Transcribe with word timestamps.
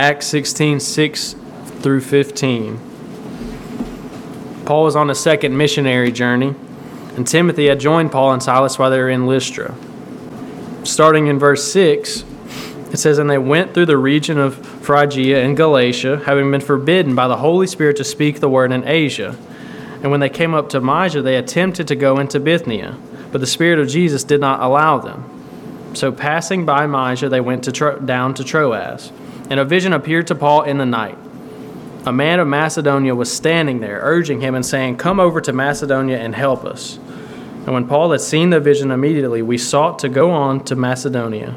Acts 0.00 0.28
16 0.28 0.80
6 0.80 1.34
through 1.82 2.00
15. 2.00 2.80
Paul 4.64 4.84
was 4.84 4.96
on 4.96 5.10
a 5.10 5.14
second 5.14 5.54
missionary 5.54 6.10
journey, 6.10 6.54
and 7.16 7.28
Timothy 7.28 7.66
had 7.66 7.80
joined 7.80 8.10
Paul 8.10 8.32
and 8.32 8.42
Silas 8.42 8.78
while 8.78 8.90
they 8.90 8.98
were 8.98 9.10
in 9.10 9.26
Lystra. 9.26 9.74
Starting 10.84 11.26
in 11.26 11.38
verse 11.38 11.70
6, 11.70 12.24
it 12.90 12.96
says, 12.96 13.18
And 13.18 13.28
they 13.28 13.36
went 13.36 13.74
through 13.74 13.84
the 13.84 13.98
region 13.98 14.38
of 14.38 14.64
Phrygia 14.82 15.44
and 15.44 15.54
Galatia, 15.54 16.22
having 16.24 16.50
been 16.50 16.62
forbidden 16.62 17.14
by 17.14 17.28
the 17.28 17.36
Holy 17.36 17.66
Spirit 17.66 17.98
to 17.98 18.04
speak 18.04 18.40
the 18.40 18.48
word 18.48 18.72
in 18.72 18.88
Asia. 18.88 19.36
And 20.02 20.10
when 20.10 20.20
they 20.20 20.30
came 20.30 20.54
up 20.54 20.70
to 20.70 20.80
Mysia, 20.80 21.20
they 21.20 21.36
attempted 21.36 21.86
to 21.88 21.94
go 21.94 22.18
into 22.18 22.40
Bithynia, 22.40 22.96
but 23.30 23.42
the 23.42 23.46
Spirit 23.46 23.78
of 23.78 23.88
Jesus 23.88 24.24
did 24.24 24.40
not 24.40 24.62
allow 24.62 24.96
them. 24.96 25.92
So 25.92 26.10
passing 26.10 26.64
by 26.64 26.86
Mysia, 26.86 27.28
they 27.28 27.42
went 27.42 27.64
to 27.64 27.72
Tro- 27.72 27.98
down 27.98 28.32
to 28.32 28.44
Troas. 28.44 29.12
And 29.50 29.60
a 29.60 29.64
vision 29.64 29.92
appeared 29.92 30.28
to 30.28 30.34
Paul 30.34 30.62
in 30.62 30.78
the 30.78 30.86
night. 30.86 31.18
A 32.06 32.12
man 32.12 32.40
of 32.40 32.48
Macedonia 32.48 33.14
was 33.14 33.30
standing 33.30 33.80
there, 33.80 34.00
urging 34.02 34.40
him 34.40 34.54
and 34.54 34.64
saying, 34.64 34.96
Come 34.96 35.20
over 35.20 35.40
to 35.42 35.52
Macedonia 35.52 36.18
and 36.18 36.34
help 36.34 36.64
us. 36.64 36.96
And 37.66 37.74
when 37.74 37.86
Paul 37.86 38.12
had 38.12 38.22
seen 38.22 38.50
the 38.50 38.60
vision 38.60 38.90
immediately, 38.90 39.42
we 39.42 39.58
sought 39.58 39.98
to 39.98 40.08
go 40.08 40.30
on 40.30 40.64
to 40.64 40.76
Macedonia, 40.76 41.56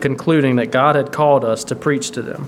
concluding 0.00 0.54
that 0.56 0.70
God 0.70 0.94
had 0.94 1.10
called 1.10 1.44
us 1.44 1.64
to 1.64 1.74
preach 1.74 2.12
to 2.12 2.22
them. 2.22 2.46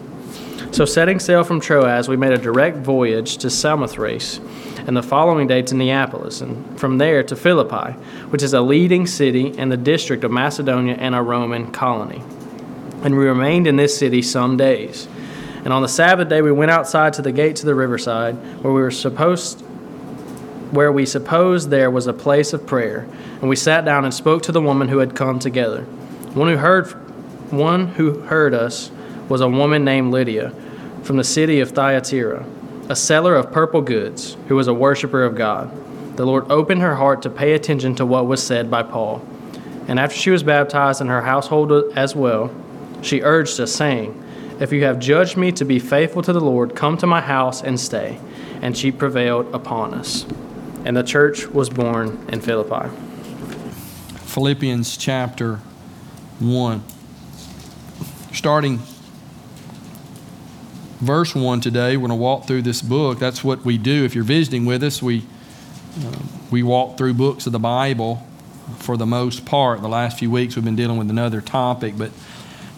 So, 0.70 0.84
setting 0.84 1.18
sail 1.18 1.42
from 1.42 1.60
Troas, 1.60 2.08
we 2.08 2.16
made 2.16 2.32
a 2.32 2.38
direct 2.38 2.76
voyage 2.78 3.38
to 3.38 3.48
Samothrace, 3.48 4.38
and 4.86 4.96
the 4.96 5.02
following 5.02 5.48
day 5.48 5.62
to 5.62 5.74
Neapolis, 5.74 6.40
and 6.40 6.78
from 6.78 6.98
there 6.98 7.22
to 7.24 7.34
Philippi, 7.34 7.98
which 8.30 8.42
is 8.42 8.52
a 8.52 8.60
leading 8.60 9.06
city 9.06 9.48
in 9.58 9.70
the 9.70 9.76
district 9.76 10.22
of 10.22 10.30
Macedonia 10.30 10.94
and 10.94 11.14
a 11.14 11.22
Roman 11.22 11.72
colony. 11.72 12.22
And 13.06 13.16
we 13.16 13.24
remained 13.24 13.68
in 13.68 13.76
this 13.76 13.96
city 13.96 14.20
some 14.20 14.56
days. 14.56 15.06
And 15.64 15.72
on 15.72 15.80
the 15.80 15.88
Sabbath 15.88 16.28
day, 16.28 16.42
we 16.42 16.50
went 16.50 16.72
outside 16.72 17.12
to 17.12 17.22
the 17.22 17.30
gate 17.30 17.54
to 17.56 17.64
the 17.64 17.72
riverside, 17.76 18.34
where 18.64 18.72
we 18.72 18.80
were 18.80 18.90
supposed 18.90 19.60
where 20.72 20.90
we 20.90 21.06
supposed 21.06 21.70
there 21.70 21.88
was 21.88 22.08
a 22.08 22.12
place 22.12 22.52
of 22.52 22.66
prayer, 22.66 23.06
and 23.40 23.48
we 23.48 23.54
sat 23.54 23.84
down 23.84 24.04
and 24.04 24.12
spoke 24.12 24.42
to 24.42 24.50
the 24.50 24.60
woman 24.60 24.88
who 24.88 24.98
had 24.98 25.14
come 25.14 25.38
together. 25.38 25.82
One 26.34 26.48
who 26.48 26.56
heard 26.56 26.88
one 27.52 27.86
who 27.86 28.22
heard 28.22 28.52
us 28.52 28.90
was 29.28 29.40
a 29.40 29.48
woman 29.48 29.84
named 29.84 30.10
Lydia 30.10 30.52
from 31.04 31.16
the 31.16 31.22
city 31.22 31.60
of 31.60 31.70
Thyatira, 31.70 32.44
a 32.88 32.96
seller 32.96 33.36
of 33.36 33.52
purple 33.52 33.82
goods, 33.82 34.36
who 34.48 34.56
was 34.56 34.66
a 34.66 34.74
worshiper 34.74 35.22
of 35.22 35.36
God. 35.36 35.70
The 36.16 36.26
Lord 36.26 36.50
opened 36.50 36.82
her 36.82 36.96
heart 36.96 37.22
to 37.22 37.30
pay 37.30 37.52
attention 37.52 37.94
to 37.94 38.04
what 38.04 38.26
was 38.26 38.42
said 38.42 38.68
by 38.68 38.82
Paul. 38.82 39.24
And 39.86 40.00
after 40.00 40.16
she 40.16 40.30
was 40.30 40.42
baptized 40.42 41.00
and 41.00 41.08
her 41.08 41.22
household 41.22 41.70
as 41.96 42.16
well, 42.16 42.50
she 43.02 43.22
urged 43.22 43.60
us, 43.60 43.72
saying, 43.72 44.22
If 44.60 44.72
you 44.72 44.84
have 44.84 44.98
judged 44.98 45.36
me 45.36 45.52
to 45.52 45.64
be 45.64 45.78
faithful 45.78 46.22
to 46.22 46.32
the 46.32 46.40
Lord, 46.40 46.74
come 46.74 46.96
to 46.98 47.06
my 47.06 47.20
house 47.20 47.62
and 47.62 47.78
stay. 47.78 48.18
And 48.62 48.76
she 48.76 48.90
prevailed 48.90 49.54
upon 49.54 49.94
us 49.94 50.24
and 50.86 50.96
the 50.96 51.02
church 51.02 51.48
was 51.48 51.68
born 51.68 52.24
in 52.28 52.40
Philippi. 52.40 52.88
Philippians 54.18 54.96
chapter 54.96 55.56
1. 56.38 56.84
Starting 58.32 58.78
verse 61.00 61.34
1 61.34 61.60
today, 61.60 61.96
we're 61.96 62.06
going 62.06 62.16
to 62.16 62.22
walk 62.22 62.46
through 62.46 62.62
this 62.62 62.82
book. 62.82 63.18
That's 63.18 63.42
what 63.42 63.64
we 63.64 63.78
do. 63.78 64.04
If 64.04 64.14
you're 64.14 64.22
visiting 64.22 64.64
with 64.64 64.84
us, 64.84 65.02
we, 65.02 65.24
uh, 66.04 66.18
we 66.52 66.62
walk 66.62 66.96
through 66.96 67.14
books 67.14 67.46
of 67.46 67.52
the 67.52 67.58
Bible 67.58 68.24
for 68.78 68.96
the 68.96 69.06
most 69.06 69.44
part. 69.44 69.82
The 69.82 69.88
last 69.88 70.20
few 70.20 70.30
weeks 70.30 70.54
we've 70.54 70.64
been 70.64 70.76
dealing 70.76 70.98
with 70.98 71.10
another 71.10 71.40
topic, 71.40 71.94
but 71.98 72.12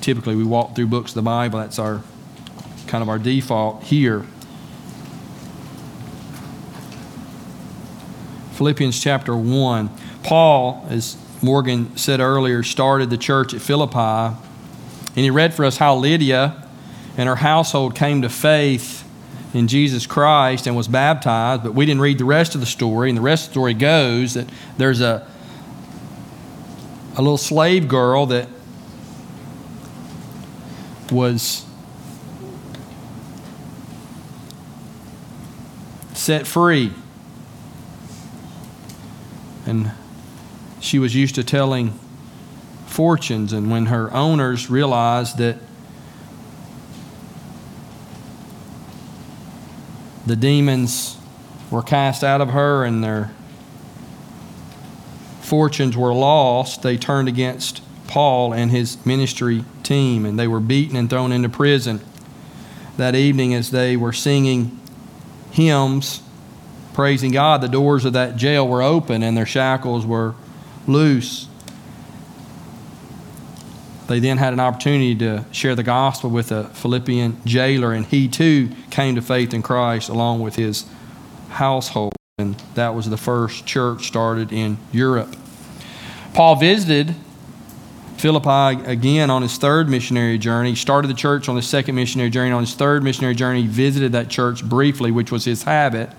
typically 0.00 0.36
we 0.36 0.44
walk 0.44 0.74
through 0.74 0.86
books 0.86 1.12
of 1.12 1.16
the 1.16 1.22
Bible. 1.22 1.58
That's 1.58 1.78
our 1.78 2.02
kind 2.86 3.02
of 3.02 3.08
our 3.08 3.18
default 3.18 3.82
here. 3.84 4.24
Philippians 8.52 9.00
chapter 9.00 9.36
1. 9.36 9.90
Paul, 10.24 10.84
as 10.90 11.16
Morgan 11.42 11.96
said 11.96 12.18
earlier, 12.18 12.62
started 12.62 13.08
the 13.10 13.16
church 13.16 13.54
at 13.54 13.60
Philippi, 13.60 13.98
and 13.98 14.36
he 15.16 15.30
read 15.30 15.54
for 15.54 15.64
us 15.64 15.76
how 15.76 15.94
Lydia 15.94 16.68
and 17.16 17.28
her 17.28 17.36
household 17.36 17.94
came 17.94 18.22
to 18.22 18.28
faith 18.28 19.08
in 19.54 19.68
Jesus 19.68 20.06
Christ 20.06 20.66
and 20.66 20.76
was 20.76 20.88
baptized, 20.88 21.62
but 21.62 21.74
we 21.74 21.86
didn't 21.86 22.00
read 22.00 22.18
the 22.18 22.24
rest 22.24 22.54
of 22.54 22.60
the 22.60 22.66
story. 22.66 23.10
And 23.10 23.16
the 23.16 23.22
rest 23.22 23.44
of 23.44 23.48
the 23.50 23.52
story 23.54 23.74
goes 23.74 24.34
that 24.34 24.48
there's 24.76 25.00
a, 25.00 25.26
a 27.16 27.22
little 27.22 27.38
slave 27.38 27.88
girl 27.88 28.26
that 28.26 28.48
was 31.10 31.64
set 36.14 36.46
free 36.46 36.92
and 39.66 39.92
she 40.80 40.98
was 40.98 41.14
used 41.14 41.34
to 41.34 41.44
telling 41.44 41.98
fortunes. 42.86 43.52
And 43.52 43.70
when 43.70 43.86
her 43.86 44.12
owners 44.14 44.70
realized 44.70 45.38
that 45.38 45.58
the 50.26 50.36
demons 50.36 51.16
were 51.70 51.82
cast 51.82 52.24
out 52.24 52.40
of 52.40 52.50
her 52.50 52.84
and 52.84 53.04
their 53.04 53.30
fortunes 55.40 55.96
were 55.96 56.14
lost, 56.14 56.82
they 56.82 56.96
turned 56.96 57.28
against 57.28 57.82
Paul 58.08 58.52
and 58.52 58.70
his 58.70 59.04
ministry 59.06 59.64
team, 59.84 60.26
and 60.26 60.36
they 60.38 60.48
were 60.48 60.60
beaten 60.60 60.96
and 60.96 61.08
thrown 61.08 61.30
into 61.30 61.48
prison. 61.48 62.00
That 62.96 63.14
evening, 63.14 63.54
as 63.54 63.70
they 63.70 63.96
were 63.96 64.12
singing 64.12 64.80
hymns 65.52 66.22
praising 66.98 67.30
God, 67.30 67.60
the 67.60 67.68
doors 67.68 68.04
of 68.04 68.14
that 68.14 68.34
jail 68.34 68.66
were 68.66 68.82
open 68.82 69.22
and 69.22 69.36
their 69.36 69.46
shackles 69.46 70.04
were 70.04 70.34
loose. 70.88 71.46
They 74.08 74.18
then 74.18 74.36
had 74.36 74.52
an 74.52 74.58
opportunity 74.58 75.14
to 75.14 75.44
share 75.52 75.76
the 75.76 75.84
gospel 75.84 76.28
with 76.28 76.50
a 76.50 76.64
Philippian 76.70 77.40
jailer, 77.44 77.92
and 77.92 78.04
he 78.04 78.26
too 78.26 78.70
came 78.90 79.14
to 79.14 79.22
faith 79.22 79.54
in 79.54 79.62
Christ 79.62 80.08
along 80.08 80.40
with 80.40 80.56
his 80.56 80.86
household. 81.50 82.14
And 82.36 82.56
that 82.74 82.96
was 82.96 83.08
the 83.08 83.16
first 83.16 83.64
church 83.64 84.08
started 84.08 84.52
in 84.52 84.78
Europe. 84.90 85.36
Paul 86.34 86.56
visited 86.56 87.14
Philippi 88.18 88.82
again 88.84 89.30
on 89.30 89.42
his 89.42 89.56
third 89.56 89.88
missionary 89.88 90.38
journey. 90.38 90.74
Started 90.74 91.08
the 91.08 91.14
church 91.14 91.48
on 91.48 91.56
his 91.56 91.66
second 91.66 91.94
missionary 91.94 92.30
journey. 92.30 92.50
On 92.50 92.60
his 92.62 92.74
third 92.74 93.02
missionary 93.02 93.34
journey, 93.34 93.62
he 93.62 93.68
visited 93.68 94.12
that 94.12 94.28
church 94.28 94.64
briefly, 94.64 95.10
which 95.10 95.30
was 95.30 95.44
his 95.44 95.62
habit. 95.62 96.10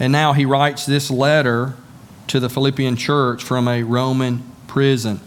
And 0.00 0.12
now 0.12 0.32
he 0.32 0.44
writes 0.44 0.86
this 0.86 1.10
letter 1.10 1.74
to 2.26 2.40
the 2.40 2.48
Philippian 2.48 2.96
church 2.96 3.44
from 3.44 3.68
a 3.68 3.82
Roman 3.82 4.42
prison. 4.66 5.20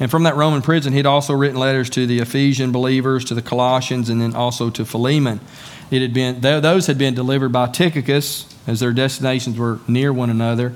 And 0.00 0.10
from 0.10 0.22
that 0.22 0.34
Roman 0.34 0.62
prison, 0.62 0.92
he'd 0.92 1.06
also 1.06 1.34
written 1.34 1.58
letters 1.58 1.90
to 1.90 2.06
the 2.06 2.18
Ephesian 2.20 2.72
believers, 2.72 3.24
to 3.26 3.34
the 3.34 3.42
Colossians, 3.42 4.08
and 4.08 4.20
then 4.20 4.34
also 4.34 4.70
to 4.70 4.84
Philemon. 4.84 5.40
It 5.90 6.00
had 6.00 6.14
been, 6.14 6.40
those 6.40 6.86
had 6.86 6.96
been 6.96 7.14
delivered 7.14 7.50
by 7.52 7.68
Tychicus, 7.68 8.46
as 8.66 8.80
their 8.80 8.92
destinations 8.92 9.58
were 9.58 9.80
near 9.86 10.12
one 10.12 10.30
another. 10.30 10.74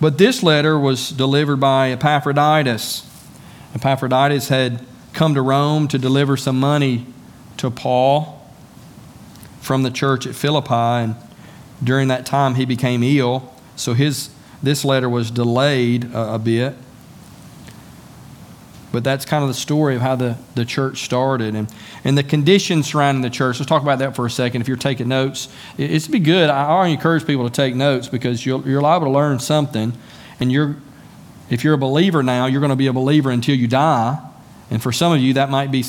But 0.00 0.18
this 0.18 0.42
letter 0.42 0.78
was 0.78 1.10
delivered 1.10 1.56
by 1.56 1.90
Epaphroditus. 1.90 3.08
Epaphroditus 3.74 4.48
had 4.48 4.80
come 5.12 5.34
to 5.34 5.42
Rome 5.42 5.88
to 5.88 5.98
deliver 5.98 6.36
some 6.36 6.60
money 6.60 7.06
to 7.56 7.70
Paul 7.70 8.48
from 9.60 9.82
the 9.82 9.90
church 9.90 10.26
at 10.26 10.34
Philippi, 10.34 10.72
and 10.72 11.16
during 11.82 12.08
that 12.08 12.24
time, 12.24 12.54
he 12.54 12.64
became 12.64 13.02
ill, 13.02 13.52
so 13.76 13.94
his, 13.94 14.30
this 14.62 14.84
letter 14.84 15.08
was 15.08 15.30
delayed 15.30 16.04
a, 16.12 16.34
a 16.34 16.38
bit. 16.38 16.74
But 18.90 19.04
that's 19.04 19.24
kind 19.24 19.42
of 19.42 19.48
the 19.48 19.54
story 19.54 19.96
of 19.96 20.02
how 20.02 20.16
the, 20.16 20.36
the 20.54 20.64
church 20.64 21.04
started 21.04 21.54
and, 21.54 21.70
and 22.04 22.16
the 22.16 22.22
conditions 22.22 22.86
surrounding 22.86 23.22
the 23.22 23.30
church. 23.30 23.58
Let's 23.58 23.68
talk 23.68 23.82
about 23.82 23.98
that 23.98 24.16
for 24.16 24.24
a 24.24 24.30
second. 24.30 24.62
If 24.62 24.68
you're 24.68 24.78
taking 24.78 25.08
notes, 25.08 25.48
it, 25.76 25.90
it's 25.90 26.08
be 26.08 26.18
good. 26.18 26.48
I, 26.48 26.64
I 26.64 26.86
encourage 26.88 27.26
people 27.26 27.48
to 27.48 27.54
take 27.54 27.74
notes 27.74 28.08
because 28.08 28.46
you're, 28.46 28.66
you're 28.66 28.80
liable 28.80 29.08
to 29.08 29.12
learn 29.12 29.40
something. 29.40 29.92
And 30.40 30.50
you're, 30.50 30.76
if 31.50 31.64
you're 31.64 31.74
a 31.74 31.78
believer 31.78 32.22
now, 32.22 32.46
you're 32.46 32.60
going 32.60 32.70
to 32.70 32.76
be 32.76 32.86
a 32.86 32.92
believer 32.92 33.30
until 33.30 33.56
you 33.56 33.68
die. 33.68 34.18
And 34.70 34.82
for 34.82 34.92
some 34.92 35.12
of 35.12 35.20
you, 35.20 35.34
that 35.34 35.50
might 35.50 35.70
be 35.70 35.84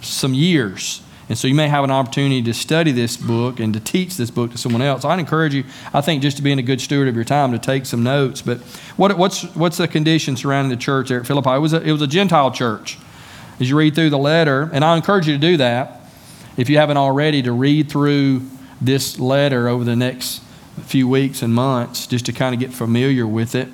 some 0.00 0.32
years. 0.32 1.02
And 1.28 1.36
so 1.36 1.46
you 1.46 1.54
may 1.54 1.68
have 1.68 1.84
an 1.84 1.90
opportunity 1.90 2.42
to 2.42 2.54
study 2.54 2.90
this 2.90 3.16
book 3.16 3.60
and 3.60 3.74
to 3.74 3.80
teach 3.80 4.16
this 4.16 4.30
book 4.30 4.52
to 4.52 4.58
someone 4.58 4.80
else. 4.80 5.04
I'd 5.04 5.18
encourage 5.18 5.54
you, 5.54 5.64
I 5.92 6.00
think, 6.00 6.22
just 6.22 6.38
to 6.38 6.42
being 6.42 6.58
a 6.58 6.62
good 6.62 6.80
steward 6.80 7.06
of 7.06 7.14
your 7.14 7.24
time, 7.24 7.52
to 7.52 7.58
take 7.58 7.84
some 7.84 8.02
notes. 8.02 8.40
But 8.40 8.58
what, 8.96 9.16
what's, 9.18 9.42
what's 9.54 9.76
the 9.76 9.88
condition 9.88 10.36
surrounding 10.36 10.70
the 10.70 10.82
church 10.82 11.10
there 11.10 11.20
at 11.20 11.26
Philippi? 11.26 11.50
It 11.50 11.58
was, 11.58 11.72
a, 11.74 11.82
it 11.82 11.92
was 11.92 12.02
a 12.02 12.06
Gentile 12.06 12.50
church. 12.50 12.98
As 13.60 13.68
you 13.68 13.76
read 13.76 13.94
through 13.94 14.10
the 14.10 14.18
letter, 14.18 14.70
and 14.72 14.84
I 14.84 14.96
encourage 14.96 15.26
you 15.26 15.34
to 15.34 15.40
do 15.40 15.56
that 15.58 15.98
if 16.58 16.68
you 16.68 16.76
haven't 16.76 16.96
already, 16.96 17.40
to 17.42 17.52
read 17.52 17.88
through 17.88 18.42
this 18.80 19.18
letter 19.18 19.68
over 19.68 19.84
the 19.84 19.96
next 19.96 20.42
few 20.82 21.08
weeks 21.08 21.40
and 21.40 21.54
months 21.54 22.06
just 22.06 22.26
to 22.26 22.32
kind 22.32 22.52
of 22.52 22.60
get 22.60 22.72
familiar 22.72 23.26
with 23.26 23.54
it. 23.54 23.68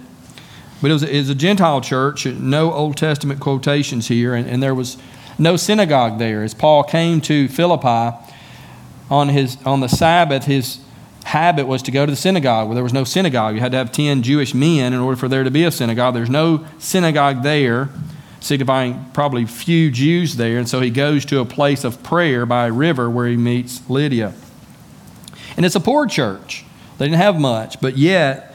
But 0.82 0.90
it 0.90 0.94
was, 0.94 1.02
it 1.02 1.16
was 1.16 1.30
a 1.30 1.34
Gentile 1.34 1.80
church, 1.80 2.26
no 2.26 2.72
Old 2.72 2.98
Testament 2.98 3.40
quotations 3.40 4.08
here, 4.08 4.34
and, 4.34 4.46
and 4.46 4.62
there 4.62 4.74
was 4.74 4.98
no 5.38 5.56
synagogue 5.56 6.18
there. 6.18 6.42
As 6.42 6.54
Paul 6.54 6.84
came 6.84 7.20
to 7.22 7.48
Philippi 7.48 8.16
on, 9.10 9.28
his, 9.28 9.58
on 9.64 9.80
the 9.80 9.88
Sabbath, 9.88 10.44
his 10.44 10.78
habit 11.24 11.66
was 11.66 11.82
to 11.82 11.90
go 11.90 12.06
to 12.06 12.12
the 12.12 12.16
synagogue. 12.16 12.68
Well, 12.68 12.74
there 12.74 12.84
was 12.84 12.92
no 12.92 13.04
synagogue. 13.04 13.54
You 13.54 13.60
had 13.60 13.72
to 13.72 13.78
have 13.78 13.92
10 13.92 14.22
Jewish 14.22 14.54
men 14.54 14.92
in 14.92 15.00
order 15.00 15.16
for 15.16 15.28
there 15.28 15.44
to 15.44 15.50
be 15.50 15.64
a 15.64 15.70
synagogue. 15.70 16.14
There's 16.14 16.30
no 16.30 16.64
synagogue 16.78 17.42
there, 17.42 17.88
signifying 18.40 19.06
probably 19.14 19.46
few 19.46 19.90
Jews 19.90 20.36
there. 20.36 20.58
And 20.58 20.68
so 20.68 20.80
he 20.80 20.90
goes 20.90 21.24
to 21.26 21.40
a 21.40 21.44
place 21.44 21.84
of 21.84 22.02
prayer 22.02 22.46
by 22.46 22.66
a 22.66 22.72
river 22.72 23.08
where 23.10 23.26
he 23.26 23.36
meets 23.36 23.88
Lydia. 23.88 24.34
And 25.56 25.64
it's 25.64 25.74
a 25.74 25.80
poor 25.80 26.06
church. 26.06 26.64
They 26.98 27.06
didn't 27.06 27.18
have 27.18 27.40
much, 27.40 27.80
but 27.80 27.96
yet 27.96 28.54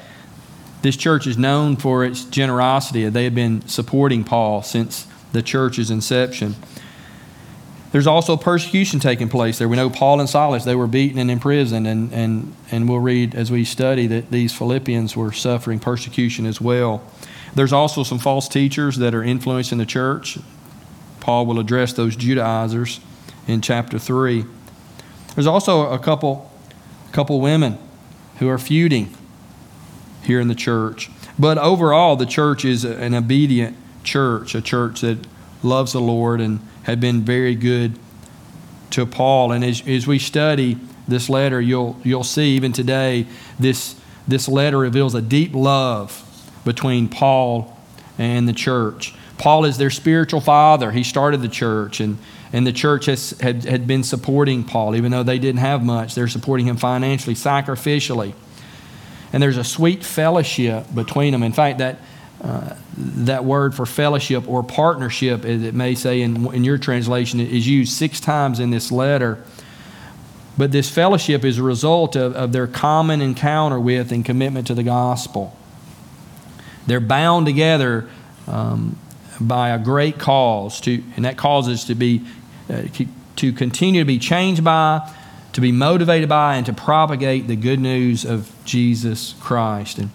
this 0.81 0.95
church 0.95 1.27
is 1.27 1.37
known 1.37 1.75
for 1.75 2.05
its 2.05 2.23
generosity. 2.23 3.07
They 3.09 3.25
have 3.25 3.35
been 3.35 3.67
supporting 3.67 4.23
Paul 4.23 4.63
since 4.63 5.05
the 5.31 5.41
church's 5.41 5.91
inception. 5.91 6.55
There's 7.91 8.07
also 8.07 8.37
persecution 8.37 8.99
taking 8.99 9.29
place 9.29 9.57
there. 9.57 9.67
We 9.67 9.75
know 9.75 9.89
Paul 9.89 10.19
and 10.19 10.29
Silas, 10.29 10.63
they 10.63 10.75
were 10.75 10.87
beaten 10.87 11.17
and 11.17 11.31
imprisoned, 11.31 11.87
and, 11.87 12.13
and, 12.13 12.55
and 12.71 12.87
we'll 12.87 12.99
read 12.99 13.33
as 13.33 13.51
we 13.51 13.65
study 13.65 14.05
that 14.07 14.29
these 14.29 14.53
Philippians 14.53 15.15
were 15.15 15.31
suffering 15.31 15.79
persecution 15.79 16.45
as 16.45 16.61
well. 16.61 17.01
There's 17.55 17.73
also 17.73 18.03
some 18.03 18.19
false 18.19 18.47
teachers 18.47 18.97
that 18.97 19.15
are 19.15 19.23
influencing 19.23 19.79
the 19.79 19.87
church. 19.87 20.37
Paul 21.19 21.47
will 21.47 21.59
address 21.59 21.93
those 21.93 22.15
Judaizers 22.15 22.99
in 23.47 23.61
chapter 23.61 23.97
3. 23.97 24.45
There's 25.33 25.47
also 25.47 25.91
a 25.91 25.97
couple, 25.97 26.51
a 27.07 27.11
couple 27.11 27.41
women 27.41 27.79
who 28.37 28.47
are 28.49 28.59
feuding 28.59 29.15
here 30.23 30.39
in 30.39 30.47
the 30.47 30.55
church. 30.55 31.09
But 31.39 31.57
overall, 31.57 32.15
the 32.15 32.25
church 32.27 32.65
is 32.65 32.83
an 32.83 33.15
obedient 33.15 33.75
church, 34.09 34.55
a 34.55 34.61
church 34.61 35.01
that 35.01 35.19
loves 35.61 35.93
the 35.93 36.01
Lord 36.01 36.41
and 36.41 36.59
had 36.83 36.99
been 36.99 37.21
very 37.21 37.55
good 37.55 37.97
to 38.91 39.05
Paul. 39.05 39.51
And 39.51 39.63
as, 39.63 39.87
as 39.87 40.07
we 40.07 40.17
study 40.17 40.77
this 41.07 41.29
letter, 41.29 41.61
you'll, 41.61 41.99
you'll 42.03 42.23
see 42.23 42.55
even 42.55 42.73
today 42.73 43.27
this, 43.59 43.95
this 44.27 44.47
letter 44.47 44.79
reveals 44.79 45.13
a 45.15 45.21
deep 45.21 45.53
love 45.53 46.25
between 46.65 47.07
Paul 47.07 47.77
and 48.17 48.47
the 48.47 48.53
church. 48.53 49.13
Paul 49.37 49.65
is 49.65 49.77
their 49.77 49.91
spiritual 49.91 50.41
father. 50.41 50.91
He 50.91 51.03
started 51.03 51.41
the 51.41 51.47
church, 51.47 52.01
and, 52.01 52.17
and 52.51 52.67
the 52.67 52.73
church 52.73 53.05
has, 53.05 53.31
had, 53.39 53.63
had 53.63 53.87
been 53.87 54.03
supporting 54.03 54.63
Paul, 54.63 54.95
even 54.95 55.11
though 55.11 55.23
they 55.23 55.39
didn't 55.39 55.61
have 55.61 55.83
much. 55.83 56.15
They're 56.15 56.27
supporting 56.27 56.65
him 56.65 56.77
financially, 56.77 57.35
sacrificially. 57.35 58.33
And 59.31 59.41
there's 59.41 59.57
a 59.57 59.63
sweet 59.63 60.03
fellowship 60.03 60.93
between 60.93 61.31
them. 61.31 61.43
In 61.43 61.53
fact, 61.53 61.77
that 61.77 61.99
uh, 62.43 62.75
that 62.97 63.43
word 63.43 63.75
for 63.75 63.85
fellowship 63.85 64.47
or 64.47 64.63
partnership, 64.63 65.43
as 65.45 65.63
it 65.63 65.73
may 65.73 65.95
say 65.95 66.21
in, 66.21 66.53
in 66.53 66.63
your 66.63 66.77
translation, 66.77 67.39
is 67.39 67.67
used 67.67 67.93
six 67.93 68.19
times 68.19 68.59
in 68.59 68.69
this 68.69 68.91
letter. 68.91 69.43
But 70.57 70.71
this 70.71 70.89
fellowship 70.89 71.45
is 71.45 71.57
a 71.57 71.63
result 71.63 72.15
of, 72.15 72.35
of 72.35 72.51
their 72.51 72.67
common 72.67 73.21
encounter 73.21 73.79
with 73.79 74.11
and 74.11 74.25
commitment 74.25 74.67
to 74.67 74.73
the 74.73 74.83
gospel. 74.83 75.55
They're 76.87 76.99
bound 76.99 77.45
together 77.45 78.09
um, 78.47 78.97
by 79.39 79.69
a 79.69 79.79
great 79.79 80.17
cause, 80.17 80.81
to, 80.81 81.03
and 81.15 81.25
that 81.25 81.37
cause 81.37 81.67
is 81.67 81.85
to 81.85 81.95
be 81.95 82.25
uh, 82.69 82.83
to 83.39 83.53
continue 83.53 84.01
to 84.01 84.05
be 84.05 84.19
changed 84.19 84.63
by, 84.63 85.09
to 85.53 85.61
be 85.61 85.71
motivated 85.71 86.27
by, 86.27 86.55
and 86.55 86.65
to 86.65 86.73
propagate 86.73 87.47
the 87.47 87.55
good 87.55 87.79
news 87.79 88.25
of 88.25 88.51
Jesus 88.65 89.33
Christ. 89.39 89.97
And 89.97 90.09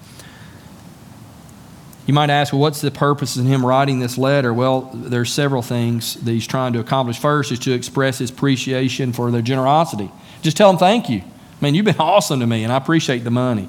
you 2.06 2.12
might 2.12 2.28
ask, 2.28 2.52
well, 2.52 2.60
what's 2.60 2.80
the 2.80 2.90
purpose 2.90 3.36
in 3.36 3.46
him 3.46 3.64
writing 3.64 3.98
this 3.98 4.18
letter? 4.18 4.52
Well, 4.52 4.90
there's 4.92 5.32
several 5.32 5.62
things 5.62 6.14
that 6.14 6.30
he's 6.30 6.46
trying 6.46 6.74
to 6.74 6.80
accomplish. 6.80 7.18
First 7.18 7.50
is 7.50 7.58
to 7.60 7.72
express 7.72 8.18
his 8.18 8.30
appreciation 8.30 9.12
for 9.12 9.30
their 9.30 9.42
generosity. 9.42 10.10
Just 10.42 10.56
tell 10.56 10.70
them 10.70 10.78
thank 10.78 11.08
you. 11.08 11.22
Man, 11.60 11.74
you've 11.74 11.86
been 11.86 11.96
awesome 11.98 12.40
to 12.40 12.46
me, 12.46 12.62
and 12.62 12.72
I 12.72 12.76
appreciate 12.76 13.24
the 13.24 13.30
money. 13.30 13.68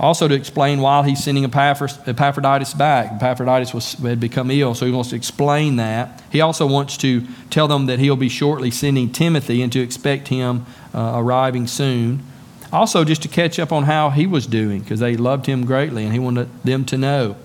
Also, 0.00 0.26
to 0.26 0.34
explain 0.34 0.80
why 0.80 1.06
he's 1.06 1.22
sending 1.22 1.44
Epaphroditus 1.44 2.72
back. 2.72 3.12
Epaphroditus 3.12 3.74
was, 3.74 3.92
had 3.92 4.18
become 4.18 4.50
ill, 4.50 4.74
so 4.74 4.86
he 4.86 4.92
wants 4.92 5.10
to 5.10 5.16
explain 5.16 5.76
that. 5.76 6.22
He 6.32 6.40
also 6.40 6.66
wants 6.66 6.96
to 6.98 7.26
tell 7.50 7.68
them 7.68 7.84
that 7.86 7.98
he'll 7.98 8.16
be 8.16 8.30
shortly 8.30 8.70
sending 8.70 9.12
Timothy 9.12 9.60
and 9.60 9.70
to 9.72 9.80
expect 9.80 10.28
him 10.28 10.64
uh, 10.94 11.12
arriving 11.16 11.66
soon. 11.66 12.24
Also, 12.72 13.04
just 13.04 13.22
to 13.22 13.28
catch 13.28 13.58
up 13.58 13.72
on 13.72 13.84
how 13.84 14.10
he 14.10 14.26
was 14.26 14.46
doing, 14.46 14.80
because 14.80 15.00
they 15.00 15.16
loved 15.16 15.46
him 15.46 15.64
greatly 15.66 16.04
and 16.04 16.12
he 16.12 16.18
wanted 16.18 16.48
them 16.62 16.84
to 16.84 16.96
know. 16.96 17.36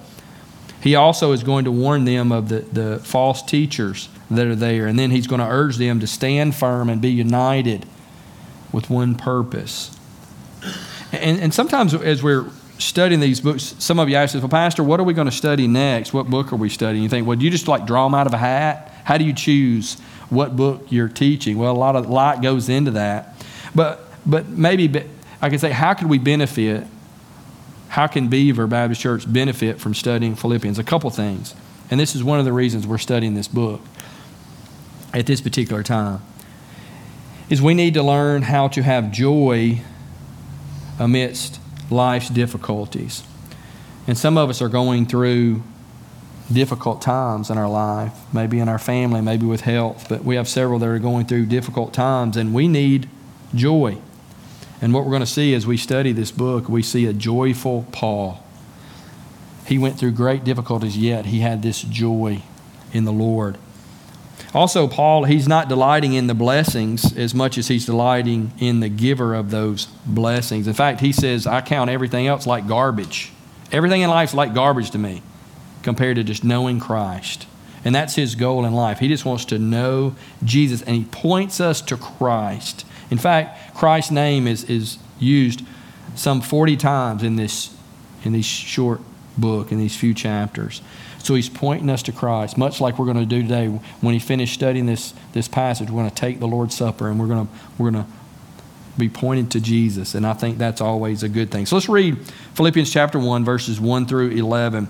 He 0.81 0.93
also 0.93 1.31
is 1.31 1.41
going 1.41 1.65
to 1.65 1.71
warn 1.71 2.05
them 2.05 2.31
of 2.31 2.49
the, 2.49 2.59
the 2.59 2.99
false 2.99 3.41
teachers 3.41 4.07
that 4.29 4.45
are 4.45 4.55
there, 4.55 4.85
and 4.85 4.99
then 4.99 5.09
he's 5.09 5.25
going 5.25 5.41
to 5.41 5.47
urge 5.47 5.77
them 5.77 5.99
to 5.99 6.07
stand 6.07 6.55
firm 6.55 6.89
and 6.89 7.01
be 7.01 7.09
united 7.09 7.85
with 8.71 8.89
one 8.89 9.15
purpose. 9.15 9.97
And, 11.11 11.39
and 11.39 11.53
sometimes 11.53 11.93
as 11.93 12.21
we're 12.21 12.45
studying 12.77 13.19
these 13.19 13.41
books, 13.41 13.75
some 13.79 13.99
of 13.99 14.09
you 14.09 14.15
ask 14.15 14.35
us, 14.35 14.41
well, 14.41 14.49
Pastor, 14.49 14.83
what 14.83 14.99
are 14.99 15.03
we 15.03 15.13
going 15.13 15.29
to 15.29 15.35
study 15.35 15.67
next? 15.67 16.13
What 16.13 16.29
book 16.29 16.51
are 16.53 16.57
we 16.57 16.69
studying? 16.69 17.03
You 17.03 17.09
think, 17.09 17.25
well, 17.25 17.37
do 17.37 17.45
you 17.45 17.51
just 17.51 17.67
like 17.67 17.87
draw 17.87 18.05
them 18.05 18.13
out 18.13 18.27
of 18.27 18.33
a 18.33 18.37
hat? 18.37 18.93
How 19.05 19.17
do 19.17 19.23
you 19.23 19.33
choose 19.33 19.99
what 20.29 20.55
book 20.55 20.87
you're 20.89 21.07
teaching? 21.07 21.57
Well, 21.57 21.71
a 21.71 21.77
lot 21.77 21.95
of 21.95 22.09
light 22.09 22.41
goes 22.41 22.69
into 22.69 22.91
that. 22.91 23.35
But, 23.73 24.05
but 24.25 24.49
maybe 24.49 25.03
I 25.45 25.49
can 25.49 25.59
say, 25.59 25.69
how 25.69 25.93
can 25.93 26.09
we 26.09 26.17
benefit? 26.17 26.87
How 27.89 28.07
can 28.07 28.29
Beaver 28.29 28.65
Baptist 28.65 28.99
Church 28.99 29.31
benefit 29.31 29.79
from 29.79 29.93
studying 29.93 30.33
Philippians? 30.33 30.79
A 30.79 30.83
couple 30.83 31.07
things. 31.11 31.53
And 31.91 31.99
this 31.99 32.15
is 32.15 32.23
one 32.23 32.39
of 32.39 32.45
the 32.45 32.51
reasons 32.51 32.87
we're 32.87 32.97
studying 32.97 33.35
this 33.35 33.47
book 33.47 33.79
at 35.13 35.27
this 35.27 35.41
particular 35.41 35.83
time. 35.83 36.23
Is 37.47 37.61
we 37.61 37.75
need 37.75 37.93
to 37.93 38.01
learn 38.01 38.41
how 38.41 38.69
to 38.69 38.81
have 38.81 39.11
joy 39.11 39.81
amidst 40.97 41.59
life's 41.91 42.29
difficulties. 42.29 43.21
And 44.07 44.17
some 44.17 44.39
of 44.39 44.49
us 44.49 44.63
are 44.63 44.69
going 44.69 45.05
through 45.05 45.61
difficult 46.51 47.03
times 47.03 47.51
in 47.51 47.59
our 47.59 47.69
life, 47.69 48.13
maybe 48.33 48.57
in 48.57 48.67
our 48.67 48.79
family, 48.79 49.21
maybe 49.21 49.45
with 49.45 49.61
health, 49.61 50.07
but 50.09 50.23
we 50.23 50.37
have 50.37 50.47
several 50.47 50.79
that 50.79 50.89
are 50.89 50.97
going 50.97 51.27
through 51.27 51.45
difficult 51.45 51.93
times, 51.93 52.35
and 52.35 52.51
we 52.51 52.67
need 52.67 53.07
joy. 53.53 53.99
And 54.81 54.93
what 54.93 55.03
we're 55.03 55.11
going 55.11 55.21
to 55.21 55.25
see 55.25 55.53
as 55.53 55.65
we 55.65 55.77
study 55.77 56.11
this 56.11 56.31
book, 56.31 56.67
we 56.67 56.81
see 56.81 57.05
a 57.05 57.13
joyful 57.13 57.87
Paul. 57.91 58.43
He 59.65 59.77
went 59.77 59.97
through 59.97 60.11
great 60.11 60.43
difficulties, 60.43 60.97
yet 60.97 61.27
he 61.27 61.39
had 61.39 61.61
this 61.61 61.81
joy 61.81 62.41
in 62.93 63.05
the 63.05 63.13
Lord. 63.13 63.57
Also, 64.53 64.87
Paul, 64.87 65.25
he's 65.25 65.47
not 65.47 65.67
delighting 65.67 66.13
in 66.13 66.27
the 66.27 66.33
blessings 66.33 67.15
as 67.17 67.33
much 67.33 67.57
as 67.57 67.67
he's 67.67 67.85
delighting 67.85 68.53
in 68.59 68.79
the 68.79 68.89
giver 68.89 69.33
of 69.33 69.51
those 69.51 69.85
blessings. 70.05 70.67
In 70.67 70.73
fact, 70.73 71.01
he 71.01 71.11
says, 71.11 71.45
I 71.45 71.61
count 71.61 71.89
everything 71.89 72.27
else 72.27 72.45
like 72.47 72.67
garbage. 72.67 73.33
Everything 73.71 74.01
in 74.01 74.09
life 74.09 74.29
is 74.29 74.35
like 74.35 74.53
garbage 74.53 74.91
to 74.91 74.97
me 74.97 75.21
compared 75.83 76.15
to 76.15 76.23
just 76.23 76.43
knowing 76.43 76.79
Christ. 76.79 77.47
And 77.83 77.93
that's 77.93 78.15
his 78.15 78.35
goal 78.35 78.65
in 78.65 78.73
life. 78.73 78.99
He 78.99 79.07
just 79.07 79.25
wants 79.25 79.45
to 79.45 79.59
know 79.59 80.15
Jesus, 80.43 80.81
and 80.81 80.95
he 80.95 81.03
points 81.05 81.59
us 81.59 81.81
to 81.81 81.97
Christ. 81.97 82.85
In 83.15 83.19
fact, 83.19 83.73
Christ's 83.77 84.11
name 84.11 84.45
is, 84.45 84.65
is 84.65 84.97
used 85.19 85.61
some 86.15 86.41
40 86.41 86.75
times 86.75 87.23
in 87.23 87.37
this, 87.37 87.73
in 88.25 88.33
this 88.33 88.45
short 88.45 88.99
book, 89.37 89.71
in 89.71 89.77
these 89.77 89.95
few 89.95 90.13
chapters. 90.13 90.81
So 91.19 91.33
he's 91.33 91.47
pointing 91.47 91.89
us 91.89 92.03
to 92.03 92.11
Christ, 92.11 92.57
much 92.57 92.81
like 92.81 92.99
we're 92.99 93.05
going 93.05 93.17
to 93.17 93.25
do 93.25 93.41
today. 93.41 93.67
When 94.01 94.13
he 94.13 94.19
finished 94.19 94.53
studying 94.53 94.85
this, 94.85 95.13
this 95.31 95.47
passage, 95.47 95.89
we're 95.89 96.01
going 96.01 96.09
to 96.09 96.15
take 96.15 96.41
the 96.41 96.47
Lord's 96.47 96.75
Supper 96.75 97.07
and 97.07 97.17
we're 97.17 97.27
going 97.27 97.47
to, 97.47 97.53
we're 97.77 97.91
going 97.91 98.03
to 98.03 98.11
be 98.97 99.07
pointed 99.07 99.49
to 99.51 99.61
Jesus. 99.61 100.13
And 100.13 100.27
I 100.27 100.33
think 100.33 100.57
that's 100.57 100.81
always 100.81 101.23
a 101.23 101.29
good 101.29 101.51
thing. 101.51 101.65
So 101.65 101.77
let's 101.77 101.87
read 101.87 102.17
Philippians 102.55 102.91
chapter 102.91 103.17
1, 103.17 103.45
verses 103.45 103.79
1 103.79 104.07
through 104.07 104.31
11. 104.31 104.89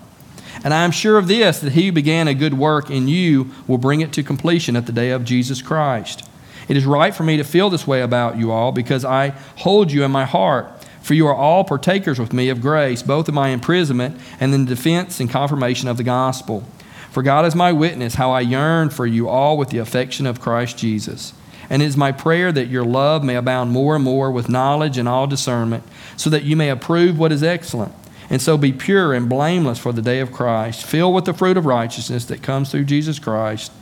and 0.63 0.73
I 0.73 0.83
am 0.83 0.91
sure 0.91 1.17
of 1.17 1.27
this, 1.27 1.59
that 1.59 1.73
he 1.73 1.87
who 1.87 1.91
began 1.91 2.27
a 2.27 2.33
good 2.33 2.53
work 2.53 2.89
in 2.89 3.07
you 3.07 3.51
will 3.67 3.77
bring 3.77 4.01
it 4.01 4.13
to 4.13 4.23
completion 4.23 4.75
at 4.75 4.85
the 4.85 4.91
day 4.91 5.11
of 5.11 5.23
Jesus 5.23 5.61
Christ. 5.61 6.27
It 6.67 6.77
is 6.77 6.85
right 6.85 7.13
for 7.13 7.23
me 7.23 7.37
to 7.37 7.43
feel 7.43 7.69
this 7.69 7.87
way 7.87 8.01
about 8.01 8.37
you 8.37 8.51
all 8.51 8.71
because 8.71 9.03
I 9.03 9.29
hold 9.57 9.91
you 9.91 10.03
in 10.03 10.11
my 10.11 10.25
heart. 10.25 10.71
For 11.01 11.15
you 11.15 11.27
are 11.27 11.35
all 11.35 11.63
partakers 11.63 12.19
with 12.19 12.31
me 12.31 12.49
of 12.49 12.61
grace, 12.61 13.01
both 13.01 13.27
in 13.27 13.33
my 13.33 13.49
imprisonment 13.49 14.19
and 14.39 14.53
in 14.53 14.65
the 14.65 14.75
defense 14.75 15.19
and 15.19 15.29
confirmation 15.29 15.89
of 15.89 15.97
the 15.97 16.03
gospel. 16.03 16.63
For 17.09 17.23
God 17.23 17.45
is 17.45 17.55
my 17.55 17.73
witness 17.73 18.15
how 18.15 18.31
I 18.31 18.41
yearn 18.41 18.89
for 18.91 19.05
you 19.05 19.27
all 19.27 19.57
with 19.57 19.69
the 19.69 19.79
affection 19.79 20.25
of 20.25 20.39
Christ 20.39 20.77
Jesus. 20.77 21.33
And 21.69 21.81
it 21.81 21.85
is 21.85 21.97
my 21.97 22.11
prayer 22.11 22.51
that 22.51 22.67
your 22.67 22.85
love 22.85 23.23
may 23.23 23.35
abound 23.35 23.71
more 23.71 23.95
and 23.95 24.03
more 24.03 24.29
with 24.29 24.47
knowledge 24.47 24.97
and 24.97 25.09
all 25.09 25.25
discernment, 25.25 25.83
so 26.17 26.29
that 26.29 26.43
you 26.43 26.55
may 26.55 26.69
approve 26.69 27.17
what 27.17 27.31
is 27.31 27.43
excellent, 27.43 27.93
and 28.31 28.41
so 28.41 28.57
be 28.57 28.71
pure 28.71 29.13
and 29.13 29.27
blameless 29.27 29.77
for 29.77 29.91
the 29.91 30.01
day 30.01 30.21
of 30.21 30.31
Christ, 30.31 30.85
filled 30.85 31.13
with 31.13 31.25
the 31.25 31.33
fruit 31.33 31.57
of 31.57 31.65
righteousness 31.65 32.23
that 32.25 32.41
comes 32.41 32.71
through 32.71 32.85
Jesus 32.85 33.19
Christ, 33.19 33.73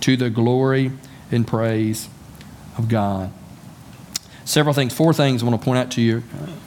to 0.00 0.16
the 0.16 0.28
glory 0.28 0.90
and 1.30 1.46
praise 1.46 2.08
of 2.76 2.88
God. 2.88 3.32
Several 4.44 4.74
things, 4.74 4.92
four 4.92 5.14
things 5.14 5.42
I 5.42 5.46
want 5.46 5.60
to 5.60 5.64
point 5.64 5.78
out 5.78 5.92
to 5.92 6.02
you 6.02 6.24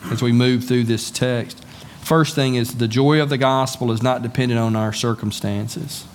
as 0.09 0.21
we 0.21 0.31
move 0.31 0.63
through 0.63 0.85
this 0.85 1.11
text. 1.11 1.63
First 1.99 2.33
thing 2.33 2.55
is 2.55 2.77
the 2.77 2.87
joy 2.87 3.21
of 3.21 3.27
the 3.27 3.37
gospel 3.37 3.91
is 3.91 4.01
not 4.01 4.23
dependent 4.23 4.61
on 4.61 4.77
our 4.77 4.93
circumstances. 4.93 6.05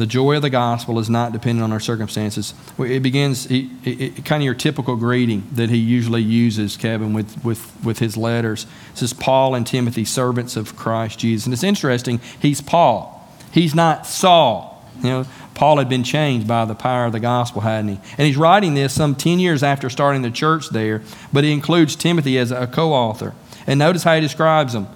The 0.00 0.06
joy 0.06 0.36
of 0.36 0.40
the 0.40 0.48
gospel 0.48 0.98
is 0.98 1.10
not 1.10 1.32
dependent 1.32 1.62
on 1.62 1.72
our 1.72 1.78
circumstances. 1.78 2.54
It 2.78 3.02
begins 3.02 3.44
it, 3.50 3.66
it, 3.84 4.24
kind 4.24 4.42
of 4.42 4.46
your 4.46 4.54
typical 4.54 4.96
greeting 4.96 5.46
that 5.52 5.68
he 5.68 5.76
usually 5.76 6.22
uses, 6.22 6.78
Kevin, 6.78 7.12
with, 7.12 7.44
with, 7.44 7.70
with 7.84 7.98
his 7.98 8.16
letters. 8.16 8.64
It 8.92 8.96
says, 8.96 9.12
Paul 9.12 9.54
and 9.54 9.66
Timothy, 9.66 10.06
servants 10.06 10.56
of 10.56 10.74
Christ 10.74 11.18
Jesus. 11.18 11.44
And 11.44 11.52
it's 11.52 11.62
interesting, 11.62 12.18
he's 12.40 12.62
Paul. 12.62 13.28
He's 13.52 13.74
not 13.74 14.06
Saul. 14.06 14.82
You 15.02 15.10
know, 15.10 15.26
Paul 15.52 15.76
had 15.76 15.90
been 15.90 16.02
changed 16.02 16.48
by 16.48 16.64
the 16.64 16.74
power 16.74 17.04
of 17.04 17.12
the 17.12 17.20
gospel, 17.20 17.60
hadn't 17.60 17.90
he? 17.90 18.00
And 18.16 18.26
he's 18.26 18.38
writing 18.38 18.72
this 18.72 18.94
some 18.94 19.14
10 19.14 19.38
years 19.38 19.62
after 19.62 19.90
starting 19.90 20.22
the 20.22 20.30
church 20.30 20.70
there, 20.70 21.02
but 21.30 21.44
he 21.44 21.52
includes 21.52 21.94
Timothy 21.94 22.38
as 22.38 22.50
a 22.50 22.66
co 22.66 22.94
author. 22.94 23.34
And 23.66 23.78
notice 23.78 24.04
how 24.04 24.14
he 24.14 24.22
describes 24.22 24.72
them. 24.72 24.88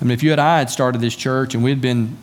I 0.00 0.04
mean, 0.04 0.12
if 0.12 0.22
you 0.22 0.32
and 0.32 0.40
I 0.40 0.60
had 0.60 0.70
started 0.70 1.02
this 1.02 1.14
church 1.14 1.54
and 1.54 1.62
we'd 1.62 1.82
been 1.82 2.16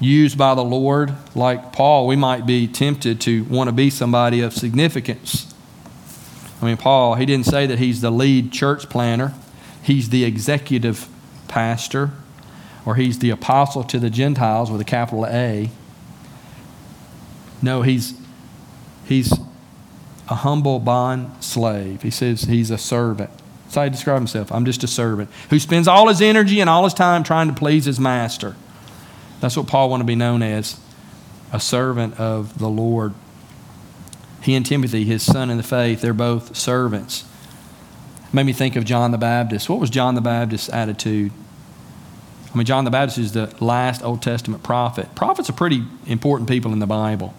used 0.00 0.38
by 0.38 0.54
the 0.54 0.64
Lord, 0.64 1.12
like 1.34 1.72
Paul, 1.72 2.06
we 2.06 2.16
might 2.16 2.46
be 2.46 2.66
tempted 2.68 3.20
to 3.22 3.44
want 3.44 3.68
to 3.68 3.72
be 3.72 3.90
somebody 3.90 4.40
of 4.40 4.52
significance. 4.52 5.52
I 6.60 6.66
mean, 6.66 6.76
Paul, 6.76 7.14
he 7.14 7.26
didn't 7.26 7.46
say 7.46 7.66
that 7.66 7.78
he's 7.78 8.00
the 8.00 8.10
lead 8.10 8.52
church 8.52 8.88
planner, 8.88 9.34
he's 9.82 10.10
the 10.10 10.24
executive 10.24 11.08
pastor, 11.46 12.10
or 12.84 12.94
he's 12.96 13.18
the 13.18 13.30
apostle 13.30 13.84
to 13.84 13.98
the 13.98 14.10
Gentiles 14.10 14.70
with 14.70 14.80
a 14.80 14.84
capital 14.84 15.26
A. 15.26 15.70
No, 17.60 17.82
he's, 17.82 18.14
he's 19.04 19.32
a 20.28 20.36
humble 20.36 20.78
bond 20.78 21.42
slave. 21.42 22.02
He 22.02 22.10
says 22.10 22.42
he's 22.42 22.70
a 22.70 22.78
servant. 22.78 23.30
That's 23.64 23.74
how 23.74 23.84
he 23.84 23.90
describes 23.90 24.20
himself. 24.20 24.52
I'm 24.52 24.64
just 24.64 24.84
a 24.84 24.86
servant 24.86 25.30
who 25.50 25.58
spends 25.58 25.88
all 25.88 26.08
his 26.08 26.22
energy 26.22 26.60
and 26.60 26.70
all 26.70 26.84
his 26.84 26.94
time 26.94 27.22
trying 27.22 27.48
to 27.48 27.54
please 27.54 27.84
his 27.84 28.00
master. 28.00 28.56
That's 29.40 29.56
what 29.56 29.66
Paul 29.66 29.90
wanted 29.90 30.04
to 30.04 30.08
be 30.08 30.16
known 30.16 30.42
as 30.42 30.80
a 31.52 31.60
servant 31.60 32.18
of 32.18 32.58
the 32.58 32.68
Lord. 32.68 33.14
He 34.42 34.54
and 34.54 34.64
Timothy, 34.64 35.04
his 35.04 35.22
son 35.22 35.50
in 35.50 35.56
the 35.56 35.62
faith, 35.62 36.00
they're 36.00 36.12
both 36.12 36.56
servants. 36.56 37.24
made 38.32 38.44
me 38.44 38.52
think 38.52 38.76
of 38.76 38.84
John 38.84 39.10
the 39.10 39.18
Baptist. 39.18 39.68
What 39.68 39.80
was 39.80 39.90
John 39.90 40.14
the 40.14 40.20
Baptist's 40.20 40.68
attitude? 40.68 41.32
I 42.52 42.56
mean, 42.56 42.64
John 42.64 42.84
the 42.84 42.90
Baptist 42.90 43.18
is 43.18 43.32
the 43.32 43.52
last 43.60 44.02
Old 44.02 44.22
Testament 44.22 44.62
prophet. 44.62 45.14
Prophets 45.14 45.50
are 45.50 45.54
pretty 45.54 45.84
important 46.06 46.48
people 46.48 46.72
in 46.72 46.78
the 46.78 46.86
Bible. 46.86 47.34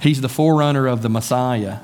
He's 0.00 0.20
the 0.20 0.28
forerunner 0.28 0.86
of 0.86 1.02
the 1.02 1.08
Messiah. 1.08 1.78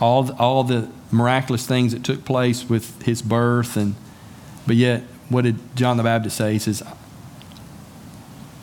All 0.00 0.24
the, 0.24 0.34
all 0.34 0.64
the 0.64 0.90
miraculous 1.10 1.66
things 1.66 1.92
that 1.92 2.04
took 2.04 2.24
place 2.24 2.68
with 2.68 3.02
his 3.02 3.22
birth, 3.22 3.76
and 3.76 3.94
but 4.66 4.76
yet 4.76 5.02
what 5.28 5.42
did 5.42 5.58
John 5.76 5.96
the 5.96 6.02
Baptist 6.02 6.36
say? 6.36 6.52
He 6.52 6.58
says, 6.58 6.82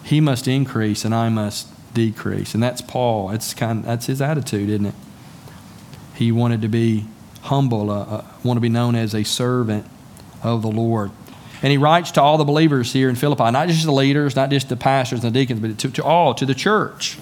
He 0.04 0.22
must 0.22 0.48
increase 0.48 1.06
and 1.06 1.14
I 1.14 1.30
must 1.30 1.68
decrease. 1.94 2.54
And 2.54 2.64
that's 2.64 2.82
Paul. 2.82 3.32
It's 3.32 3.54
kind 3.54 3.80
of, 3.80 3.86
that's 3.86 4.08
his 4.08 4.22
attitude, 4.22 4.70
isn't 4.70 4.88
it? 4.88 4.96
He 6.16 6.32
wanted 6.32 6.62
to 6.62 6.68
be 6.68 7.06
humble, 7.42 7.90
uh, 7.90 8.04
uh, 8.04 8.26
want 8.44 8.58
to 8.58 8.62
be 8.62 8.70
known 8.70 8.96
as 8.96 9.14
a 9.14 9.24
servant 9.24 9.86
of 10.42 10.62
the 10.62 10.70
Lord. 10.70 11.12
And 11.62 11.72
he 11.72 11.78
writes 11.78 12.12
to 12.12 12.22
all 12.22 12.38
the 12.38 12.44
believers 12.44 12.92
here 12.92 13.10
in 13.10 13.16
Philippi, 13.16 13.50
not 13.52 13.70
just 13.70 13.86
the 13.86 13.92
leaders, 13.92 14.36
not 14.36 14.50
just 14.50 14.70
the 14.70 14.76
pastors 14.76 15.24
and 15.24 15.34
the 15.34 15.40
deacons, 15.40 15.60
but 15.60 15.78
to, 15.80 15.92
to 15.92 16.04
all, 16.04 16.34
to 16.36 16.46
the 16.46 16.56
church. 16.56 17.18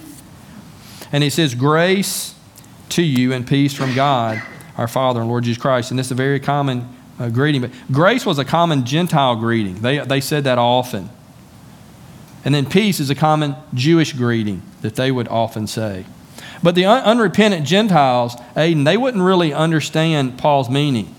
And 1.12 1.24
he 1.24 1.30
says, 1.30 1.54
Grace 1.54 2.36
to 2.90 3.04
you 3.04 3.34
and 3.34 3.48
peace 3.48 3.74
from 3.74 3.94
God, 3.94 4.42
our 4.78 4.88
Father 4.88 5.20
and 5.20 5.30
Lord 5.30 5.44
Jesus 5.44 5.62
Christ. 5.62 5.92
And 5.92 6.00
this 6.00 6.08
is 6.08 6.12
a 6.12 6.16
very 6.16 6.40
common 6.40 6.90
uh, 7.20 7.30
greeting. 7.30 7.62
But 7.62 7.72
grace 7.92 8.26
was 8.26 8.40
a 8.40 8.46
common 8.46 8.86
Gentile 8.86 9.36
greeting. 9.36 9.76
They, 9.82 10.00
they 10.00 10.22
said 10.22 10.44
that 10.46 10.58
often. 10.58 11.10
And 12.44 12.56
then 12.56 12.66
peace 12.66 13.00
is 13.00 13.10
a 13.10 13.16
common 13.16 13.56
Jewish 13.74 14.14
greeting 14.14 14.62
that 14.82 14.96
they 14.96 15.12
would 15.12 15.28
often 15.28 15.68
say. 15.68 16.06
But 16.64 16.76
the 16.76 16.86
un- 16.86 17.04
unrepentant 17.04 17.66
Gentiles, 17.66 18.36
Aiden, 18.56 18.86
they 18.86 18.98
wouldn't 18.98 19.24
really 19.24 19.54
understand 19.54 20.38
Paul's 20.38 20.70
meaning. 20.70 21.14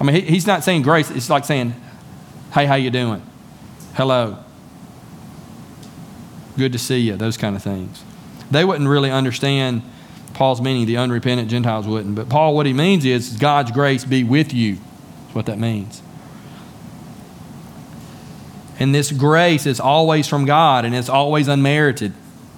I 0.00 0.04
mean, 0.04 0.16
he, 0.16 0.22
he's 0.22 0.46
not 0.46 0.64
saying 0.64 0.82
grace. 0.82 1.10
It's 1.10 1.30
like 1.30 1.44
saying, 1.44 1.74
hey, 2.52 2.66
how 2.66 2.74
you 2.74 2.90
doing? 2.90 3.22
Hello. 3.94 4.38
Good 6.56 6.72
to 6.72 6.78
see 6.78 6.98
you. 6.98 7.16
Those 7.16 7.36
kind 7.36 7.56
of 7.56 7.62
things. 7.62 8.02
They 8.50 8.64
wouldn't 8.64 8.88
really 8.88 9.10
understand 9.10 9.82
Paul's 10.34 10.60
meaning, 10.60 10.86
the 10.86 10.96
unrepentant 10.96 11.50
Gentiles 11.50 11.86
wouldn't. 11.86 12.14
But 12.14 12.28
Paul, 12.28 12.54
what 12.54 12.66
he 12.66 12.72
means 12.72 13.04
is 13.04 13.36
God's 13.36 13.70
grace 13.70 14.04
be 14.04 14.24
with 14.24 14.52
you. 14.52 14.76
That's 14.76 15.34
what 15.34 15.46
that 15.46 15.58
means. 15.58 16.02
And 18.78 18.94
this 18.94 19.12
grace 19.12 19.66
is 19.66 19.78
always 19.78 20.26
from 20.26 20.44
God 20.44 20.84
and 20.84 20.94
it's 20.94 21.08
always 21.08 21.48
unmerited. 21.48 22.12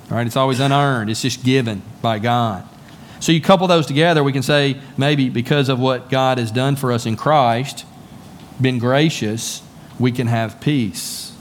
Right, 0.09 0.27
it's 0.27 0.37
always 0.37 0.61
unearned. 0.61 1.11
It's 1.11 1.23
just 1.23 1.43
given 1.43 1.83
by 2.03 2.19
God. 2.19 2.69
So 3.21 3.33
you 3.33 3.41
couple 3.41 3.67
those 3.67 3.87
together, 3.87 4.23
we 4.23 4.33
can 4.33 4.43
say 4.43 4.79
maybe 4.99 5.31
because 5.31 5.71
of 5.71 5.81
what 5.81 6.11
God 6.11 6.37
has 6.37 6.51
done 6.51 6.77
for 6.77 6.93
us 6.93 7.07
in 7.07 7.17
Christ, 7.17 7.87
been 8.61 8.79
gracious, 8.79 9.63
we 9.99 10.13
can 10.13 10.27
have 10.27 10.61
peace. 10.61 11.33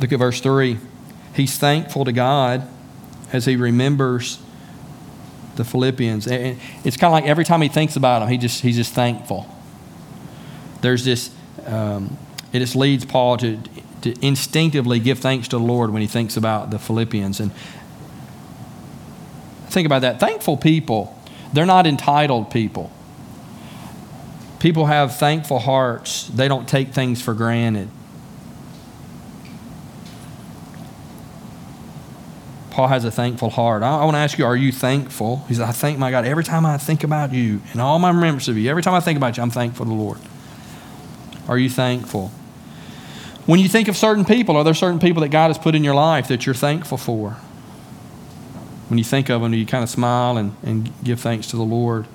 Look 0.00 0.12
at 0.12 0.18
verse 0.18 0.40
3 0.40 0.78
he's 1.38 1.56
thankful 1.56 2.04
to 2.04 2.12
God 2.12 2.68
as 3.32 3.46
he 3.46 3.56
remembers 3.56 4.38
the 5.56 5.64
Philippians. 5.64 6.26
It's 6.26 6.96
kind 6.96 7.08
of 7.08 7.12
like 7.12 7.24
every 7.24 7.44
time 7.44 7.62
he 7.62 7.68
thinks 7.68 7.96
about 7.96 8.20
them, 8.20 8.28
he 8.28 8.36
just, 8.36 8.60
he's 8.60 8.76
just 8.76 8.92
thankful. 8.92 9.46
There's 10.82 11.04
this, 11.04 11.34
um, 11.66 12.18
it 12.52 12.58
just 12.58 12.76
leads 12.76 13.04
Paul 13.04 13.36
to, 13.38 13.58
to 14.02 14.14
instinctively 14.24 15.00
give 15.00 15.18
thanks 15.18 15.48
to 15.48 15.58
the 15.58 15.64
Lord 15.64 15.90
when 15.90 16.02
he 16.02 16.08
thinks 16.08 16.36
about 16.36 16.70
the 16.70 16.78
Philippians. 16.78 17.40
And 17.40 17.52
think 19.68 19.86
about 19.86 20.02
that. 20.02 20.20
Thankful 20.20 20.56
people, 20.56 21.20
they're 21.52 21.66
not 21.66 21.86
entitled 21.86 22.50
people. 22.50 22.92
People 24.60 24.86
have 24.86 25.16
thankful 25.16 25.60
hearts, 25.60 26.26
they 26.28 26.48
don't 26.48 26.68
take 26.68 26.88
things 26.88 27.22
for 27.22 27.32
granted. 27.34 27.88
Paul 32.78 32.86
has 32.86 33.04
a 33.04 33.10
thankful 33.10 33.50
heart. 33.50 33.82
I, 33.82 34.02
I 34.02 34.04
want 34.04 34.14
to 34.14 34.20
ask 34.20 34.38
you, 34.38 34.46
are 34.46 34.56
you 34.56 34.70
thankful? 34.70 35.38
He 35.48 35.54
said, 35.54 35.68
I 35.68 35.72
thank 35.72 35.98
my 35.98 36.12
God 36.12 36.24
every 36.24 36.44
time 36.44 36.64
I 36.64 36.78
think 36.78 37.02
about 37.02 37.32
you 37.32 37.60
and 37.72 37.80
all 37.80 37.98
my 37.98 38.10
remembrance 38.10 38.46
of 38.46 38.56
you. 38.56 38.70
Every 38.70 38.84
time 38.84 38.94
I 38.94 39.00
think 39.00 39.16
about 39.16 39.36
you, 39.36 39.42
I'm 39.42 39.50
thankful 39.50 39.84
to 39.84 39.88
the 39.88 39.96
Lord. 39.96 40.20
Are 41.48 41.58
you 41.58 41.68
thankful? 41.68 42.28
When 43.46 43.58
you 43.58 43.68
think 43.68 43.88
of 43.88 43.96
certain 43.96 44.24
people, 44.24 44.56
are 44.56 44.62
there 44.62 44.74
certain 44.74 45.00
people 45.00 45.22
that 45.22 45.30
God 45.30 45.48
has 45.48 45.58
put 45.58 45.74
in 45.74 45.82
your 45.82 45.96
life 45.96 46.28
that 46.28 46.46
you're 46.46 46.54
thankful 46.54 46.98
for? 46.98 47.30
When 48.86 48.98
you 48.98 49.02
think 49.02 49.28
of 49.28 49.42
them, 49.42 49.50
do 49.50 49.56
you 49.58 49.66
kind 49.66 49.82
of 49.82 49.90
smile 49.90 50.36
and, 50.36 50.54
and 50.62 50.92
give 51.02 51.18
thanks 51.18 51.48
to 51.48 51.56
the 51.56 51.64
Lord? 51.64 52.06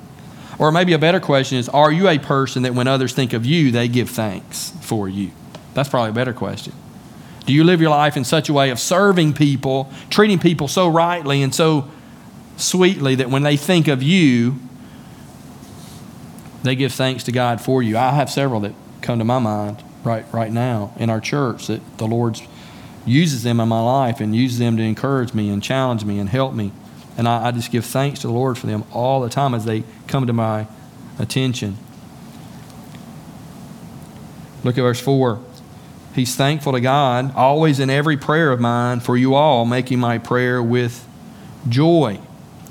Or 0.60 0.72
maybe 0.72 0.94
a 0.94 0.98
better 0.98 1.20
question 1.20 1.58
is 1.58 1.68
Are 1.68 1.92
you 1.92 2.08
a 2.08 2.20
person 2.20 2.64
that 2.64 2.74
when 2.74 2.88
others 2.88 3.14
think 3.14 3.34
of 3.34 3.46
you, 3.46 3.70
they 3.70 3.90
give 3.90 4.10
thanks 4.10 4.72
for 4.80 5.10
you? 5.10 5.32
That's 5.74 5.90
probably 5.90 6.12
a 6.12 6.14
better 6.14 6.32
question. 6.32 6.72
Do 7.46 7.54
you 7.54 7.64
live 7.64 7.82
your 7.82 7.90
life 7.90 8.16
in 8.16 8.24
such 8.24 8.50
a 8.50 8.54
way 8.54 8.70
of 8.70 8.80
serving 8.80 9.34
people, 9.34 9.92
treating 10.10 10.40
people 10.40 10.68
so 10.68 10.88
rightly 10.88 11.42
and 11.44 11.54
so 11.54 11.90
sweetly 12.58 13.16
that 13.16 13.30
when 13.30 13.44
they 13.44 13.58
think 13.58 13.88
of 13.88 14.02
you, 14.02 14.56
they 16.64 16.76
give 16.76 16.94
thanks 16.94 17.24
to 17.26 17.32
God 17.32 17.60
for 17.60 17.84
you? 17.84 17.98
I 17.98 18.12
have 18.12 18.30
several 18.30 18.62
that 18.62 18.74
come 19.02 19.20
to 19.20 19.26
my 19.26 19.40
mind 19.40 19.84
right, 20.04 20.26
right 20.34 20.52
now 20.52 20.94
in 20.98 21.10
our 21.10 21.20
church 21.20 21.68
that 21.68 21.98
the 21.98 22.08
Lord 22.08 22.40
uses 23.06 23.44
them 23.44 23.60
in 23.60 23.68
my 23.68 23.82
life 23.82 24.22
and 24.22 24.34
uses 24.34 24.60
them 24.60 24.78
to 24.78 24.84
encourage 24.84 25.34
me 25.34 25.50
and 25.50 25.62
challenge 25.62 26.06
me 26.06 26.20
and 26.20 26.30
help 26.30 26.54
me. 26.54 26.72
And 27.18 27.28
I, 27.28 27.48
I 27.48 27.52
just 27.52 27.72
give 27.72 27.86
thanks 27.86 28.22
to 28.22 28.28
the 28.28 28.34
Lord 28.34 28.58
for 28.58 28.68
them 28.68 28.86
all 28.92 29.22
the 29.22 29.30
time 29.30 29.54
as 29.54 29.66
they 29.66 29.84
come 30.08 30.28
to 30.28 30.34
my 30.34 30.68
attention. 31.20 31.78
Look 34.64 34.78
at 34.78 34.82
verse 34.82 35.02
4. 35.02 35.42
He's 36.14 36.36
thankful 36.36 36.74
to 36.74 36.82
God, 36.82 37.36
always 37.36 37.80
in 37.80 37.90
every 37.90 38.18
prayer 38.18 38.52
of 38.52 38.60
mine 38.60 39.00
for 39.00 39.18
you 39.18 39.34
all, 39.34 39.66
making 39.66 40.00
my 40.00 40.20
prayer 40.20 40.62
with 40.62 41.08
joy. 41.68 42.20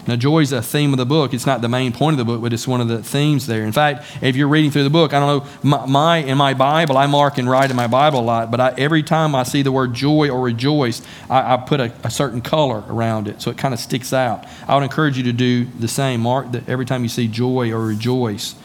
Now, 0.07 0.17
joy 0.17 0.41
is 0.41 0.51
a 0.51 0.61
theme 0.61 0.93
of 0.93 0.97
the 0.97 1.07
book. 1.07 1.33
It's 1.33 1.47
not 1.47 1.61
the 1.61 1.69
main 1.69 1.93
point 1.93 2.15
of 2.15 2.19
the 2.19 2.25
book, 2.25 2.43
but 2.43 2.53
it's 2.53 2.67
one 2.67 2.81
of 2.81 2.89
the 2.89 3.05
themes 3.05 3.47
there. 3.47 3.63
In 3.63 3.71
fact, 3.71 4.05
if 4.21 4.35
you're 4.35 4.49
reading 4.49 4.73
through 4.73 4.83
the 4.83 4.91
book, 4.91 5.15
I 5.15 5.21
don't 5.21 5.45
know, 5.45 5.51
my, 5.63 5.87
my 5.87 6.17
in 6.19 6.37
my 6.37 6.55
Bible, 6.55 6.99
I 6.99 7.07
mark 7.07 7.39
and 7.39 7.49
write 7.49 7.71
in 7.71 7.77
my 7.77 7.87
Bible 7.87 8.19
a 8.19 8.23
lot, 8.23 8.51
but 8.51 8.61
I, 8.61 8.75
every 8.77 9.05
time 9.05 9.37
I 9.37 9.45
see 9.45 9.63
the 9.63 9.71
word 9.71 9.95
joy 9.95 10.29
or 10.29 10.41
rejoice, 10.41 11.03
I, 11.31 11.55
I 11.55 11.57
put 11.57 11.79
a, 11.79 11.93
a, 12.03 12.11
certain 12.11 12.41
color 12.41 12.83
around 12.89 13.29
it 13.29 13.41
so 13.41 13.53
it 13.53 13.59
kind 13.59 13.73
of 13.73 13.79
sticks 13.79 14.13
out. 14.13 14.45
I 14.67 14.75
would 14.75 14.83
encourage 14.83 15.17
you 15.17 15.23
to 15.25 15.33
do 15.33 15.67
the 15.67 15.89
same. 15.89 16.23
Mark 16.23 16.51
that 16.51 16.69
every 16.69 16.85
time 16.85 17.05
you 17.05 17.09
see 17.09 17.29
joy 17.29 17.71
or 17.71 17.87
rejoice. 17.87 18.57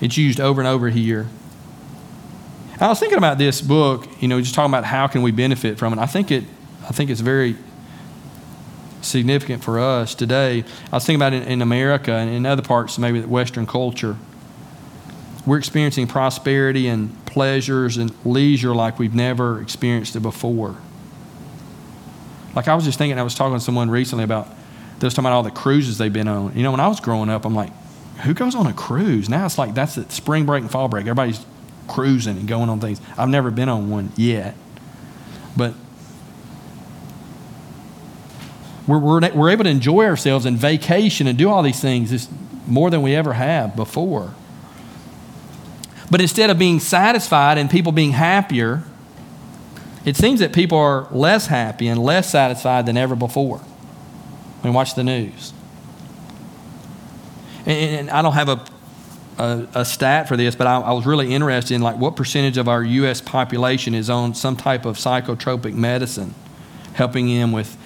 It's 0.00 0.16
used 0.16 0.40
over 0.40 0.60
and 0.60 0.68
over 0.68 0.90
here. 0.90 1.26
I 2.84 2.88
was 2.88 3.00
thinking 3.00 3.16
about 3.16 3.38
this 3.38 3.62
book, 3.62 4.06
you 4.20 4.28
know, 4.28 4.38
just 4.42 4.54
talking 4.54 4.70
about 4.70 4.84
how 4.84 5.06
can 5.06 5.22
we 5.22 5.30
benefit 5.30 5.78
from 5.78 5.94
it. 5.94 5.98
I 5.98 6.04
think 6.04 6.30
it, 6.30 6.44
I 6.82 6.92
think 6.92 7.08
it's 7.08 7.22
very 7.22 7.56
significant 9.00 9.64
for 9.64 9.80
us 9.80 10.14
today. 10.14 10.64
I 10.92 10.94
was 10.94 11.06
thinking 11.06 11.18
about 11.18 11.32
it 11.32 11.48
in 11.48 11.62
America 11.62 12.12
and 12.12 12.28
in 12.28 12.44
other 12.44 12.60
parts, 12.60 12.98
maybe 12.98 13.20
the 13.20 13.28
Western 13.28 13.66
culture. 13.66 14.18
We're 15.46 15.56
experiencing 15.56 16.08
prosperity 16.08 16.86
and 16.88 17.24
pleasures 17.24 17.96
and 17.96 18.12
leisure 18.22 18.74
like 18.74 18.98
we've 18.98 19.14
never 19.14 19.62
experienced 19.62 20.14
it 20.14 20.20
before. 20.20 20.76
Like 22.54 22.68
I 22.68 22.74
was 22.74 22.84
just 22.84 22.98
thinking, 22.98 23.18
I 23.18 23.22
was 23.22 23.34
talking 23.34 23.56
to 23.56 23.64
someone 23.64 23.88
recently 23.88 24.24
about, 24.24 24.46
they 24.98 25.06
was 25.06 25.14
talking 25.14 25.24
about 25.24 25.36
all 25.36 25.42
the 25.42 25.50
cruises 25.50 25.96
they've 25.96 26.12
been 26.12 26.28
on. 26.28 26.54
You 26.54 26.62
know, 26.62 26.70
when 26.70 26.80
I 26.80 26.88
was 26.88 27.00
growing 27.00 27.30
up, 27.30 27.46
I'm 27.46 27.54
like, 27.54 27.72
who 28.24 28.34
goes 28.34 28.54
on 28.54 28.66
a 28.66 28.74
cruise? 28.74 29.30
Now 29.30 29.46
it's 29.46 29.56
like 29.56 29.72
that's 29.72 29.94
the 29.94 30.04
spring 30.10 30.44
break 30.44 30.60
and 30.60 30.70
fall 30.70 30.88
break. 30.88 31.06
Everybody's 31.06 31.44
cruising 31.88 32.36
and 32.38 32.48
going 32.48 32.68
on 32.68 32.80
things. 32.80 33.00
I've 33.16 33.28
never 33.28 33.50
been 33.50 33.68
on 33.68 33.90
one 33.90 34.12
yet. 34.16 34.54
But 35.56 35.74
we're, 38.86 38.98
we're, 38.98 39.32
we're 39.32 39.50
able 39.50 39.64
to 39.64 39.70
enjoy 39.70 40.04
ourselves 40.04 40.46
and 40.46 40.56
vacation 40.56 41.26
and 41.26 41.38
do 41.38 41.48
all 41.48 41.62
these 41.62 41.80
things 41.80 42.10
just 42.10 42.30
more 42.66 42.90
than 42.90 43.02
we 43.02 43.14
ever 43.14 43.32
have 43.32 43.76
before. 43.76 44.34
But 46.10 46.20
instead 46.20 46.50
of 46.50 46.58
being 46.58 46.80
satisfied 46.80 47.58
and 47.58 47.70
people 47.70 47.92
being 47.92 48.12
happier, 48.12 48.82
it 50.04 50.16
seems 50.16 50.40
that 50.40 50.52
people 50.52 50.78
are 50.78 51.08
less 51.10 51.46
happy 51.46 51.88
and 51.88 52.02
less 52.02 52.30
satisfied 52.30 52.86
than 52.86 52.96
ever 52.96 53.16
before. 53.16 53.58
When 53.58 54.72
we 54.72 54.76
watch 54.76 54.94
the 54.94 55.04
news. 55.04 55.52
And, 57.66 58.00
and 58.00 58.10
I 58.10 58.22
don't 58.22 58.34
have 58.34 58.48
a, 58.48 58.64
a, 59.38 59.66
a, 59.74 59.84
stat 59.84 60.28
for 60.28 60.36
this, 60.36 60.54
but 60.54 60.66
I, 60.66 60.80
I 60.80 60.92
was 60.92 61.06
really 61.06 61.32
interested 61.32 61.74
in 61.74 61.82
like 61.82 61.96
what 61.96 62.16
percentage 62.16 62.56
of 62.56 62.68
our 62.68 62.82
U.S. 62.82 63.20
population 63.20 63.94
is 63.94 64.08
on 64.10 64.34
some 64.34 64.56
type 64.56 64.84
of 64.84 64.96
psychotropic 64.96 65.74
medicine, 65.74 66.34
helping 66.94 67.26
them 67.26 67.52
with 67.52 67.76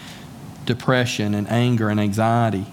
depression 0.67 1.35
and 1.35 1.51
anger 1.51 1.89
and 1.89 1.99
anxiety. 1.99 2.67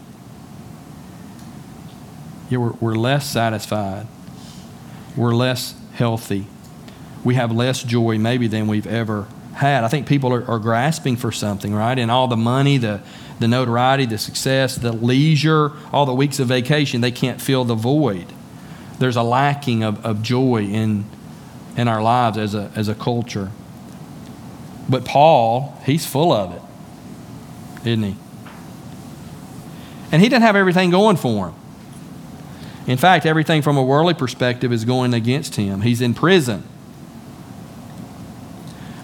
Yeah, 2.50 2.60
we're, 2.60 2.74
we're 2.74 2.96
less 2.96 3.29
satisfied. 3.29 4.08
We're 5.15 5.34
less 5.34 5.74
healthy. 5.94 6.48
We 7.24 7.36
have 7.36 7.51
less 7.51 7.82
joy, 7.82 8.17
maybe, 8.17 8.48
than 8.48 8.67
we've 8.67 8.86
ever 8.86 9.27
had. 9.53 9.84
I 9.84 9.88
think 9.88 10.08
people 10.08 10.34
are, 10.34 10.46
are 10.50 10.60
grasping 10.60 11.15
for 11.15 11.32
something, 11.32 11.74
right? 11.74 11.98
And 11.98 12.12
all 12.12 12.27
the 12.27 12.38
money, 12.38 12.77
the, 12.77 13.01
the 13.39 13.48
notoriety, 13.48 14.05
the 14.05 14.17
success, 14.17 14.75
the 14.75 14.91
leisure, 14.91 15.72
all 15.91 16.05
the 16.05 16.13
weeks 16.13 16.39
of 16.39 16.50
vacation, 16.50 17.01
they 17.01 17.12
can't 17.12 17.41
fill 17.41 17.63
the 17.63 17.75
void. 17.75 18.32
There's 19.00 19.16
a 19.16 19.24
lacking 19.24 19.84
of, 19.84 20.06
of 20.06 20.22
joy 20.22 20.64
in, 20.64 21.06
in 21.75 21.88
our 21.88 22.02
lives 22.02 22.38
as 22.38 22.56
a, 22.56 22.72
as 22.75 22.88
a 22.88 22.96
culture. 22.96 23.52
But 24.88 25.06
Paul, 25.06 25.78
he's 25.86 26.06
full 26.06 26.32
of 26.32 26.54
it 26.54 26.62
isn't 27.88 28.04
he? 28.04 28.16
And 30.12 30.22
he 30.22 30.30
didn't 30.30 30.44
have 30.44 30.56
everything 30.56 30.90
going 30.90 31.18
for 31.18 31.50
him. 31.50 31.56
In 32.88 32.98
fact, 32.98 33.25
everything 33.25 33.62
from 33.62 33.78
a 33.78 33.84
worldly 33.84 34.14
perspective 34.14 34.72
is 34.72 34.86
going 34.86 35.14
against 35.14 35.56
him. 35.56 35.82
He's 35.82 36.02
in 36.02 36.14
prison. 36.14 36.64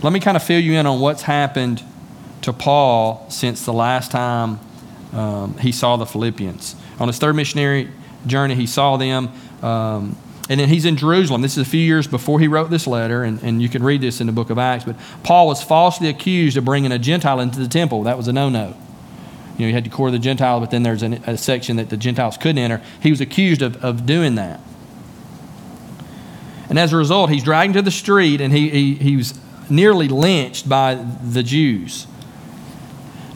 Let 0.03 0.13
me 0.13 0.19
kind 0.19 0.37
of 0.37 0.43
fill 0.43 0.59
you 0.59 0.73
in 0.73 0.85
on 0.85 0.99
what's 0.99 1.23
happened 1.23 1.83
to 2.43 2.53
Paul 2.53 3.25
since 3.29 3.65
the 3.65 3.73
last 3.73 4.11
time 4.11 4.59
um, 5.13 5.57
he 5.57 5.71
saw 5.71 5.97
the 5.97 6.05
Philippians. 6.05 6.75
On 6.99 7.07
his 7.07 7.17
third 7.17 7.35
missionary 7.35 7.89
journey, 8.25 8.55
he 8.55 8.67
saw 8.67 8.97
them. 8.97 9.29
Um, 9.61 10.17
and 10.49 10.59
then 10.59 10.67
he's 10.67 10.85
in 10.85 10.97
Jerusalem. 10.97 11.41
This 11.41 11.57
is 11.57 11.65
a 11.65 11.69
few 11.69 11.79
years 11.79 12.07
before 12.07 12.39
he 12.39 12.47
wrote 12.47 12.69
this 12.69 12.85
letter, 12.85 13.23
and, 13.23 13.41
and 13.41 13.61
you 13.61 13.69
can 13.69 13.83
read 13.83 14.01
this 14.01 14.19
in 14.19 14.27
the 14.27 14.33
book 14.33 14.49
of 14.49 14.57
Acts. 14.57 14.83
But 14.83 14.97
Paul 15.23 15.47
was 15.47 15.63
falsely 15.63 16.09
accused 16.09 16.57
of 16.57 16.65
bringing 16.65 16.91
a 16.91 16.99
Gentile 16.99 17.39
into 17.39 17.59
the 17.59 17.67
temple. 17.67 18.03
That 18.03 18.17
was 18.17 18.27
a 18.27 18.33
no 18.33 18.49
no. 18.49 18.75
You 19.57 19.65
know, 19.65 19.67
you 19.67 19.73
had 19.73 19.83
to 19.83 19.89
core 19.89 20.11
the 20.11 20.19
Gentile, 20.19 20.59
but 20.59 20.71
then 20.71 20.83
there's 20.83 21.03
a, 21.03 21.11
a 21.25 21.37
section 21.37 21.77
that 21.77 21.89
the 21.89 21.97
Gentiles 21.97 22.37
couldn't 22.37 22.57
enter. 22.57 22.81
He 23.01 23.11
was 23.11 23.21
accused 23.21 23.61
of, 23.61 23.83
of 23.83 24.05
doing 24.05 24.35
that. 24.35 24.59
And 26.69 26.79
as 26.79 26.93
a 26.93 26.97
result, 26.97 27.29
he's 27.29 27.43
dragged 27.43 27.73
to 27.73 27.81
the 27.81 27.91
street 27.91 28.39
and 28.39 28.53
he, 28.53 28.69
he, 28.69 28.93
he 28.95 29.17
was 29.17 29.37
nearly 29.69 30.07
lynched 30.07 30.69
by 30.69 30.95
the 30.95 31.43
Jews. 31.43 32.07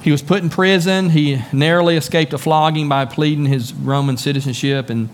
He 0.01 0.11
was 0.11 0.21
put 0.21 0.41
in 0.41 0.49
prison. 0.49 1.09
He 1.09 1.41
narrowly 1.51 1.97
escaped 1.97 2.31
a 2.31 2.37
flogging 2.37 2.87
by 2.87 3.05
pleading 3.05 3.45
his 3.45 3.73
Roman 3.73 4.17
citizenship 4.17 4.89
and 4.89 5.09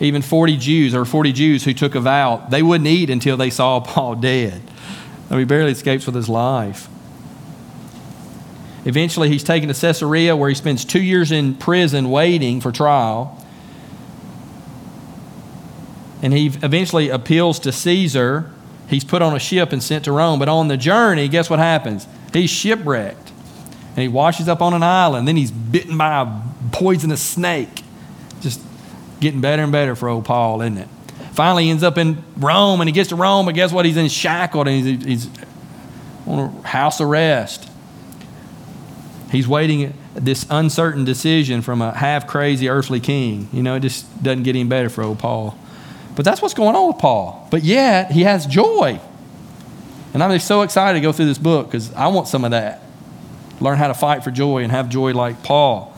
even 0.00 0.22
40 0.22 0.56
Jews, 0.56 0.94
or 0.94 1.04
40 1.04 1.32
Jews 1.32 1.64
who 1.64 1.72
took 1.72 1.94
a 1.94 2.00
vow, 2.00 2.46
they 2.50 2.62
wouldn't 2.62 2.88
eat 2.88 3.10
until 3.10 3.36
they 3.36 3.50
saw 3.50 3.80
Paul 3.84 4.16
dead. 4.16 4.62
I 5.28 5.32
mean, 5.32 5.40
he 5.40 5.44
barely 5.44 5.72
escapes 5.72 6.06
with 6.06 6.14
his 6.14 6.28
life. 6.28 6.88
Eventually, 8.84 9.28
he's 9.28 9.42
taken 9.42 9.68
to 9.68 9.74
Caesarea, 9.74 10.36
where 10.36 10.48
he 10.48 10.54
spends 10.54 10.84
two 10.84 11.02
years 11.02 11.32
in 11.32 11.54
prison 11.54 12.08
waiting 12.08 12.60
for 12.60 12.70
trial. 12.70 13.42
And 16.22 16.32
he 16.32 16.46
eventually 16.46 17.08
appeals 17.08 17.58
to 17.60 17.72
Caesar. 17.72 18.50
He's 18.88 19.02
put 19.02 19.22
on 19.22 19.34
a 19.34 19.40
ship 19.40 19.72
and 19.72 19.82
sent 19.82 20.04
to 20.04 20.12
Rome. 20.12 20.38
But 20.38 20.48
on 20.48 20.68
the 20.68 20.76
journey, 20.76 21.26
guess 21.26 21.50
what 21.50 21.58
happens? 21.58 22.06
He's 22.32 22.50
shipwrecked. 22.50 23.32
And 23.90 24.02
he 24.02 24.08
washes 24.08 24.48
up 24.48 24.62
on 24.62 24.72
an 24.72 24.84
island. 24.84 25.26
Then 25.26 25.36
he's 25.36 25.50
bitten 25.50 25.98
by 25.98 26.22
a 26.22 26.70
poisonous 26.70 27.22
snake. 27.22 27.82
Getting 29.20 29.40
better 29.40 29.62
and 29.62 29.72
better 29.72 29.96
for 29.96 30.08
old 30.08 30.24
Paul, 30.24 30.60
isn't 30.62 30.78
it? 30.78 30.88
Finally, 31.32 31.64
he 31.64 31.70
ends 31.70 31.82
up 31.82 31.98
in 31.98 32.22
Rome, 32.36 32.80
and 32.80 32.88
he 32.88 32.92
gets 32.92 33.10
to 33.10 33.16
Rome, 33.16 33.46
but 33.46 33.54
guess 33.54 33.72
what? 33.72 33.84
He's 33.84 33.96
in 33.96 34.08
shackled, 34.08 34.68
and 34.68 34.84
he's, 34.84 35.04
he's 35.04 35.30
on 36.26 36.62
house 36.62 37.00
arrest. 37.00 37.70
He's 39.30 39.46
waiting 39.46 39.92
this 40.14 40.46
uncertain 40.48 41.04
decision 41.04 41.62
from 41.62 41.82
a 41.82 41.92
half 41.92 42.26
crazy 42.26 42.68
earthly 42.68 43.00
king. 43.00 43.48
You 43.52 43.62
know, 43.62 43.74
it 43.74 43.80
just 43.80 44.22
doesn't 44.22 44.44
get 44.44 44.56
any 44.56 44.64
better 44.64 44.88
for 44.88 45.02
old 45.02 45.18
Paul. 45.18 45.58
But 46.14 46.24
that's 46.24 46.40
what's 46.40 46.54
going 46.54 46.74
on 46.74 46.88
with 46.88 46.98
Paul. 46.98 47.46
But 47.50 47.62
yet, 47.62 48.10
he 48.10 48.22
has 48.22 48.46
joy. 48.46 48.98
And 50.14 50.22
I'm 50.22 50.30
just 50.30 50.46
so 50.46 50.62
excited 50.62 50.98
to 50.98 51.02
go 51.02 51.12
through 51.12 51.26
this 51.26 51.38
book 51.38 51.66
because 51.66 51.92
I 51.92 52.06
want 52.08 52.28
some 52.28 52.44
of 52.44 52.52
that. 52.52 52.82
Learn 53.60 53.76
how 53.76 53.88
to 53.88 53.94
fight 53.94 54.24
for 54.24 54.30
joy 54.30 54.62
and 54.62 54.72
have 54.72 54.88
joy 54.88 55.12
like 55.12 55.42
Paul. 55.42 55.95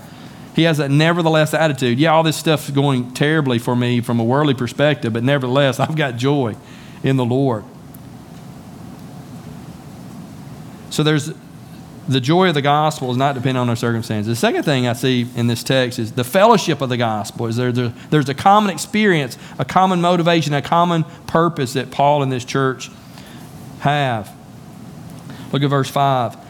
He 0.59 0.65
has 0.65 0.79
that 0.79 0.91
nevertheless 0.91 1.55
attitude. 1.55 2.01
Yeah, 2.01 2.11
all 2.11 2.25
this 2.25 2.37
stuff's 2.37 2.69
going 2.69 3.15
terribly 3.15 3.61
for 3.61 3.77
me 3.77 4.01
from 4.01 4.19
a 4.19 4.25
worldly 4.25 4.55
perspective, 4.55 5.13
but 5.13 5.23
nevertheless, 5.23 5.79
I've 5.79 5.95
got 5.95 6.17
joy 6.17 6.57
in 7.05 7.17
the 7.17 7.25
Lord. 7.25 7.63
So 10.91 11.05
there's 11.05 11.31
the 12.09 12.21
joy 12.21 12.49
of 12.49 12.55
the 12.55 12.63
gospel 12.63 13.13
is 13.13 13.17
not 13.17 13.37
dependent 13.37 13.59
on 13.59 13.69
our 13.69 13.77
circumstances. 13.77 14.27
The 14.27 14.35
second 14.35 14.65
thing 14.65 14.89
I 14.89 14.95
see 14.95 15.29
in 15.37 15.47
this 15.47 15.63
text 15.63 16.01
is 16.01 16.11
the 16.11 16.25
fellowship 16.25 16.81
of 16.81 16.89
the 16.89 16.97
gospel. 16.97 17.47
Is 17.47 17.55
there, 17.55 17.71
there, 17.71 17.93
there's 18.11 18.29
a 18.29 18.35
common 18.35 18.73
experience, 18.73 19.39
a 19.61 19.65
common 19.65 20.01
motivation, 20.01 20.55
a 20.55 20.63
common 20.63 21.05
purpose 21.29 21.75
that 21.75 21.93
Paul 21.93 22.25
and 22.25 22.33
this 22.33 22.45
church 22.45 22.91
have. 23.79 24.35
Look 25.53 25.63
at 25.63 25.71
verse 25.71 25.89
5. 25.89 26.48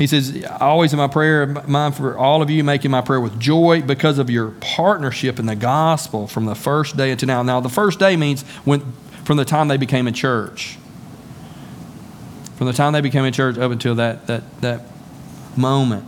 He 0.00 0.06
says, 0.06 0.46
always 0.60 0.94
in 0.94 0.96
my 0.96 1.08
prayer, 1.08 1.46
mine 1.46 1.92
for 1.92 2.16
all 2.16 2.40
of 2.40 2.48
you, 2.48 2.64
making 2.64 2.90
my 2.90 3.02
prayer 3.02 3.20
with 3.20 3.38
joy 3.38 3.82
because 3.82 4.18
of 4.18 4.30
your 4.30 4.52
partnership 4.52 5.38
in 5.38 5.44
the 5.44 5.54
gospel 5.54 6.26
from 6.26 6.46
the 6.46 6.54
first 6.54 6.96
day 6.96 7.10
until 7.10 7.26
now. 7.26 7.42
Now, 7.42 7.60
the 7.60 7.68
first 7.68 7.98
day 7.98 8.16
means 8.16 8.40
when, 8.64 8.80
from 9.24 9.36
the 9.36 9.44
time 9.44 9.68
they 9.68 9.76
became 9.76 10.06
a 10.06 10.12
church. 10.12 10.78
From 12.56 12.66
the 12.66 12.72
time 12.72 12.94
they 12.94 13.02
became 13.02 13.26
a 13.26 13.30
church 13.30 13.58
up 13.58 13.72
until 13.72 13.94
that, 13.96 14.26
that, 14.26 14.60
that 14.62 14.84
moment. 15.54 16.06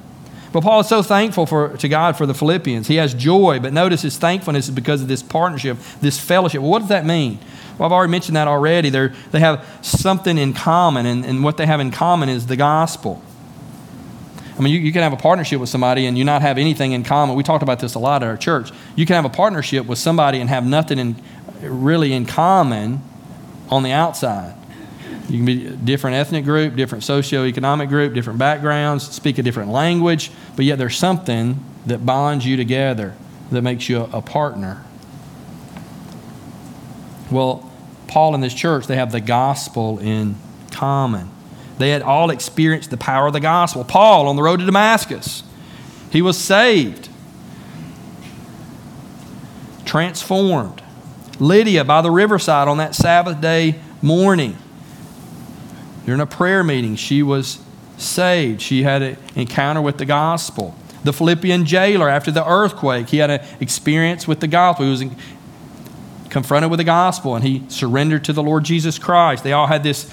But 0.54 0.62
Paul 0.62 0.80
is 0.80 0.88
so 0.88 1.02
thankful 1.02 1.44
for, 1.44 1.76
to 1.76 1.86
God 1.86 2.16
for 2.16 2.24
the 2.24 2.32
Philippians. 2.32 2.88
He 2.88 2.96
has 2.96 3.12
joy, 3.12 3.60
but 3.60 3.74
notice 3.74 4.00
his 4.00 4.16
thankfulness 4.16 4.68
is 4.68 4.74
because 4.74 5.02
of 5.02 5.08
this 5.08 5.22
partnership, 5.22 5.76
this 6.00 6.18
fellowship. 6.18 6.62
Well, 6.62 6.70
what 6.70 6.78
does 6.78 6.88
that 6.88 7.04
mean? 7.04 7.40
Well, 7.76 7.84
I've 7.88 7.92
already 7.92 8.10
mentioned 8.10 8.36
that 8.36 8.48
already. 8.48 8.88
They're, 8.88 9.12
they 9.32 9.40
have 9.40 9.66
something 9.82 10.38
in 10.38 10.54
common, 10.54 11.04
and, 11.04 11.26
and 11.26 11.44
what 11.44 11.58
they 11.58 11.66
have 11.66 11.80
in 11.80 11.90
common 11.90 12.30
is 12.30 12.46
the 12.46 12.56
gospel. 12.56 13.22
I 14.56 14.60
mean, 14.60 14.72
you, 14.72 14.80
you 14.80 14.92
can 14.92 15.02
have 15.02 15.12
a 15.12 15.16
partnership 15.16 15.60
with 15.60 15.68
somebody 15.68 16.06
and 16.06 16.16
you 16.18 16.24
not 16.24 16.42
have 16.42 16.58
anything 16.58 16.92
in 16.92 17.04
common. 17.04 17.36
We 17.36 17.42
talked 17.42 17.62
about 17.62 17.80
this 17.80 17.94
a 17.94 17.98
lot 17.98 18.22
at 18.22 18.28
our 18.28 18.36
church. 18.36 18.70
You 18.96 19.06
can 19.06 19.14
have 19.16 19.24
a 19.24 19.34
partnership 19.34 19.86
with 19.86 19.98
somebody 19.98 20.40
and 20.40 20.50
have 20.50 20.66
nothing 20.66 20.98
in, 20.98 21.22
really 21.60 22.12
in 22.12 22.26
common 22.26 23.02
on 23.70 23.82
the 23.82 23.92
outside. 23.92 24.54
You 25.28 25.38
can 25.38 25.46
be 25.46 25.66
a 25.68 25.70
different 25.70 26.16
ethnic 26.16 26.44
group, 26.44 26.76
different 26.76 27.04
socioeconomic 27.04 27.88
group, 27.88 28.12
different 28.12 28.38
backgrounds, 28.38 29.10
speak 29.10 29.38
a 29.38 29.42
different 29.42 29.70
language, 29.70 30.30
but 30.56 30.64
yet 30.64 30.78
there's 30.78 30.96
something 30.96 31.64
that 31.86 32.04
bonds 32.04 32.44
you 32.44 32.56
together 32.56 33.14
that 33.50 33.62
makes 33.62 33.88
you 33.88 34.02
a 34.02 34.20
partner. 34.20 34.84
Well, 37.30 37.70
Paul 38.08 38.34
and 38.34 38.42
this 38.42 38.52
church, 38.52 38.86
they 38.86 38.96
have 38.96 39.12
the 39.12 39.20
gospel 39.20 39.98
in 39.98 40.36
common. 40.70 41.30
They 41.82 41.90
had 41.90 42.02
all 42.02 42.30
experienced 42.30 42.90
the 42.90 42.96
power 42.96 43.26
of 43.26 43.32
the 43.32 43.40
gospel. 43.40 43.82
Paul 43.82 44.28
on 44.28 44.36
the 44.36 44.42
road 44.44 44.60
to 44.60 44.66
Damascus, 44.66 45.42
he 46.10 46.22
was 46.22 46.38
saved, 46.38 47.08
transformed. 49.84 50.80
Lydia 51.40 51.82
by 51.82 52.00
the 52.00 52.10
riverside 52.12 52.68
on 52.68 52.76
that 52.76 52.94
Sabbath 52.94 53.40
day 53.40 53.80
morning, 54.00 54.56
during 56.06 56.20
a 56.20 56.26
prayer 56.26 56.62
meeting, 56.62 56.94
she 56.94 57.20
was 57.20 57.58
saved. 57.98 58.62
She 58.62 58.84
had 58.84 59.02
an 59.02 59.16
encounter 59.34 59.82
with 59.82 59.98
the 59.98 60.04
gospel. 60.04 60.76
The 61.02 61.12
Philippian 61.12 61.66
jailer, 61.66 62.08
after 62.08 62.30
the 62.30 62.48
earthquake, 62.48 63.08
he 63.08 63.16
had 63.16 63.30
an 63.30 63.44
experience 63.58 64.28
with 64.28 64.38
the 64.38 64.46
gospel. 64.46 64.84
He 64.86 64.90
was 64.92 65.04
confronted 66.28 66.70
with 66.70 66.78
the 66.78 66.84
gospel 66.84 67.34
and 67.34 67.44
he 67.44 67.64
surrendered 67.66 68.22
to 68.26 68.32
the 68.32 68.42
Lord 68.42 68.62
Jesus 68.62 69.00
Christ. 69.00 69.42
They 69.42 69.52
all 69.52 69.66
had 69.66 69.82
this 69.82 70.08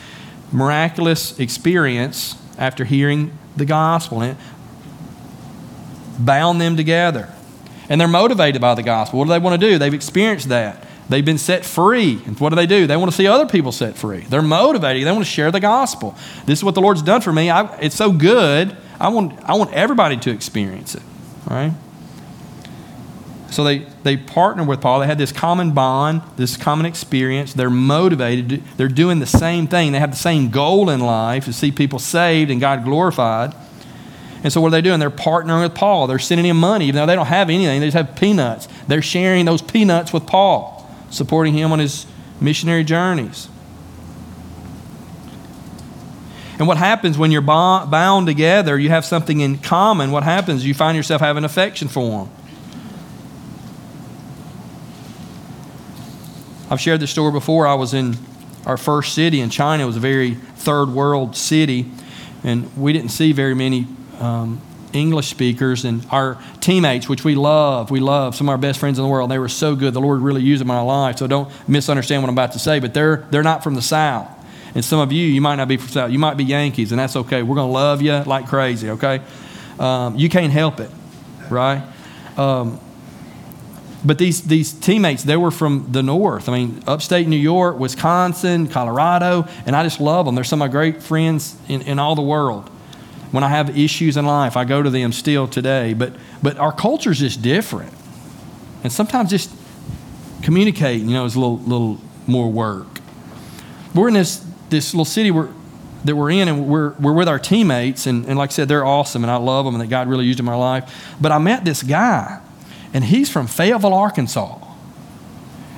miraculous 0.52 1.40
experience 1.40 2.36
after 2.58 2.86
hearing 2.86 3.32
the 3.56 3.66
gospel. 3.66 4.22
And 4.22 4.38
bound 6.20 6.60
them 6.60 6.76
together. 6.76 7.30
And 7.88 8.00
they're 8.00 8.08
motivated 8.08 8.62
by 8.62 8.76
the 8.76 8.84
gospel. 8.84 9.20
What 9.20 9.26
do 9.26 9.32
they 9.32 9.40
want 9.40 9.60
to 9.60 9.70
do? 9.70 9.78
They've 9.78 9.94
experienced 9.94 10.50
that. 10.50 10.86
They've 11.08 11.26
been 11.26 11.40
set 11.40 11.66
free. 11.66 12.22
And 12.26 12.40
what 12.40 12.50
do 12.50 12.56
they 12.56 12.68
do? 12.68 12.86
They 12.86 12.98
want 12.98 13.10
to 13.10 13.18
see 13.18 13.26
other 13.26 13.48
people 13.48 13.72
set 13.72 13.96
free. 13.96 14.20
They're 14.20 14.44
motivated. 14.44 15.08
They 15.08 15.12
want 15.12 15.26
to 15.26 15.32
share 15.32 15.50
the 15.50 15.60
gospel. 15.60 16.16
This 16.46 16.60
is 16.60 16.64
what 16.64 16.76
the 16.76 16.82
Lord's 16.82 17.02
done 17.02 17.22
for 17.22 17.34
me. 17.34 17.50
I, 17.50 17.66
it's 17.80 17.96
so 17.96 18.12
good. 18.12 18.78
I 19.00 19.10
want, 19.10 19.42
I 19.44 19.56
want 19.56 19.74
everybody 19.74 20.18
to 20.18 20.30
experience 20.30 20.94
it. 20.94 21.02
All 21.50 21.58
right? 21.58 21.74
So 23.52 23.64
they, 23.64 23.80
they 24.04 24.16
partner 24.16 24.64
with 24.64 24.82
Paul. 24.82 25.00
They 25.00 25.08
had 25.08 25.18
this 25.18 25.32
common 25.32 25.72
bond, 25.72 26.22
this 26.36 26.56
common 26.56 26.86
experience. 26.86 27.54
They're 27.54 27.70
motivated. 27.70 28.64
They're 28.78 28.88
doing 28.88 29.20
the 29.20 29.26
same 29.26 29.68
thing. 29.68 29.92
They 29.92 30.00
have 30.00 30.12
the 30.12 30.18
same 30.18 30.50
goal 30.50 30.90
in 30.90 31.00
life 31.00 31.46
to 31.46 31.54
see 31.54 31.72
people 31.72 32.00
saved 32.00 32.52
and 32.52 32.62
God 32.62 32.84
glorified. 32.84 33.56
And 34.44 34.54
so 34.54 34.62
what 34.62 34.68
are 34.68 34.72
they 34.72 34.82
doing? 34.82 35.00
They're 35.00 35.10
partnering 35.10 35.64
with 35.64 35.76
Paul. 35.76 36.08
They're 36.08 36.20
sending 36.20 36.46
him 36.46 36.58
money, 36.58 36.86
even 36.86 37.00
though 37.00 37.06
they 37.06 37.16
don't 37.16 37.26
have 37.26 37.50
anything. 37.50 37.82
They 37.82 37.88
just 37.88 37.98
have 37.98 38.16
peanuts. 38.16 38.68
They're 38.88 39.02
sharing 39.02 39.46
those 39.46 39.62
peanuts 39.62 40.14
with 40.14 40.28
Paul 40.28 40.80
supporting 41.10 41.54
him 41.54 41.72
on 41.72 41.80
his 41.80 42.06
missionary 42.40 42.84
journeys. 42.84 43.50
And 46.58 46.68
what 46.68 46.78
happens 46.78 47.18
when 47.18 47.32
you're 47.32 47.42
bound 47.42 48.28
together, 48.28 48.78
you 48.78 48.90
have 48.90 49.06
something 49.06 49.40
in 49.40 49.58
common. 49.58 50.12
What 50.12 50.24
happens? 50.24 50.66
You 50.66 50.74
find 50.74 50.96
yourself 50.96 51.22
having 51.22 51.46
affection 51.46 51.88
for 51.88 52.26
them. 52.26 52.30
I've 56.72 56.80
shared 56.80 57.00
this 57.00 57.10
story 57.10 57.32
before. 57.32 57.66
I 57.66 57.74
was 57.74 57.96
in 57.96 58.16
our 58.66 58.78
first 58.78 59.16
city 59.16 59.42
in 59.42 59.50
China. 59.50 59.84
It 59.84 59.88
was 59.88 59.98
a 59.98 60.02
very 60.02 60.36
third 60.36 60.90
world 60.90 61.36
city, 61.36 61.90
and 62.44 62.76
we 62.78 62.94
didn't 62.94 63.10
see 63.10 63.32
very 63.32 63.56
many 63.56 63.88
um, 64.20 64.62
English 64.94 65.28
speakers 65.30 65.84
and 65.84 66.06
our 66.12 66.38
teammates, 66.62 67.10
which 67.10 67.24
we 67.24 67.34
love. 67.34 67.90
We 67.90 68.00
love 68.00 68.36
some 68.36 68.48
of 68.48 68.52
our 68.52 68.58
best 68.60 68.80
friends 68.80 69.00
in 69.00 69.04
the 69.04 69.10
world. 69.10 69.32
They 69.32 69.40
were 69.40 69.50
so 69.50 69.76
good. 69.76 69.96
The 69.96 70.02
Lord 70.02 70.22
really 70.22 70.42
used 70.42 70.62
them 70.62 70.70
in 70.70 70.76
our 70.76 70.86
life. 70.86 71.18
So 71.18 71.26
don't 71.26 71.50
misunderstand 71.68 72.22
what 72.22 72.30
I'm 72.30 72.36
about 72.36 72.52
to 72.52 72.60
say, 72.60 72.80
but 72.80 72.94
they're, 72.94 73.28
they're 73.32 73.44
not 73.44 73.64
from 73.64 73.74
the 73.74 73.82
South. 73.82 74.30
And 74.76 74.86
some 74.86 75.00
of 75.00 75.12
you, 75.12 75.26
you 75.26 75.42
might 75.42 75.56
not 75.56 75.68
be 75.68 75.78
from 75.78 75.90
South. 75.90 76.12
You 76.12 76.20
might 76.20 76.38
be 76.38 76.44
Yankees, 76.44 76.92
and 76.92 77.00
that's 77.00 77.16
okay. 77.16 77.42
We're 77.42 77.56
going 77.56 77.70
to 77.70 77.74
love 77.74 78.04
you 78.04 78.14
like 78.24 78.48
crazy, 78.48 78.92
okay? 78.92 79.22
Um, 79.80 80.18
you 80.18 80.30
can't 80.30 80.54
help 80.54 80.80
it, 80.80 80.92
right? 81.50 81.82
Um, 82.38 82.80
but 84.04 84.18
these, 84.18 84.42
these 84.44 84.72
teammates, 84.72 85.24
they 85.24 85.38
were 85.38 85.52
from 85.52 85.88
the 85.92 86.02
north. 86.02 86.48
I 86.48 86.54
mean, 86.54 86.84
upstate 86.88 87.28
New 87.28 87.36
York, 87.36 87.78
Wisconsin, 87.78 88.68
Colorado, 88.68 89.48
and 89.66 89.76
I 89.76 89.84
just 89.84 90.00
love 90.00 90.26
them. 90.26 90.36
They're 90.36 90.44
some 90.44 90.62
of 90.62 90.68
my 90.68 90.72
great 90.72 91.04
friends 91.04 91.58
in, 91.68 91.82
in 91.82 92.00
all 92.00 92.16
the 92.16 92.22
world 92.22 92.70
when 93.32 93.44
I 93.44 93.50
have 93.50 93.78
issues 93.78 94.18
in 94.18 94.26
life, 94.26 94.58
I 94.58 94.66
go 94.66 94.82
to 94.82 94.90
them 94.90 95.12
still 95.12 95.48
today. 95.48 95.94
But, 95.94 96.14
but 96.42 96.58
our 96.58 96.72
culture 96.72 97.12
is 97.12 97.20
just 97.20 97.42
different. 97.42 97.94
And 98.84 98.92
sometimes 98.92 99.30
just 99.30 99.52
communicating, 100.42 101.08
you 101.08 101.14
know, 101.14 101.26
is 101.26 101.36
a 101.36 101.40
little, 101.40 101.60
little 101.60 102.02
more 102.26 102.50
work. 102.52 102.88
We're 103.94 104.08
in 104.08 104.14
this, 104.14 104.46
this 104.70 104.94
little 104.94 105.06
city 105.06 105.32
we're, 105.32 105.50
that 106.06 106.16
we're 106.16 106.32
in, 106.32 106.48
and 106.48 106.68
we're, 106.68 106.94
we're 106.94 107.14
with 107.14 107.28
our 107.28 107.40
teammates. 107.40 108.08
And, 108.08 108.26
and 108.26 108.38
like 108.38 108.52
I 108.52 108.54
said, 108.54 108.68
they're 108.68 108.86
awesome, 108.86 109.24
and 109.24 109.30
I 109.30 109.36
love 109.36 109.66
them, 109.66 109.76
and 109.76 109.82
that 109.84 109.90
God 109.90 110.08
really 110.08 110.26
used 110.26 110.40
in 110.40 110.46
my 110.46 110.56
life. 110.56 111.16
But 111.22 111.32
I 111.32 111.38
met 111.38 111.66
this 111.66 111.84
guy, 111.84 112.42
and 112.94 113.04
he's 113.04 113.30
from 113.30 113.48
Fayetteville, 113.48 113.94
Arkansas. 113.94 114.58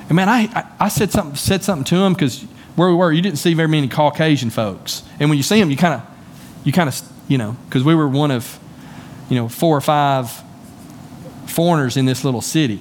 And 0.08 0.16
man, 0.16 0.28
I, 0.28 0.48
I, 0.54 0.72
I 0.80 0.88
said, 0.88 1.10
something, 1.10 1.36
said 1.36 1.62
something 1.62 1.84
to 1.84 1.96
him 1.96 2.12
because 2.12 2.42
where 2.76 2.88
we 2.88 2.94
were, 2.94 3.12
you 3.12 3.22
didn't 3.22 3.38
see 3.38 3.54
very 3.54 3.68
many 3.68 3.88
Caucasian 3.88 4.50
folks. 4.50 5.02
And 5.20 5.28
when 5.30 5.36
you 5.36 5.42
see 5.42 5.60
them, 5.60 5.70
you 5.70 5.76
kind 5.76 5.94
of 5.94 6.08
you 6.64 6.72
kind 6.72 6.88
of 6.88 6.94
you 7.28 7.38
know, 7.38 7.56
because 7.66 7.82
we 7.82 7.94
were 7.94 8.08
one 8.08 8.30
of, 8.30 8.58
you 9.28 9.36
know, 9.36 9.48
four 9.48 9.76
or 9.76 9.80
five 9.80 10.30
foreigners 11.46 11.96
in 11.96 12.04
this 12.04 12.24
little 12.24 12.40
city. 12.40 12.80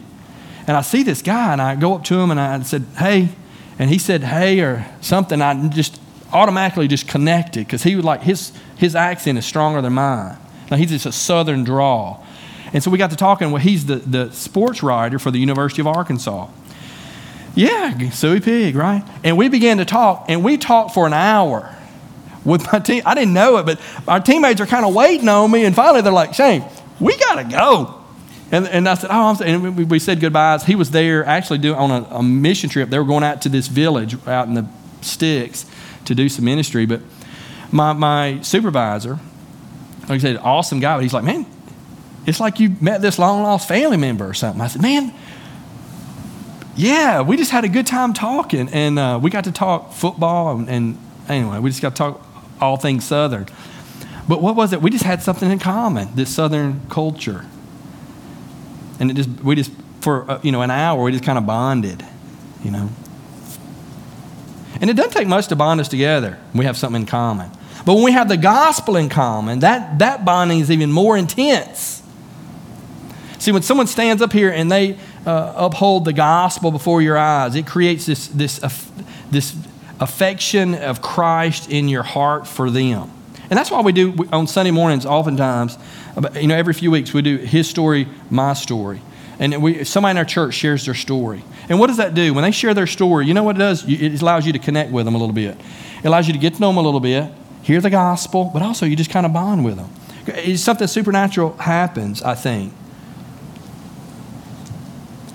And 0.68 0.76
I 0.78 0.82
see 0.82 1.04
this 1.04 1.22
guy, 1.22 1.54
and 1.54 1.62
I 1.62 1.76
go 1.76 1.96
up 1.96 2.04
to 2.06 2.20
him 2.20 2.32
and 2.32 2.40
I 2.40 2.62
said, 2.64 2.86
hey. 2.98 3.30
And 3.80 3.90
he 3.90 3.98
said, 3.98 4.24
hey, 4.24 4.60
or 4.60 4.86
something. 5.02 5.42
I 5.42 5.70
just 5.70 6.00
automatically 6.32 6.88
just 6.88 7.08
connected 7.08 7.66
because 7.66 7.84
he 7.84 7.96
was 7.96 8.06
like, 8.06 8.22
his, 8.22 8.52
his 8.78 8.96
accent 8.96 9.38
is 9.38 9.46
stronger 9.46 9.82
than 9.82 9.94
mine. 9.94 10.38
Now, 10.70 10.78
he's 10.78 10.90
just 10.90 11.06
a 11.06 11.12
southern 11.12 11.64
drawl. 11.64 12.26
And 12.74 12.84
so 12.84 12.90
we 12.90 12.98
got 12.98 13.10
to 13.10 13.16
talking. 13.16 13.52
Well, 13.52 13.62
he's 13.62 13.86
the, 13.86 13.96
the 13.96 14.32
sports 14.32 14.82
writer 14.82 15.20
for 15.20 15.32
the 15.32 15.40
University 15.40 15.82
of 15.82 15.88
Arkansas. 15.88 16.48
Yeah, 17.54 18.10
Suey 18.12 18.40
Pig, 18.40 18.76
right? 18.76 19.04
And 19.24 19.38
we 19.38 19.50
began 19.50 19.78
to 19.78 19.86
talk, 19.86 20.26
and 20.30 20.44
we 20.44 20.58
talked 20.58 20.94
for 20.94 21.06
an 21.06 21.14
hour 21.14 21.76
with 22.46 22.72
my 22.72 22.80
team. 22.80 23.04
I 23.06 23.14
didn't 23.14 23.34
know 23.34 23.58
it, 23.58 23.66
but 23.66 23.80
our 24.08 24.20
teammates 24.20 24.62
are 24.62 24.66
kind 24.66 24.86
of 24.86 24.94
waiting 24.94 25.28
on 25.28 25.52
me. 25.52 25.66
And 25.66 25.76
finally, 25.76 26.02
they're 26.02 26.14
like, 26.14 26.34
Shane, 26.34 26.64
we 27.00 27.18
got 27.18 27.36
to 27.36 27.44
go. 27.44 28.02
And, 28.52 28.68
and 28.68 28.88
I 28.88 28.96
said, 28.96 29.10
oh, 29.12 29.36
I'm. 29.40 29.42
And 29.42 29.78
we, 29.78 29.84
we 29.86 30.00
said 30.00 30.20
goodbyes. 30.20 30.66
He 30.66 30.76
was 30.76 30.92
there 30.92 31.26
actually 31.26 31.60
doing 31.60 31.78
on 31.78 31.92
a, 31.92 32.04
a, 32.16 32.24
mission 32.24 32.70
trip. 32.70 32.90
They 32.90 33.00
were 33.00 33.06
going 33.06 33.24
out 33.24 33.42
to 33.44 33.50
this 33.50 33.68
village 33.68 34.16
out 34.28 34.48
in 34.48 34.56
the 34.56 34.68
sticks 35.02 35.66
to 36.06 36.16
do 36.16 36.28
some 36.28 36.46
ministry. 36.46 36.86
But 36.86 37.02
my, 37.72 37.94
my 37.94 38.42
supervisor, 38.42 39.20
like 40.02 40.12
I 40.12 40.18
said, 40.18 40.38
awesome 40.38 40.82
guy, 40.82 40.98
but 40.98 41.04
he's 41.04 41.14
like, 41.14 41.24
man, 41.24 41.46
it's 42.26 42.40
like 42.40 42.60
you 42.60 42.76
met 42.80 43.02
this 43.02 43.18
long 43.18 43.44
lost 43.44 43.68
family 43.68 43.98
member 43.98 44.28
or 44.28 44.34
something. 44.34 44.62
I 44.62 44.68
said, 44.68 44.82
man, 44.82 45.14
yeah, 46.76 47.22
we 47.22 47.38
just 47.38 47.52
had 47.52 47.64
a 47.64 47.70
good 47.70 47.88
time 47.88 48.14
talking. 48.14 48.70
And 48.70 49.00
uh, 49.00 49.20
we 49.22 49.30
got 49.30 49.46
to 49.46 49.52
talk 49.52 49.94
football. 49.94 50.58
And, 50.58 50.70
and 50.70 50.98
anyway, 51.28 51.60
we 51.60 51.70
just 51.70 51.82
got 51.82 51.96
to 51.96 51.98
talk 51.98 52.26
all 52.60 52.78
things 52.78 53.06
Southern. 53.06 53.48
But 54.28 54.42
what 54.42 54.56
was 54.56 54.72
it? 54.72 54.82
We 54.82 54.92
just 54.92 55.04
had 55.04 55.22
something 55.24 55.50
in 55.50 55.60
common, 55.60 56.16
this 56.16 56.34
Southern 56.34 56.82
culture. 56.90 57.46
And 59.00 59.10
it 59.10 59.16
just, 59.16 59.30
we 59.44 59.56
just, 59.56 59.72
for, 60.00 60.30
uh, 60.30 60.40
you 60.44 60.52
know, 60.52 60.62
an 60.62 60.72
hour, 60.72 61.04
we 61.04 61.12
just 61.12 61.24
kind 61.24 61.38
of 61.38 61.46
bonded, 61.46 62.06
you 62.64 62.72
know. 62.72 62.90
And 64.80 64.90
it 64.90 64.94
doesn't 64.96 65.12
take 65.12 65.28
much 65.28 65.48
to 65.48 65.56
bond 65.56 65.80
us 65.80 65.88
together. 65.88 66.40
We 66.54 66.66
have 66.66 66.78
something 66.78 67.02
in 67.02 67.08
common. 67.08 67.52
But 67.86 67.96
when 67.96 68.04
we 68.04 68.12
have 68.12 68.30
the 68.30 68.38
gospel 68.38 68.96
in 68.96 69.10
common, 69.10 69.60
that, 69.60 70.00
that 70.00 70.24
bonding 70.24 70.60
is 70.60 70.70
even 70.70 70.92
more 70.92 71.18
intense. 71.18 72.01
See, 73.42 73.52
when 73.52 73.64
someone 73.64 73.88
stands 73.88 74.22
up 74.22 74.32
here 74.32 74.52
and 74.52 74.72
they 74.72 75.00
uh, 75.26 75.54
uphold 75.56 76.06
the 76.06 76.14
gospel 76.14 76.70
before 76.70 77.02
your 77.02 77.18
eyes, 77.18 77.56
it 77.56 77.66
creates 77.66 78.06
this, 78.06 78.28
this, 78.28 78.62
uh, 78.62 78.70
this 79.32 79.56
affection 80.00 80.76
of 80.76 81.02
Christ 81.02 81.68
in 81.72 81.90
your 81.90 82.04
heart 82.04 82.46
for 82.46 82.70
them. 82.70 83.12
And 83.50 83.58
that's 83.58 83.72
why 83.72 83.82
we 83.82 83.94
do 83.94 84.16
on 84.32 84.46
Sunday 84.46 84.70
mornings, 84.70 85.08
oftentimes, 85.08 85.76
you 86.36 86.46
know, 86.50 86.56
every 86.56 86.76
few 86.76 86.92
weeks, 86.92 87.16
we 87.16 87.24
do 87.24 87.38
his 87.38 87.68
story, 87.68 88.08
my 88.30 88.54
story. 88.54 89.02
And 89.40 89.60
we, 89.60 89.86
somebody 89.86 90.12
in 90.12 90.18
our 90.18 90.26
church 90.26 90.54
shares 90.54 90.86
their 90.86 90.94
story. 90.94 91.44
And 91.68 91.80
what 91.80 91.88
does 91.88 91.98
that 91.98 92.14
do? 92.14 92.36
When 92.36 92.44
they 92.44 92.52
share 92.52 92.76
their 92.76 92.86
story, 92.86 93.26
you 93.26 93.34
know 93.34 93.42
what 93.42 93.56
it 93.56 93.60
does? 93.60 93.90
It 93.90 94.22
allows 94.22 94.46
you 94.46 94.54
to 94.54 94.60
connect 94.60 94.92
with 94.92 95.06
them 95.06 95.16
a 95.16 95.18
little 95.18 95.34
bit. 95.34 95.58
It 96.04 96.06
allows 96.06 96.28
you 96.28 96.34
to 96.34 96.40
get 96.40 96.54
to 96.54 96.62
know 96.62 96.68
them 96.68 96.78
a 96.78 96.84
little 96.84 97.00
bit, 97.00 97.32
hear 97.64 97.82
the 97.82 97.90
gospel, 97.90 98.52
but 98.54 98.62
also 98.62 98.86
you 98.86 98.96
just 98.96 99.10
kind 99.10 99.26
of 99.26 99.34
bond 99.34 99.66
with 99.66 99.78
them. 99.78 99.90
It's 100.28 100.62
something 100.62 100.86
supernatural 100.86 101.58
happens, 101.58 102.22
I 102.22 102.36
think. 102.36 102.74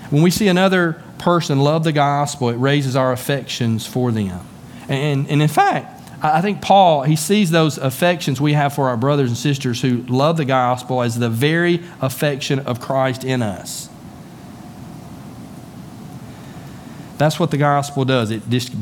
When 0.09 0.21
we 0.21 0.31
see 0.31 0.47
another 0.47 1.01
person 1.17 1.59
love 1.59 1.83
the 1.83 1.91
gospel, 1.91 2.49
it 2.49 2.55
raises 2.55 2.95
our 2.95 3.11
affections 3.11 3.85
for 3.85 4.11
them. 4.11 4.39
And, 4.87 5.27
and 5.29 5.41
in 5.41 5.47
fact, 5.47 5.97
I 6.21 6.41
think 6.41 6.61
Paul, 6.61 7.03
he 7.03 7.15
sees 7.15 7.51
those 7.51 7.77
affections 7.77 8.41
we 8.41 8.53
have 8.53 8.73
for 8.73 8.89
our 8.89 8.97
brothers 8.97 9.29
and 9.29 9.37
sisters 9.37 9.81
who 9.81 9.97
love 10.03 10.37
the 10.37 10.45
gospel 10.45 11.01
as 11.01 11.19
the 11.19 11.29
very 11.29 11.83
affection 12.01 12.59
of 12.59 12.79
Christ 12.79 13.23
in 13.23 13.41
us. 13.41 13.89
That's 17.17 17.39
what 17.39 17.51
the 17.51 17.57
gospel 17.57 18.05
does. 18.05 18.31
It 18.31 18.47
just 18.49 18.73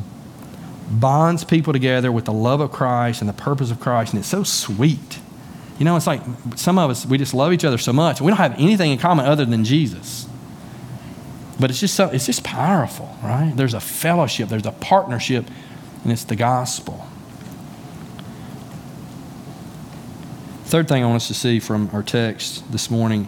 bonds 0.90 1.44
people 1.44 1.74
together 1.74 2.12
with 2.12 2.26
the 2.26 2.34
love 2.34 2.62
of 2.62 2.72
Christ 2.72 3.22
and 3.22 3.30
the 3.30 3.34
purpose 3.34 3.72
of 3.72 3.80
Christ, 3.80 4.14
and 4.14 4.20
it's 4.20 4.30
so 4.30 4.44
sweet. 4.44 5.20
You 5.80 5.86
know, 5.86 5.98
it's 5.98 6.08
like 6.08 6.22
some 6.56 6.78
of 6.78 6.90
us, 6.90 7.06
we 7.06 7.18
just 7.18 7.34
love 7.34 7.52
each 7.52 7.66
other 7.66 7.78
so 7.78 7.92
much. 7.92 8.22
We 8.22 8.28
don't 8.28 8.38
have 8.38 8.58
anything 8.60 8.92
in 8.92 8.98
common 8.98 9.26
other 9.26 9.44
than 9.44 9.66
Jesus. 9.66 10.28
But 11.60 11.70
it's 11.70 11.80
just 11.80 11.96
so, 11.96 12.10
it's 12.10 12.26
just 12.26 12.44
powerful, 12.44 13.18
right? 13.24 13.54
There's 13.56 13.74
a 13.74 13.80
fellowship, 13.80 14.50
there's 14.50 14.66
a 14.66 14.72
partnership, 14.72 15.46
and 16.04 16.12
it's 16.12 16.26
the 16.26 16.36
gospel. 16.36 17.06
Third 20.66 20.88
thing 20.88 21.04
I 21.04 21.06
want 21.06 21.18
us 21.18 21.28
to 21.28 21.34
see 21.34 21.60
from 21.60 21.90
our 21.94 22.04
text 22.04 22.70
this 22.72 22.90
morning, 22.90 23.28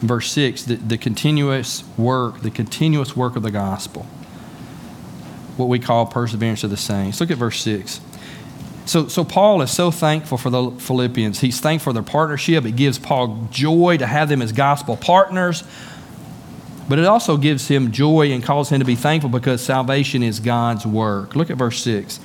verse 0.00 0.30
6, 0.32 0.64
the, 0.64 0.74
the 0.76 0.98
continuous 0.98 1.84
work, 1.96 2.42
the 2.42 2.50
continuous 2.50 3.16
work 3.16 3.36
of 3.36 3.42
the 3.42 3.50
gospel. 3.50 4.02
What 5.56 5.68
we 5.68 5.78
call 5.78 6.04
perseverance 6.06 6.64
of 6.64 6.70
the 6.70 6.76
saints. 6.76 7.20
Look 7.20 7.30
at 7.30 7.38
verse 7.38 7.60
6. 7.60 8.00
So, 8.86 9.08
so 9.08 9.24
Paul 9.24 9.62
is 9.62 9.70
so 9.70 9.90
thankful 9.90 10.36
for 10.36 10.50
the 10.50 10.70
Philippians. 10.72 11.40
He's 11.40 11.60
thankful 11.60 11.92
for 11.92 11.94
their 11.94 12.02
partnership. 12.02 12.66
It 12.66 12.72
gives 12.72 12.98
Paul 12.98 13.48
joy 13.50 13.96
to 13.96 14.06
have 14.06 14.28
them 14.28 14.42
as 14.42 14.52
gospel 14.52 14.96
partners. 14.96 15.64
But 16.88 16.98
it 16.98 17.06
also 17.06 17.36
gives 17.36 17.68
him 17.68 17.92
joy 17.92 18.32
and 18.32 18.42
calls 18.42 18.68
him 18.68 18.78
to 18.80 18.84
be 18.84 18.94
thankful 18.94 19.30
because 19.30 19.62
salvation 19.62 20.22
is 20.22 20.40
God's 20.40 20.86
work. 20.86 21.34
Look 21.34 21.50
at 21.50 21.56
verse 21.56 21.82
6. 21.82 22.20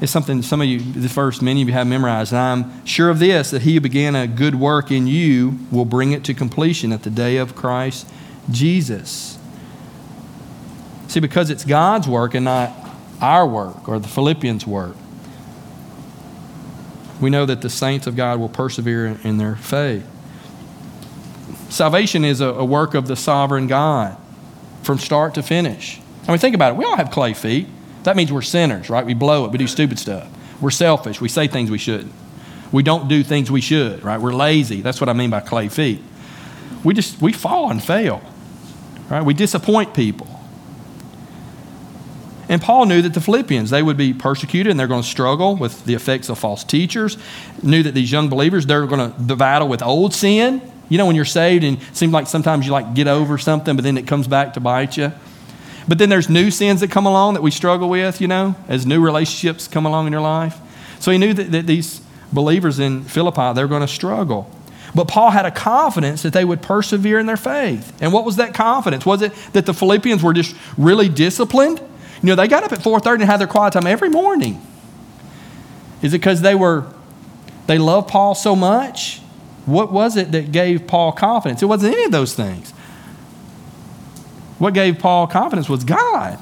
It's 0.00 0.12
something 0.12 0.42
some 0.42 0.60
of 0.60 0.68
you, 0.68 0.78
the 0.78 1.08
first 1.08 1.42
many 1.42 1.62
of 1.62 1.68
you 1.68 1.74
have 1.74 1.86
memorized. 1.88 2.32
I'm 2.32 2.86
sure 2.86 3.10
of 3.10 3.18
this, 3.18 3.50
that 3.50 3.62
he 3.62 3.74
who 3.74 3.80
began 3.80 4.14
a 4.14 4.28
good 4.28 4.54
work 4.54 4.92
in 4.92 5.08
you 5.08 5.58
will 5.72 5.84
bring 5.84 6.12
it 6.12 6.22
to 6.24 6.34
completion 6.34 6.92
at 6.92 7.02
the 7.02 7.10
day 7.10 7.38
of 7.38 7.56
Christ 7.56 8.08
Jesus. 8.50 9.36
See, 11.08 11.18
because 11.18 11.50
it's 11.50 11.64
God's 11.64 12.06
work 12.06 12.34
and 12.34 12.44
not 12.44 12.72
our 13.20 13.46
work 13.46 13.88
or 13.88 13.98
the 13.98 14.06
Philippians' 14.06 14.64
work 14.66 14.94
we 17.20 17.30
know 17.30 17.46
that 17.46 17.62
the 17.62 17.70
saints 17.70 18.06
of 18.06 18.16
God 18.16 18.38
will 18.38 18.48
persevere 18.48 19.18
in 19.24 19.38
their 19.38 19.56
faith. 19.56 20.06
Salvation 21.68 22.24
is 22.24 22.40
a, 22.40 22.46
a, 22.46 22.64
work 22.64 22.94
of 22.94 23.08
the 23.08 23.16
sovereign 23.16 23.66
God 23.66 24.16
from 24.82 24.98
start 24.98 25.34
to 25.34 25.42
finish. 25.42 26.00
I 26.26 26.30
mean, 26.30 26.38
think 26.38 26.54
about 26.54 26.72
it. 26.72 26.76
We 26.76 26.84
all 26.84 26.96
have 26.96 27.10
clay 27.10 27.34
feet. 27.34 27.66
That 28.04 28.16
means 28.16 28.32
we're 28.32 28.42
sinners, 28.42 28.88
right? 28.88 29.04
We 29.04 29.14
blow 29.14 29.44
it. 29.44 29.52
We 29.52 29.58
do 29.58 29.66
stupid 29.66 29.98
stuff. 29.98 30.28
We're 30.60 30.70
selfish. 30.70 31.20
We 31.20 31.28
say 31.28 31.46
things 31.46 31.70
we 31.70 31.78
shouldn't. 31.78 32.12
We 32.72 32.82
don't 32.82 33.08
do 33.08 33.22
things 33.22 33.50
we 33.50 33.60
should, 33.60 34.02
right? 34.02 34.20
We're 34.20 34.32
lazy. 34.34 34.82
That's 34.82 35.00
what 35.00 35.08
I 35.08 35.12
mean 35.12 35.30
by 35.30 35.40
clay 35.40 35.68
feet. 35.68 36.02
We 36.84 36.94
just, 36.94 37.20
we 37.20 37.32
fall 37.32 37.70
and 37.70 37.82
fail, 37.82 38.22
right? 39.10 39.22
We 39.22 39.34
disappoint 39.34 39.94
people. 39.94 40.26
And 42.48 42.62
Paul 42.62 42.86
knew 42.86 43.02
that 43.02 43.12
the 43.12 43.20
Philippians, 43.20 43.68
they 43.68 43.82
would 43.82 43.98
be 43.98 44.14
persecuted 44.14 44.70
and 44.70 44.80
they're 44.80 44.86
going 44.86 45.02
to 45.02 45.08
struggle 45.08 45.54
with 45.54 45.84
the 45.84 45.94
effects 45.94 46.30
of 46.30 46.38
false 46.38 46.64
teachers. 46.64 47.18
Knew 47.62 47.82
that 47.82 47.92
these 47.92 48.10
young 48.10 48.30
believers, 48.30 48.64
they're 48.64 48.86
going 48.86 49.12
to 49.12 49.36
battle 49.36 49.68
with 49.68 49.82
old 49.82 50.14
sin. 50.14 50.62
You 50.88 50.98
know, 50.98 51.06
when 51.06 51.16
you're 51.16 51.24
saved 51.24 51.64
and 51.64 51.80
it 51.80 51.96
seems 51.96 52.12
like 52.12 52.26
sometimes 52.26 52.66
you 52.66 52.72
like 52.72 52.94
get 52.94 53.08
over 53.08 53.38
something, 53.38 53.76
but 53.76 53.82
then 53.82 53.98
it 53.98 54.06
comes 54.06 54.26
back 54.26 54.54
to 54.54 54.60
bite 54.60 54.96
you. 54.96 55.12
But 55.86 55.98
then 55.98 56.08
there's 56.08 56.28
new 56.28 56.50
sins 56.50 56.80
that 56.80 56.90
come 56.90 57.06
along 57.06 57.34
that 57.34 57.42
we 57.42 57.50
struggle 57.50 57.88
with, 57.88 58.20
you 58.20 58.28
know, 58.28 58.54
as 58.68 58.84
new 58.84 59.00
relationships 59.00 59.66
come 59.66 59.86
along 59.86 60.06
in 60.06 60.12
your 60.12 60.22
life. 60.22 60.58
So 61.00 61.10
he 61.10 61.18
knew 61.18 61.32
that, 61.32 61.50
that 61.52 61.66
these 61.66 62.00
believers 62.32 62.78
in 62.78 63.04
Philippi, 63.04 63.54
they're 63.54 63.68
going 63.68 63.80
to 63.80 63.88
struggle. 63.88 64.50
But 64.94 65.08
Paul 65.08 65.30
had 65.30 65.46
a 65.46 65.50
confidence 65.50 66.22
that 66.22 66.32
they 66.32 66.44
would 66.44 66.62
persevere 66.62 67.18
in 67.18 67.26
their 67.26 67.36
faith. 67.36 67.92
And 68.00 68.12
what 68.12 68.24
was 68.24 68.36
that 68.36 68.54
confidence? 68.54 69.04
Was 69.06 69.22
it 69.22 69.32
that 69.52 69.66
the 69.66 69.74
Philippians 69.74 70.22
were 70.22 70.32
just 70.32 70.54
really 70.76 71.08
disciplined? 71.08 71.78
You 72.22 72.28
know, 72.30 72.34
they 72.34 72.48
got 72.48 72.64
up 72.64 72.72
at 72.72 72.80
4:30 72.80 73.20
and 73.20 73.22
had 73.24 73.38
their 73.38 73.46
quiet 73.46 73.74
time 73.74 73.86
every 73.86 74.08
morning. 74.08 74.60
Is 76.02 76.14
it 76.14 76.18
because 76.18 76.40
they 76.40 76.54
were 76.54 76.84
they 77.66 77.78
loved 77.78 78.08
Paul 78.08 78.34
so 78.34 78.56
much? 78.56 79.20
What 79.68 79.92
was 79.92 80.16
it 80.16 80.32
that 80.32 80.50
gave 80.50 80.86
Paul 80.86 81.12
confidence? 81.12 81.62
It 81.62 81.66
wasn't 81.66 81.94
any 81.94 82.04
of 82.04 82.10
those 82.10 82.34
things. 82.34 82.70
What 84.58 84.72
gave 84.72 84.98
Paul 84.98 85.26
confidence 85.26 85.68
was 85.68 85.84
God. 85.84 86.38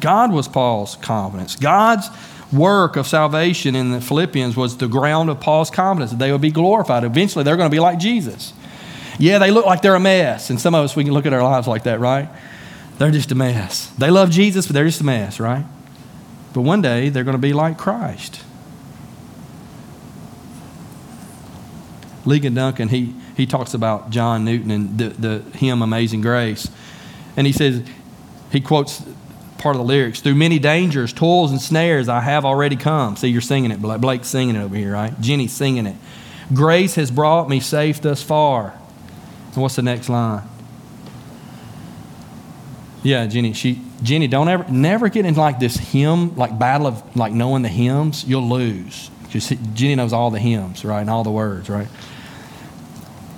God 0.00 0.32
was 0.32 0.48
Paul's 0.48 0.96
confidence. 0.96 1.54
God's 1.54 2.08
work 2.52 2.96
of 2.96 3.06
salvation 3.06 3.76
in 3.76 3.92
the 3.92 4.00
Philippians 4.00 4.56
was 4.56 4.78
the 4.78 4.88
ground 4.88 5.30
of 5.30 5.38
Paul's 5.38 5.70
confidence 5.70 6.10
that 6.10 6.18
they 6.18 6.32
would 6.32 6.40
be 6.40 6.50
glorified. 6.50 7.04
Eventually, 7.04 7.44
they're 7.44 7.56
going 7.56 7.70
to 7.70 7.74
be 7.74 7.80
like 7.80 8.00
Jesus. 8.00 8.52
Yeah, 9.16 9.38
they 9.38 9.52
look 9.52 9.66
like 9.66 9.82
they're 9.82 9.94
a 9.94 10.00
mess. 10.00 10.50
And 10.50 10.60
some 10.60 10.74
of 10.74 10.84
us, 10.84 10.96
we 10.96 11.04
can 11.04 11.12
look 11.12 11.24
at 11.24 11.32
our 11.32 11.42
lives 11.42 11.68
like 11.68 11.84
that, 11.84 12.00
right? 12.00 12.28
They're 12.98 13.12
just 13.12 13.30
a 13.30 13.36
mess. 13.36 13.86
They 13.96 14.10
love 14.10 14.30
Jesus, 14.30 14.66
but 14.66 14.74
they're 14.74 14.86
just 14.86 15.00
a 15.00 15.04
mess, 15.04 15.38
right? 15.38 15.64
But 16.52 16.62
one 16.62 16.82
day 16.82 17.10
they're 17.10 17.22
going 17.22 17.36
to 17.36 17.38
be 17.38 17.52
like 17.52 17.78
Christ. 17.78 18.42
Ligon 22.24 22.54
Duncan, 22.54 22.88
he, 22.88 23.14
he 23.36 23.46
talks 23.46 23.74
about 23.74 24.10
John 24.10 24.44
Newton 24.44 24.70
and 24.70 24.98
the, 24.98 25.08
the 25.08 25.58
hymn 25.58 25.82
Amazing 25.82 26.20
Grace. 26.20 26.68
And 27.36 27.46
he 27.46 27.52
says, 27.52 27.82
he 28.50 28.60
quotes 28.60 29.02
part 29.58 29.76
of 29.76 29.80
the 29.80 29.86
lyrics 29.86 30.20
Through 30.20 30.34
many 30.34 30.58
dangers, 30.58 31.12
toils, 31.12 31.50
and 31.50 31.60
snares, 31.60 32.08
I 32.08 32.20
have 32.20 32.44
already 32.44 32.76
come. 32.76 33.16
See, 33.16 33.28
you're 33.28 33.40
singing 33.40 33.70
it. 33.70 33.80
Blake's 33.80 34.28
singing 34.28 34.56
it 34.56 34.60
over 34.60 34.76
here, 34.76 34.92
right? 34.92 35.18
Jenny's 35.20 35.52
singing 35.52 35.86
it. 35.86 35.96
Grace 36.52 36.96
has 36.96 37.10
brought 37.10 37.48
me 37.48 37.60
safe 37.60 38.00
thus 38.00 38.22
far. 38.22 38.74
And 39.54 39.62
what's 39.62 39.76
the 39.76 39.82
next 39.82 40.08
line? 40.08 40.42
Yeah, 43.02 43.26
Jenny. 43.26 43.52
She 43.52 43.80
Jenny, 44.02 44.28
don't 44.28 44.48
ever 44.48 44.70
never 44.70 45.08
get 45.08 45.24
into 45.24 45.40
like 45.40 45.58
this 45.58 45.76
hymn, 45.76 46.36
like 46.36 46.58
battle 46.58 46.86
of 46.86 47.16
like 47.16 47.32
knowing 47.32 47.62
the 47.62 47.68
hymns. 47.68 48.24
You'll 48.24 48.48
lose. 48.48 49.10
Because 49.32 49.48
Jenny 49.74 49.94
knows 49.94 50.12
all 50.12 50.30
the 50.30 50.38
hymns, 50.38 50.84
right, 50.84 51.00
and 51.00 51.10
all 51.10 51.24
the 51.24 51.30
words, 51.30 51.68
right. 51.70 51.88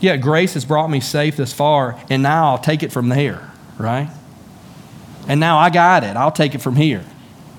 Yeah, 0.01 0.17
grace 0.17 0.55
has 0.55 0.65
brought 0.65 0.89
me 0.89 1.01
safe 1.01 1.37
this 1.37 1.53
far, 1.53 1.99
and 2.11 2.23
now 2.23 2.51
I'll 2.51 2.59
take 2.59 2.83
it 2.83 2.91
from 2.91 3.09
there, 3.09 3.53
right? 3.79 4.11
And 5.29 5.39
now 5.39 5.59
I 5.59 5.71
got 5.71 6.03
it. 6.03 6.17
I'll 6.17 6.33
take 6.33 6.55
it 6.55 6.61
from 6.61 6.77
here. 6.77 7.05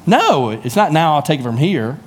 No, 0.06 0.50
it's 0.50 0.76
not 0.76 0.92
now 0.92 1.16
I'll 1.16 1.22
take 1.22 1.40
it 1.40 1.44
from 1.44 1.58
here. 1.58 2.00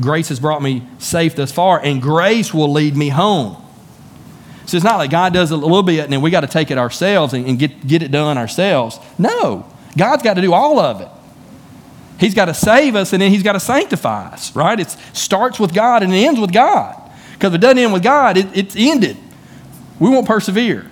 Grace 0.00 0.28
has 0.28 0.38
brought 0.38 0.62
me 0.62 0.86
safe 0.98 1.34
thus 1.34 1.50
far, 1.50 1.80
and 1.82 2.00
grace 2.00 2.54
will 2.54 2.70
lead 2.70 2.96
me 2.96 3.08
home. 3.08 3.56
So 4.70 4.76
it's 4.76 4.84
not 4.84 4.98
like 4.98 5.10
God 5.10 5.34
does 5.34 5.50
a 5.50 5.56
little 5.56 5.82
bit 5.82 6.04
and 6.04 6.12
then 6.12 6.20
we 6.20 6.30
got 6.30 6.42
to 6.42 6.46
take 6.46 6.70
it 6.70 6.78
ourselves 6.78 7.32
and, 7.32 7.44
and 7.44 7.58
get, 7.58 7.84
get 7.84 8.02
it 8.04 8.12
done 8.12 8.38
ourselves. 8.38 9.00
No, 9.18 9.66
God's 9.98 10.22
got 10.22 10.34
to 10.34 10.40
do 10.40 10.52
all 10.52 10.78
of 10.78 11.00
it. 11.00 11.08
He's 12.20 12.34
got 12.34 12.44
to 12.44 12.54
save 12.54 12.94
us 12.94 13.12
and 13.12 13.22
then 13.22 13.30
He's 13.30 13.42
got 13.42 13.54
to 13.54 13.60
sanctify 13.60 14.28
us, 14.28 14.54
right? 14.54 14.78
It 14.78 14.94
starts 15.12 15.58
with 15.58 15.74
God 15.74 16.02
and 16.02 16.14
it 16.14 16.18
ends 16.18 16.38
with 16.38 16.52
God. 16.52 16.96
Because 17.32 17.52
if 17.52 17.54
it 17.54 17.60
doesn't 17.62 17.78
end 17.78 17.92
with 17.92 18.02
God, 18.02 18.36
it, 18.36 18.46
it's 18.54 18.76
ended. 18.76 19.16
We 19.98 20.10
won't 20.10 20.26
persevere. 20.26 20.86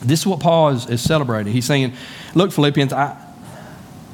This 0.00 0.20
is 0.20 0.26
what 0.26 0.40
Paul 0.40 0.70
is, 0.70 0.88
is 0.90 1.00
celebrating. 1.00 1.52
He's 1.52 1.64
saying, 1.64 1.94
Look, 2.34 2.50
Philippians, 2.50 2.92
I, 2.92 3.16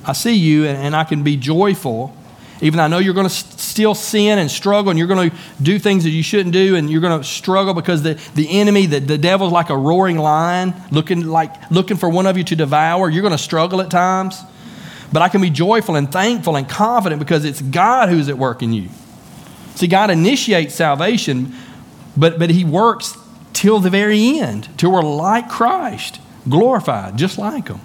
I 0.05 0.13
see 0.13 0.35
you 0.35 0.67
and, 0.67 0.77
and 0.77 0.95
I 0.95 1.05
can 1.05 1.23
be 1.23 1.37
joyful 1.37 2.15
even 2.61 2.79
though 2.79 2.85
I 2.85 2.89
know 2.89 2.99
you're 2.99 3.15
going 3.15 3.29
to 3.29 3.35
still 3.69 3.95
sin 3.95 4.39
and 4.39 4.51
struggle 4.51 4.91
and 4.91 4.99
you're 4.99 5.09
going 5.09 5.31
to 5.31 5.37
do 5.63 5.79
things 5.79 6.05
that 6.05 6.11
you 6.11 6.23
shouldn't 6.23 6.53
do 6.53 6.77
and 6.77 6.91
you're 6.91 7.01
going 7.01 7.21
to 7.21 7.27
struggle 7.27 7.75
because 7.75 8.03
the, 8.03 8.15
the 8.35 8.49
enemy, 8.51 8.87
the, 8.87 8.99
the 8.99 9.19
devil's 9.19 9.53
like 9.53 9.71
a 9.71 9.77
roaring 9.77 10.19
lion 10.19 10.75
looking, 10.91 11.27
like, 11.27 11.71
looking 11.71 11.97
for 11.97 12.09
one 12.09 12.27
of 12.27 12.37
you 12.37 12.45
to 12.45 12.57
devour. 12.57 13.11
You're 13.11 13.23
going 13.23 13.33
to 13.33 13.39
struggle 13.39 13.81
at 13.81 13.91
times. 13.91 14.41
But 15.13 15.23
I 15.23 15.29
can 15.29 15.41
be 15.41 15.51
joyful 15.51 15.97
and 15.97 16.11
thankful 16.11 16.57
and 16.57 16.69
confident 16.69 17.19
because 17.19 17.45
it's 17.45 17.63
God 17.63 18.09
who's 18.09 18.29
at 18.29 18.37
work 18.37 18.63
in 18.63 18.73
you. 18.73 18.89
See, 19.75 19.87
God 19.87 20.11
initiates 20.11 20.75
salvation, 20.75 21.55
but, 22.17 22.39
but 22.39 22.51
He 22.51 22.65
works 22.65 23.17
till 23.53 23.81
the 23.81 23.91
very 23.91 24.39
end, 24.39 24.69
till 24.77 24.93
we're 24.93 25.03
like 25.03 25.49
Christ, 25.49 26.21
glorified, 26.49 27.17
just 27.17 27.39
like 27.39 27.69
Him. 27.69 27.81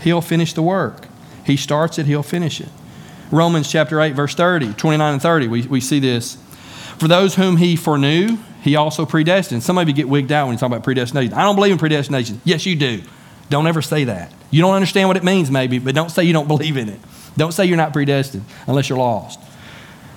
He'll 0.00 0.20
finish 0.20 0.52
the 0.52 0.62
work. 0.62 1.06
He 1.44 1.56
starts 1.56 1.98
it, 1.98 2.06
he'll 2.06 2.22
finish 2.22 2.60
it. 2.60 2.68
Romans 3.30 3.70
chapter 3.70 4.00
8, 4.00 4.14
verse 4.14 4.34
30, 4.34 4.74
29 4.74 5.12
and 5.12 5.22
30, 5.22 5.48
we, 5.48 5.62
we 5.62 5.80
see 5.80 6.00
this. 6.00 6.36
For 6.98 7.08
those 7.08 7.36
whom 7.36 7.56
he 7.56 7.76
foreknew, 7.76 8.38
he 8.62 8.76
also 8.76 9.06
predestined. 9.06 9.62
Some 9.62 9.78
of 9.78 9.88
you 9.88 9.94
get 9.94 10.08
wigged 10.08 10.32
out 10.32 10.46
when 10.46 10.54
you 10.54 10.58
talk 10.58 10.68
about 10.68 10.84
predestination. 10.84 11.32
I 11.32 11.44
don't 11.44 11.56
believe 11.56 11.72
in 11.72 11.78
predestination. 11.78 12.40
Yes, 12.44 12.66
you 12.66 12.76
do. 12.76 13.02
Don't 13.48 13.66
ever 13.66 13.82
say 13.82 14.04
that. 14.04 14.32
You 14.50 14.60
don't 14.62 14.74
understand 14.74 15.08
what 15.08 15.16
it 15.16 15.24
means, 15.24 15.50
maybe, 15.50 15.78
but 15.78 15.94
don't 15.94 16.10
say 16.10 16.24
you 16.24 16.32
don't 16.32 16.48
believe 16.54 16.76
in 16.76 16.88
it. 16.88 17.00
Don't 17.36 17.52
say 17.52 17.64
you're 17.64 17.76
not 17.76 17.92
predestined 17.92 18.44
unless 18.66 18.88
you're 18.88 18.98
lost. 18.98 19.40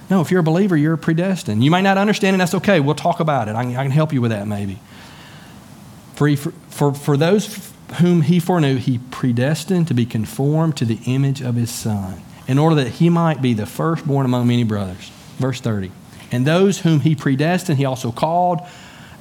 No, 0.09 0.21
if 0.21 0.31
you're 0.31 0.41
a 0.41 0.43
believer, 0.43 0.75
you're 0.75 0.97
predestined. 0.97 1.63
You 1.63 1.71
might 1.71 1.81
not 1.81 1.97
understand 1.97 2.35
it, 2.35 2.39
that's 2.39 2.55
okay. 2.55 2.79
We'll 2.79 2.95
talk 2.95 3.19
about 3.19 3.47
it. 3.47 3.55
I 3.55 3.63
can, 3.63 3.75
I 3.75 3.83
can 3.83 3.91
help 3.91 4.11
you 4.11 4.21
with 4.21 4.31
that, 4.31 4.47
maybe. 4.47 4.79
For, 6.15 6.35
for, 6.35 6.93
for 6.93 7.17
those 7.17 7.71
whom 7.99 8.21
he 8.21 8.39
foreknew, 8.39 8.77
he 8.77 8.99
predestined 9.11 9.87
to 9.87 9.93
be 9.93 10.05
conformed 10.05 10.77
to 10.77 10.85
the 10.85 10.99
image 11.05 11.41
of 11.41 11.55
his 11.55 11.71
Son, 11.71 12.21
in 12.47 12.57
order 12.57 12.75
that 12.75 12.87
he 12.87 13.09
might 13.09 13.41
be 13.41 13.53
the 13.53 13.65
firstborn 13.65 14.25
among 14.25 14.47
many 14.47 14.63
brothers. 14.63 15.09
Verse 15.37 15.61
30. 15.61 15.91
And 16.31 16.45
those 16.45 16.79
whom 16.79 17.01
he 17.01 17.15
predestined, 17.15 17.77
he 17.77 17.85
also 17.85 18.11
called. 18.11 18.59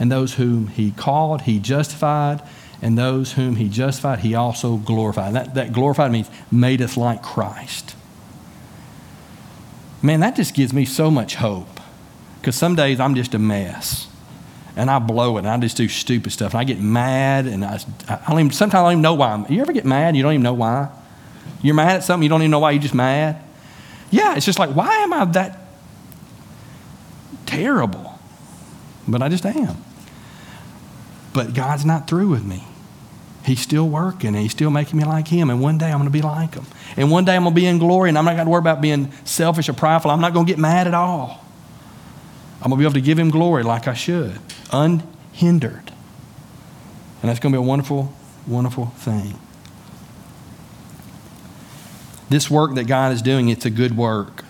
and 0.01 0.11
those 0.11 0.35
whom 0.35 0.69
he 0.69 0.91
called, 0.91 1.43
he 1.43 1.59
justified, 1.61 2.43
and 2.81 2.99
those 2.99 3.35
whom 3.35 3.57
he 3.57 3.69
justified, 3.69 4.21
he 4.21 4.35
also 4.35 4.77
glorified. 4.79 5.35
That, 5.35 5.55
that 5.55 5.73
glorified 5.73 6.11
means 6.11 6.29
made 6.51 6.83
us 6.83 6.97
like 6.97 7.23
Christ. 7.23 7.95
Man, 10.03 10.21
that 10.21 10.35
just 10.35 10.55
gives 10.55 10.73
me 10.73 10.85
so 10.85 11.11
much 11.11 11.37
hope. 11.37 11.81
Because 12.41 12.57
some 12.57 12.75
days 12.75 12.99
I'm 12.99 13.15
just 13.15 13.35
a 13.35 13.39
mess. 13.39 14.09
And 14.75 14.91
I 14.91 14.99
blow 14.99 15.37
it 15.37 15.41
and 15.41 15.49
I 15.49 15.57
just 15.59 15.77
do 15.77 15.87
stupid 15.87 16.33
stuff. 16.33 16.55
And 16.55 16.61
I 16.61 16.65
get 16.65 16.81
mad 16.81 17.47
and 17.47 17.65
I, 17.65 17.79
I 18.09 18.21
don't 18.29 18.41
even, 18.41 18.51
sometimes 18.51 18.81
I 18.81 18.83
don't 18.83 18.93
even 18.93 19.03
know 19.03 19.15
why. 19.15 19.33
I'm, 19.33 19.47
you 19.49 19.61
ever 19.61 19.73
get 19.73 19.85
mad 19.85 20.17
you 20.17 20.23
don't 20.23 20.33
even 20.33 20.43
know 20.43 20.55
why? 20.55 20.89
You're 21.63 21.75
mad 21.75 21.97
at 21.97 22.05
something, 22.05 22.23
you 22.23 22.29
don't 22.29 22.43
even 22.43 22.51
know 22.51 22.59
why, 22.59 22.73
you're 22.73 22.83
just 22.83 22.95
mad? 22.95 23.43
Yeah, 24.11 24.37
it's 24.37 24.45
just 24.45 24.59
like, 24.59 24.71
why 24.71 24.91
am 24.99 25.13
I 25.13 25.25
that 25.27 25.61
terrible? 27.47 28.19
But 29.09 29.23
I 29.23 29.29
just 29.29 29.47
am. 29.47 29.77
But 31.33 31.55
God's 31.55 31.85
not 31.85 32.07
through 32.09 32.29
with 32.29 32.45
me. 32.45 32.65
He's 33.45 33.61
still 33.61 33.89
working 33.89 34.29
and 34.29 34.39
he's 34.39 34.53
still 34.53 34.71
making 34.71 34.99
me 34.99 35.05
like 35.05 35.27
him. 35.27 35.51
And 35.51 35.61
one 35.61 35.79
day 35.79 35.87
I'm 35.87 35.99
going 35.99 36.05
to 36.05 36.11
be 36.11 36.23
like 36.23 36.55
him. 36.55 36.65
And 36.97 37.11
one 37.11 37.25
day 37.25 37.35
I'm 37.35 37.43
going 37.43 37.55
to 37.55 37.61
be 37.61 37.67
in 37.67 37.79
glory 37.79 38.09
and 38.09 38.19
I'm 38.19 38.25
not 38.25 38.35
going 38.35 38.47
to 38.47 38.51
worry 38.51 38.61
about 38.61 38.81
being 38.81 39.11
selfish 39.25 39.69
or 39.69 39.73
prideful. 39.73 40.11
I'm 40.11 40.21
not 40.21 40.33
going 40.33 40.47
to 40.47 40.53
get 40.53 40.59
mad 40.59 40.87
at 40.87 40.95
all. 40.95 41.45
I'm 42.61 42.71
going 42.71 42.79
to 42.79 42.83
be 42.83 42.85
able 42.85 42.95
to 42.95 43.01
give 43.01 43.19
him 43.19 43.31
glory 43.31 43.65
like 43.65 43.89
I 43.89 43.95
should, 43.95 44.39
unhindered. 44.73 45.93
And 47.21 47.29
that's 47.29 47.41
going 47.41 47.53
to 47.53 47.59
be 47.59 47.65
a 47.65 47.67
wonderful, 47.67 48.13
wonderful 48.47 48.87
thing. 48.87 49.37
This 52.33 52.51
work 52.51 52.77
that 52.77 52.85
God 52.85 53.13
is 53.13 53.21
doing, 53.21 53.51
it's 53.51 53.67
a 53.67 53.71
good 53.71 53.95
work. 53.95 54.43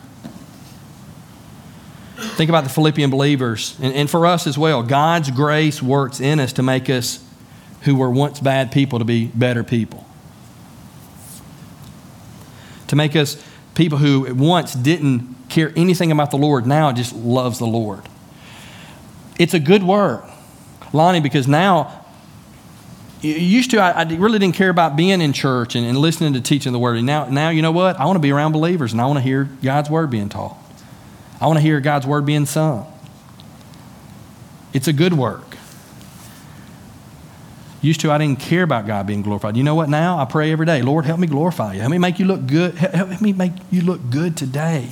Think 2.14 2.49
about 2.49 2.62
the 2.62 2.71
Philippian 2.71 3.11
believers, 3.11 3.77
and, 3.83 3.92
and 3.92 4.09
for 4.09 4.25
us 4.25 4.47
as 4.47 4.57
well. 4.57 4.85
God's 4.85 5.33
grace 5.33 5.83
works 5.83 6.21
in 6.21 6.38
us 6.38 6.53
to 6.53 6.62
make 6.62 6.88
us 6.88 7.18
who 7.81 7.97
were 7.97 8.09
once 8.09 8.38
bad 8.38 8.71
people 8.71 9.01
to 9.01 9.05
be 9.05 9.27
better 9.27 9.64
people. 9.64 10.07
To 12.87 12.95
make 12.95 13.16
us 13.16 13.45
people 13.75 13.99
who 13.99 14.33
once 14.33 14.75
didn't 14.75 15.35
care 15.49 15.73
anything 15.75 16.12
about 16.12 16.31
the 16.31 16.38
Lord, 16.38 16.68
now 16.68 16.92
just 16.92 17.12
loves 17.12 17.59
the 17.59 17.66
Lord. 17.66 18.03
It's 19.40 19.55
a 19.55 19.61
good 19.61 19.83
work, 19.83 20.25
Lonnie, 20.92 21.18
because 21.21 21.49
now, 21.49 22.02
used 23.23 23.71
to, 23.71 23.79
I, 23.79 24.03
I 24.03 24.03
really 24.03 24.39
didn't 24.39 24.57
care 24.57 24.71
about 24.71 24.97
being 24.97 25.21
in 25.21 25.33
church 25.33 25.75
and, 25.75 25.87
and 25.87 25.97
listening 25.97 26.33
to 26.35 26.41
teaching 26.41 26.73
the 26.73 26.79
Word. 26.79 26.97
And 26.97 27.07
now, 27.07 27.27
now, 27.27 27.51
you 27.51 27.63
know 27.63 27.73
what? 27.73 27.99
I 27.99 28.05
want 28.07 28.17
to 28.17 28.21
be 28.21 28.33
around 28.33 28.53
believers 28.53 28.93
and 28.93 29.01
I 29.01 29.07
want 29.07 29.19
to 29.19 29.23
hear 29.23 29.45
God's 29.63 29.89
Word 29.89 30.11
being 30.11 30.29
taught. 30.29 30.57
I 31.41 31.47
want 31.47 31.59
to 31.59 31.63
hear 31.63 31.81
God's 31.81 32.07
Word 32.07 32.27
being 32.27 32.47
sung. 32.47 32.87
It's 34.73 34.89
a 34.89 34.93
good 34.93 35.13
work. 35.13 35.57
Used 37.81 38.01
to, 38.03 38.13
I 38.13 38.19
didn't 38.19 38.39
care 38.39 38.63
about 38.63 38.87
God 38.87 39.07
being 39.07 39.23
glorified. 39.23 39.57
You 39.57 39.65
know 39.65 39.75
what? 39.75 39.89
Now 39.89 40.19
I 40.19 40.25
pray 40.25 40.53
every 40.53 40.67
day, 40.67 40.83
Lord, 40.83 41.05
help 41.05 41.19
me 41.19 41.27
glorify 41.27 41.75
you. 41.75 41.81
Help 41.81 41.91
me 41.91 41.99
make 41.99 42.21
you 42.21 42.27
look 42.27 42.47
good. 42.47 42.75
Help 42.77 43.21
me 43.21 43.33
make 43.33 43.53
you 43.71 43.83
look 43.83 44.01
good 44.09 44.37
today. 44.37 44.91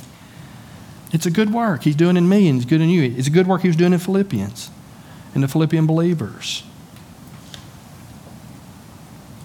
It's 1.13 1.25
a 1.25 1.31
good 1.31 1.53
work 1.53 1.83
He's 1.83 1.95
doing 1.95 2.17
in 2.17 2.27
me 2.27 2.47
and 2.47 2.57
He's 2.57 2.65
good 2.65 2.81
in 2.81 2.89
you. 2.89 3.03
It's 3.03 3.27
a 3.27 3.31
good 3.31 3.47
work 3.47 3.61
He 3.61 3.69
was 3.69 3.77
doing 3.77 3.93
in 3.93 3.99
Philippians, 3.99 4.69
in 5.33 5.41
the 5.41 5.47
Philippian 5.47 5.87
believers. 5.87 6.63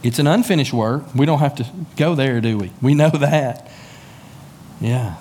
It's 0.03 0.19
an 0.19 0.27
unfinished 0.27 0.73
work. 0.73 1.15
We 1.15 1.27
don't 1.27 1.39
have 1.39 1.55
to 1.57 1.67
go 1.97 2.15
there, 2.15 2.41
do 2.41 2.59
we? 2.59 2.73
We 2.81 2.95
know 2.95 3.11
that. 3.15 3.71
Yeah. 4.81 5.17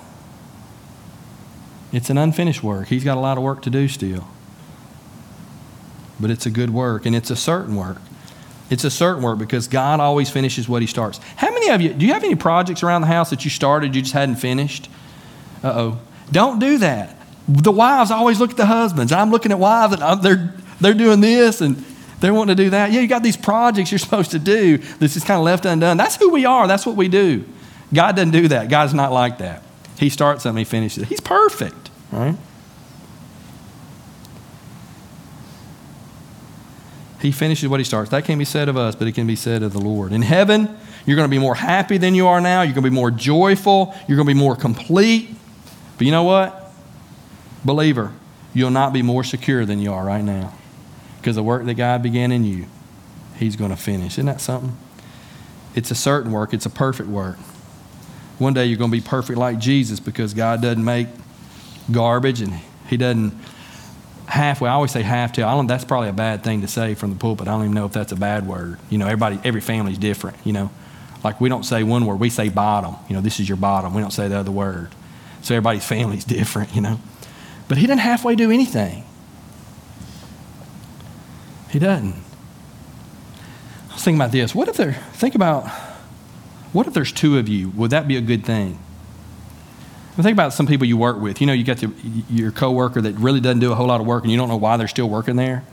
It's 1.92 2.10
an 2.10 2.18
unfinished 2.18 2.62
work. 2.62 2.88
He's 2.88 3.04
got 3.04 3.16
a 3.16 3.20
lot 3.20 3.38
of 3.38 3.44
work 3.44 3.62
to 3.62 3.70
do 3.70 3.88
still. 3.88 4.26
But 6.20 6.30
it's 6.30 6.46
a 6.46 6.50
good 6.50 6.70
work, 6.70 7.06
and 7.06 7.14
it's 7.14 7.30
a 7.30 7.36
certain 7.36 7.76
work. 7.76 7.98
It's 8.68 8.84
a 8.84 8.90
certain 8.90 9.22
work 9.22 9.38
because 9.38 9.68
God 9.68 10.00
always 10.00 10.28
finishes 10.28 10.68
what 10.68 10.82
He 10.82 10.88
starts. 10.88 11.18
How 11.36 11.50
many 11.50 11.68
of 11.70 11.80
you, 11.80 11.92
do 11.94 12.04
you 12.04 12.12
have 12.12 12.24
any 12.24 12.34
projects 12.34 12.82
around 12.82 13.02
the 13.02 13.06
house 13.06 13.30
that 13.30 13.44
you 13.44 13.50
started, 13.50 13.94
you 13.94 14.02
just 14.02 14.14
hadn't 14.14 14.36
finished? 14.36 14.88
Uh 15.62 15.72
oh. 15.74 15.98
Don't 16.32 16.58
do 16.58 16.78
that. 16.78 17.16
The 17.48 17.70
wives 17.70 18.10
always 18.10 18.40
look 18.40 18.50
at 18.50 18.56
the 18.56 18.66
husbands. 18.66 19.12
I'm 19.12 19.30
looking 19.30 19.52
at 19.52 19.58
wives 19.58 19.94
and 19.94 20.22
they're, 20.22 20.54
they're 20.80 20.94
doing 20.94 21.20
this 21.20 21.60
and 21.60 21.76
they're 22.20 22.34
wanting 22.34 22.56
to 22.56 22.62
do 22.64 22.70
that. 22.70 22.92
Yeah, 22.92 23.00
you 23.00 23.08
got 23.08 23.22
these 23.22 23.36
projects 23.36 23.90
you're 23.90 23.98
supposed 24.06 24.30
to 24.30 24.38
do 24.38 24.78
This 24.78 25.16
is 25.16 25.24
kind 25.24 25.38
of 25.38 25.44
left 25.44 25.64
undone. 25.64 25.96
That's 25.96 26.16
who 26.16 26.30
we 26.30 26.44
are. 26.44 26.66
That's 26.66 26.86
what 26.86 26.96
we 26.96 27.08
do. 27.08 27.44
God 27.92 28.16
doesn't 28.16 28.32
do 28.32 28.48
that. 28.48 28.68
God's 28.68 28.94
not 28.94 29.12
like 29.12 29.38
that. 29.38 29.62
He 29.98 30.10
starts 30.10 30.42
something, 30.42 30.58
He 30.58 30.64
finishes 30.64 31.04
it. 31.04 31.08
He's 31.08 31.20
perfect, 31.20 31.90
right? 32.12 32.36
He 37.20 37.32
finishes 37.32 37.68
what 37.68 37.80
he 37.80 37.84
starts. 37.84 38.10
That 38.10 38.24
can 38.24 38.38
be 38.38 38.44
said 38.44 38.68
of 38.68 38.76
us, 38.76 38.94
but 38.94 39.08
it 39.08 39.12
can 39.12 39.26
be 39.26 39.36
said 39.36 39.62
of 39.62 39.72
the 39.72 39.80
Lord. 39.80 40.12
In 40.12 40.22
heaven, 40.22 40.76
you're 41.06 41.16
going 41.16 41.28
to 41.28 41.34
be 41.34 41.38
more 41.38 41.54
happy 41.54 41.98
than 41.98 42.14
you 42.14 42.26
are 42.28 42.40
now. 42.40 42.62
You're 42.62 42.74
going 42.74 42.84
to 42.84 42.90
be 42.90 42.94
more 42.94 43.10
joyful. 43.10 43.94
You're 44.06 44.16
going 44.16 44.28
to 44.28 44.34
be 44.34 44.38
more 44.38 44.54
complete. 44.54 45.34
But 45.96 46.06
you 46.06 46.12
know 46.12 46.24
what? 46.24 46.70
Believer, 47.64 48.12
you'll 48.54 48.70
not 48.70 48.92
be 48.92 49.02
more 49.02 49.24
secure 49.24 49.64
than 49.64 49.80
you 49.80 49.92
are 49.92 50.04
right 50.04 50.22
now. 50.22 50.52
Because 51.26 51.34
the 51.34 51.42
work 51.42 51.64
that 51.64 51.74
God 51.74 52.04
began 52.04 52.30
in 52.30 52.44
you, 52.44 52.66
He's 53.36 53.56
going 53.56 53.72
to 53.72 53.76
finish. 53.76 54.12
Isn't 54.12 54.26
that 54.26 54.40
something? 54.40 54.76
It's 55.74 55.90
a 55.90 55.94
certain 55.96 56.30
work, 56.30 56.54
it's 56.54 56.66
a 56.66 56.70
perfect 56.70 57.08
work. 57.08 57.36
One 58.38 58.54
day 58.54 58.66
you're 58.66 58.78
going 58.78 58.92
to 58.92 58.96
be 58.96 59.02
perfect 59.02 59.36
like 59.36 59.58
Jesus 59.58 59.98
because 59.98 60.34
God 60.34 60.62
doesn't 60.62 60.84
make 60.84 61.08
garbage 61.90 62.42
and 62.42 62.52
He 62.88 62.96
doesn't 62.96 63.34
halfway. 64.26 64.70
I 64.70 64.74
always 64.74 64.92
say 64.92 65.02
half 65.02 65.32
to. 65.32 65.44
I 65.44 65.54
don't. 65.54 65.66
That's 65.66 65.84
probably 65.84 66.10
a 66.10 66.12
bad 66.12 66.44
thing 66.44 66.60
to 66.60 66.68
say 66.68 66.94
from 66.94 67.10
the 67.10 67.16
pulpit. 67.16 67.48
I 67.48 67.50
don't 67.50 67.62
even 67.62 67.74
know 67.74 67.86
if 67.86 67.92
that's 67.92 68.12
a 68.12 68.16
bad 68.16 68.46
word. 68.46 68.78
You 68.88 68.98
know, 68.98 69.06
everybody, 69.06 69.40
every 69.42 69.60
family's 69.60 69.98
different. 69.98 70.36
You 70.44 70.52
know, 70.52 70.70
like 71.24 71.40
we 71.40 71.48
don't 71.48 71.64
say 71.64 71.82
one 71.82 72.06
word. 72.06 72.20
We 72.20 72.30
say 72.30 72.50
bottom. 72.50 72.94
You 73.08 73.16
know, 73.16 73.20
this 73.20 73.40
is 73.40 73.48
your 73.48 73.58
bottom. 73.58 73.94
We 73.94 74.00
don't 74.00 74.12
say 74.12 74.28
the 74.28 74.38
other 74.38 74.52
word. 74.52 74.94
So 75.42 75.56
everybody's 75.56 75.84
family's 75.88 76.24
different. 76.24 76.76
You 76.76 76.82
know, 76.82 77.00
but 77.66 77.78
he 77.78 77.88
doesn't 77.88 77.98
halfway 77.98 78.36
do 78.36 78.52
anything. 78.52 79.05
He 81.76 81.80
doesn't. 81.80 82.14
I 83.90 83.92
was 83.92 84.02
thinking 84.02 84.18
about 84.18 84.32
this. 84.32 84.54
What 84.54 84.66
if 84.66 84.78
there? 84.78 84.94
Think 85.12 85.34
about. 85.34 85.68
What 86.72 86.86
if 86.86 86.94
there's 86.94 87.12
two 87.12 87.36
of 87.36 87.50
you? 87.50 87.68
Would 87.68 87.90
that 87.90 88.08
be 88.08 88.16
a 88.16 88.22
good 88.22 88.46
thing? 88.46 88.78
think 90.16 90.32
about 90.32 90.54
some 90.54 90.66
people 90.66 90.86
you 90.86 90.96
work 90.96 91.20
with. 91.20 91.42
You 91.42 91.46
know, 91.46 91.52
you 91.52 91.64
got 91.64 91.76
the, 91.76 91.92
your 92.30 92.50
coworker 92.50 93.02
that 93.02 93.16
really 93.16 93.40
doesn't 93.40 93.58
do 93.58 93.72
a 93.72 93.74
whole 93.74 93.88
lot 93.88 94.00
of 94.00 94.06
work 94.06 94.22
and 94.22 94.32
you 94.32 94.38
don't 94.38 94.48
know 94.48 94.56
why 94.56 94.78
they're 94.78 94.88
still 94.88 95.10
working 95.10 95.36
there. 95.36 95.64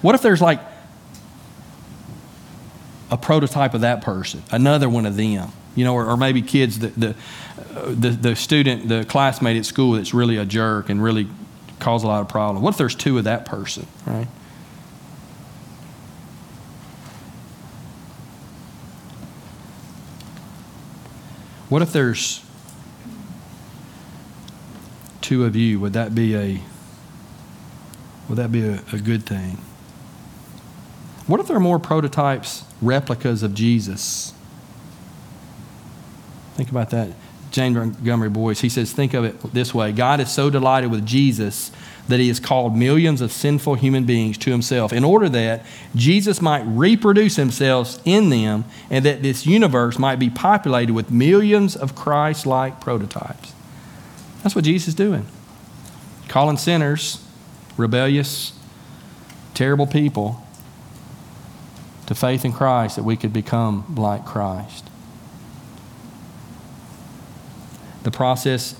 What 0.00 0.14
if 0.14 0.22
there's 0.22 0.40
like 0.40 0.60
a 3.10 3.16
prototype 3.16 3.74
of 3.74 3.80
that 3.80 4.00
person, 4.00 4.44
another 4.52 4.88
one 4.88 5.06
of 5.06 5.16
them, 5.16 5.50
you 5.74 5.84
know, 5.84 5.94
or, 5.94 6.06
or 6.06 6.16
maybe 6.16 6.40
kids, 6.40 6.78
that 6.78 6.94
the, 6.94 7.16
the, 7.84 8.10
the 8.10 8.36
student, 8.36 8.88
the 8.88 9.04
classmate 9.06 9.56
at 9.56 9.66
school 9.66 9.94
that's 9.94 10.14
really 10.14 10.36
a 10.36 10.44
jerk 10.44 10.88
and 10.88 11.02
really 11.02 11.26
cause 11.80 12.04
a 12.04 12.06
lot 12.06 12.20
of 12.20 12.28
problems. 12.28 12.62
What 12.62 12.74
if 12.74 12.78
there's 12.78 12.94
two 12.94 13.18
of 13.18 13.24
that 13.24 13.44
person, 13.44 13.88
right? 14.06 14.28
What 21.68 21.82
if 21.82 21.92
there's 21.92 22.44
two 25.20 25.44
of 25.44 25.54
you, 25.54 25.78
would 25.80 25.92
that 25.92 26.14
be 26.14 26.34
a 26.34 26.60
would 28.28 28.36
that 28.38 28.52
be 28.52 28.66
a, 28.66 28.82
a 28.92 28.98
good 28.98 29.24
thing? 29.24 29.58
What 31.26 31.40
if 31.40 31.46
there 31.46 31.56
are 31.56 31.60
more 31.60 31.78
prototypes, 31.78 32.64
replicas 32.80 33.42
of 33.42 33.54
Jesus? 33.54 34.32
Think 36.54 36.70
about 36.70 36.90
that. 36.90 37.10
James 37.58 37.76
Montgomery 37.76 38.28
Boice, 38.28 38.60
he 38.60 38.68
says, 38.68 38.92
think 38.92 39.14
of 39.14 39.24
it 39.24 39.52
this 39.52 39.74
way 39.74 39.90
God 39.90 40.20
is 40.20 40.30
so 40.30 40.48
delighted 40.48 40.92
with 40.92 41.04
Jesus 41.04 41.72
that 42.06 42.20
he 42.20 42.28
has 42.28 42.38
called 42.38 42.76
millions 42.76 43.20
of 43.20 43.32
sinful 43.32 43.74
human 43.74 44.04
beings 44.04 44.38
to 44.38 44.52
himself 44.52 44.92
in 44.92 45.02
order 45.02 45.28
that 45.28 45.66
Jesus 45.96 46.40
might 46.40 46.62
reproduce 46.62 47.34
himself 47.34 48.00
in 48.04 48.30
them 48.30 48.64
and 48.90 49.04
that 49.04 49.22
this 49.22 49.44
universe 49.44 49.98
might 49.98 50.20
be 50.20 50.30
populated 50.30 50.92
with 50.92 51.10
millions 51.10 51.74
of 51.74 51.96
Christ 51.96 52.46
like 52.46 52.80
prototypes. 52.80 53.52
That's 54.44 54.54
what 54.54 54.64
Jesus 54.64 54.88
is 54.88 54.94
doing. 54.94 55.26
Calling 56.28 56.58
sinners, 56.58 57.26
rebellious, 57.76 58.52
terrible 59.54 59.88
people, 59.88 60.46
to 62.06 62.14
faith 62.14 62.44
in 62.44 62.52
Christ 62.52 62.94
that 62.94 63.02
we 63.02 63.16
could 63.16 63.32
become 63.32 63.96
like 63.96 64.24
Christ. 64.24 64.87
The 68.08 68.16
process 68.16 68.74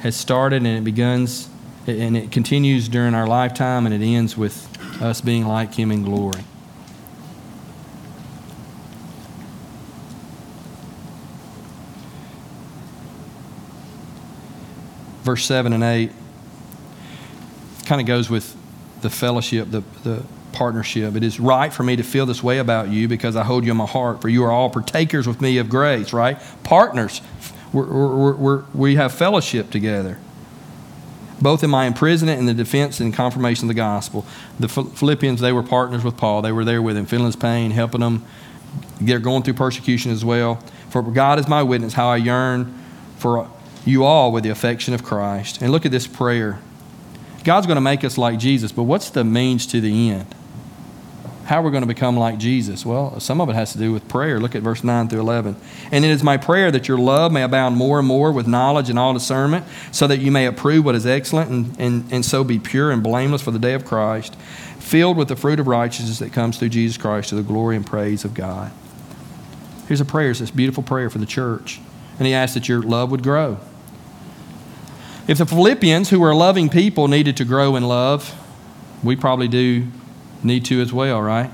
has 0.00 0.16
started 0.16 0.64
and 0.64 0.78
it 0.78 0.82
begins 0.82 1.46
and 1.86 2.16
it 2.16 2.32
continues 2.32 2.88
during 2.88 3.14
our 3.14 3.26
lifetime 3.26 3.84
and 3.84 3.94
it 3.94 4.02
ends 4.02 4.34
with 4.34 4.66
us 5.02 5.20
being 5.20 5.46
like 5.46 5.74
Him 5.74 5.92
in 5.92 6.04
glory. 6.04 6.42
verse 15.22 15.44
7 15.44 15.74
and 15.74 15.84
8 15.84 16.10
kind 17.84 18.00
of 18.00 18.06
goes 18.06 18.30
with 18.30 18.56
the 19.02 19.10
fellowship, 19.10 19.70
the, 19.70 19.82
the 20.02 20.22
partnership. 20.52 21.14
It 21.14 21.22
is 21.22 21.38
right 21.38 21.72
for 21.72 21.82
me 21.82 21.96
to 21.96 22.02
feel 22.02 22.24
this 22.24 22.42
way 22.42 22.58
about 22.58 22.88
you 22.88 23.06
because 23.06 23.36
I 23.36 23.44
hold 23.44 23.64
you 23.64 23.70
in 23.70 23.76
my 23.76 23.86
heart, 23.86 24.22
for 24.22 24.30
you 24.30 24.44
are 24.44 24.50
all 24.50 24.70
partakers 24.70 25.26
with 25.26 25.42
me 25.42 25.58
of 25.58 25.68
grace, 25.68 26.14
right? 26.14 26.40
Partners. 26.62 27.20
We're, 27.72 27.86
we're, 27.86 28.34
we're, 28.34 28.64
we 28.74 28.96
have 28.96 29.12
fellowship 29.12 29.70
together, 29.70 30.18
both 31.40 31.64
in 31.64 31.70
my 31.70 31.86
imprisonment 31.86 32.38
and 32.38 32.48
the 32.48 32.54
defense 32.54 33.00
and 33.00 33.14
confirmation 33.14 33.64
of 33.64 33.68
the 33.68 33.74
gospel. 33.74 34.26
The 34.60 34.68
Philippians, 34.68 35.40
they 35.40 35.52
were 35.52 35.62
partners 35.62 36.04
with 36.04 36.16
Paul. 36.16 36.42
They 36.42 36.52
were 36.52 36.64
there 36.64 36.82
with 36.82 36.96
him, 36.96 37.06
feeling 37.06 37.26
his 37.26 37.36
pain, 37.36 37.70
helping 37.70 38.00
them. 38.00 38.24
They're 39.00 39.18
going 39.18 39.42
through 39.42 39.54
persecution 39.54 40.12
as 40.12 40.24
well. 40.24 40.56
For 40.90 41.02
God 41.02 41.38
is 41.38 41.48
my 41.48 41.62
witness, 41.62 41.94
how 41.94 42.08
I 42.08 42.16
yearn 42.16 42.78
for 43.16 43.50
you 43.84 44.04
all 44.04 44.32
with 44.32 44.44
the 44.44 44.50
affection 44.50 44.94
of 44.94 45.02
Christ. 45.02 45.62
And 45.62 45.72
look 45.72 45.86
at 45.86 45.90
this 45.90 46.06
prayer. 46.06 46.60
God's 47.44 47.66
going 47.66 47.76
to 47.76 47.82
make 47.82 48.04
us 48.04 48.16
like 48.16 48.38
Jesus, 48.38 48.70
but 48.70 48.84
what's 48.84 49.10
the 49.10 49.24
means 49.24 49.66
to 49.68 49.80
the 49.80 50.10
end? 50.10 50.34
How 51.52 51.60
we're 51.60 51.70
going 51.70 51.82
to 51.82 51.86
become 51.86 52.16
like 52.16 52.38
Jesus? 52.38 52.86
Well, 52.86 53.20
some 53.20 53.38
of 53.38 53.50
it 53.50 53.52
has 53.52 53.72
to 53.72 53.78
do 53.78 53.92
with 53.92 54.08
prayer. 54.08 54.40
Look 54.40 54.54
at 54.54 54.62
verse 54.62 54.82
9 54.82 55.08
through 55.08 55.20
11. 55.20 55.54
And 55.90 56.02
it 56.02 56.10
is 56.10 56.22
my 56.22 56.38
prayer 56.38 56.70
that 56.70 56.88
your 56.88 56.96
love 56.96 57.30
may 57.30 57.42
abound 57.42 57.76
more 57.76 57.98
and 57.98 58.08
more 58.08 58.32
with 58.32 58.46
knowledge 58.46 58.88
and 58.88 58.98
all 58.98 59.12
discernment, 59.12 59.66
so 59.90 60.06
that 60.06 60.20
you 60.20 60.30
may 60.30 60.46
approve 60.46 60.82
what 60.86 60.94
is 60.94 61.04
excellent 61.04 61.50
and, 61.50 61.78
and, 61.78 62.10
and 62.10 62.24
so 62.24 62.42
be 62.42 62.58
pure 62.58 62.90
and 62.90 63.02
blameless 63.02 63.42
for 63.42 63.50
the 63.50 63.58
day 63.58 63.74
of 63.74 63.84
Christ, 63.84 64.34
filled 64.78 65.18
with 65.18 65.28
the 65.28 65.36
fruit 65.36 65.60
of 65.60 65.66
righteousness 65.66 66.20
that 66.20 66.32
comes 66.32 66.56
through 66.56 66.70
Jesus 66.70 66.96
Christ 66.96 67.28
to 67.28 67.34
the 67.34 67.42
glory 67.42 67.76
and 67.76 67.84
praise 67.84 68.24
of 68.24 68.32
God. 68.32 68.72
Here's 69.88 70.00
a 70.00 70.06
prayer. 70.06 70.30
It's 70.30 70.40
this 70.40 70.50
beautiful 70.50 70.82
prayer 70.82 71.10
for 71.10 71.18
the 71.18 71.26
church. 71.26 71.82
And 72.18 72.26
he 72.26 72.32
asks 72.32 72.54
that 72.54 72.66
your 72.66 72.80
love 72.80 73.10
would 73.10 73.22
grow. 73.22 73.58
If 75.28 75.36
the 75.36 75.44
Philippians, 75.44 76.08
who 76.08 76.18
were 76.18 76.34
loving 76.34 76.70
people, 76.70 77.08
needed 77.08 77.36
to 77.36 77.44
grow 77.44 77.76
in 77.76 77.82
love, 77.82 78.34
we 79.04 79.16
probably 79.16 79.48
do 79.48 79.88
need 80.44 80.64
to 80.66 80.80
as 80.80 80.92
well, 80.92 81.20
right? 81.20 81.50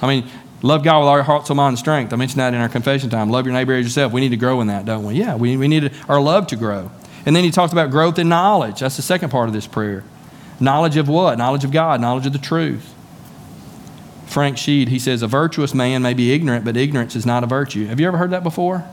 I 0.00 0.06
mean, 0.06 0.28
love 0.62 0.82
God 0.82 1.00
with 1.00 1.08
all 1.08 1.16
your 1.16 1.24
heart, 1.24 1.46
soul, 1.46 1.56
mind, 1.56 1.72
and 1.72 1.78
strength. 1.78 2.12
I 2.12 2.16
mentioned 2.16 2.40
that 2.40 2.54
in 2.54 2.60
our 2.60 2.68
confession 2.68 3.10
time. 3.10 3.30
Love 3.30 3.46
your 3.46 3.52
neighbor 3.52 3.74
as 3.74 3.84
yourself. 3.84 4.12
We 4.12 4.20
need 4.20 4.30
to 4.30 4.36
grow 4.36 4.60
in 4.60 4.66
that, 4.68 4.84
don't 4.84 5.04
we? 5.04 5.14
Yeah, 5.14 5.36
we, 5.36 5.56
we 5.56 5.68
need 5.68 5.92
our 6.08 6.20
love 6.20 6.46
to 6.48 6.56
grow. 6.56 6.90
And 7.24 7.36
then 7.36 7.44
he 7.44 7.50
talks 7.50 7.72
about 7.72 7.90
growth 7.90 8.18
in 8.18 8.28
knowledge. 8.28 8.80
That's 8.80 8.96
the 8.96 9.02
second 9.02 9.30
part 9.30 9.48
of 9.48 9.54
this 9.54 9.66
prayer. 9.66 10.04
Knowledge 10.58 10.96
of 10.96 11.08
what? 11.08 11.38
Knowledge 11.38 11.64
of 11.64 11.70
God, 11.70 12.00
knowledge 12.00 12.26
of 12.26 12.32
the 12.32 12.38
truth. 12.38 12.94
Frank 14.26 14.56
Sheed, 14.56 14.88
he 14.88 14.98
says, 14.98 15.22
A 15.22 15.26
virtuous 15.26 15.74
man 15.74 16.02
may 16.02 16.14
be 16.14 16.32
ignorant, 16.32 16.64
but 16.64 16.76
ignorance 16.76 17.14
is 17.14 17.26
not 17.26 17.44
a 17.44 17.46
virtue. 17.46 17.86
Have 17.86 18.00
you 18.00 18.06
ever 18.06 18.16
heard 18.16 18.30
that 18.30 18.42
before? 18.42 18.84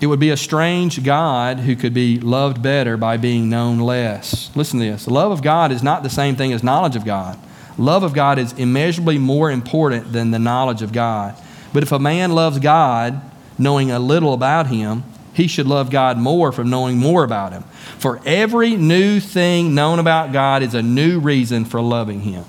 It 0.00 0.06
would 0.06 0.20
be 0.20 0.30
a 0.30 0.36
strange 0.36 1.04
God 1.04 1.60
who 1.60 1.76
could 1.76 1.92
be 1.92 2.18
loved 2.18 2.62
better 2.62 2.96
by 2.96 3.18
being 3.18 3.50
known 3.50 3.78
less. 3.78 4.50
Listen 4.56 4.80
to 4.80 4.86
this. 4.86 5.04
The 5.04 5.12
love 5.12 5.30
of 5.30 5.42
God 5.42 5.72
is 5.72 5.82
not 5.82 6.02
the 6.02 6.08
same 6.08 6.36
thing 6.36 6.54
as 6.54 6.62
knowledge 6.62 6.96
of 6.96 7.04
God. 7.04 7.38
Love 7.80 8.02
of 8.02 8.12
God 8.12 8.38
is 8.38 8.52
immeasurably 8.52 9.16
more 9.16 9.50
important 9.50 10.12
than 10.12 10.30
the 10.30 10.38
knowledge 10.38 10.82
of 10.82 10.92
God. 10.92 11.34
But 11.72 11.82
if 11.82 11.92
a 11.92 11.98
man 11.98 12.32
loves 12.32 12.58
God, 12.58 13.20
knowing 13.58 13.90
a 13.90 13.98
little 13.98 14.34
about 14.34 14.66
him, 14.66 15.02
he 15.32 15.46
should 15.46 15.66
love 15.66 15.90
God 15.90 16.18
more 16.18 16.52
from 16.52 16.68
knowing 16.68 16.98
more 16.98 17.24
about 17.24 17.52
him. 17.52 17.62
For 17.98 18.20
every 18.26 18.76
new 18.76 19.18
thing 19.18 19.74
known 19.74 19.98
about 19.98 20.30
God 20.32 20.62
is 20.62 20.74
a 20.74 20.82
new 20.82 21.20
reason 21.20 21.64
for 21.64 21.80
loving 21.80 22.20
him. 22.20 22.44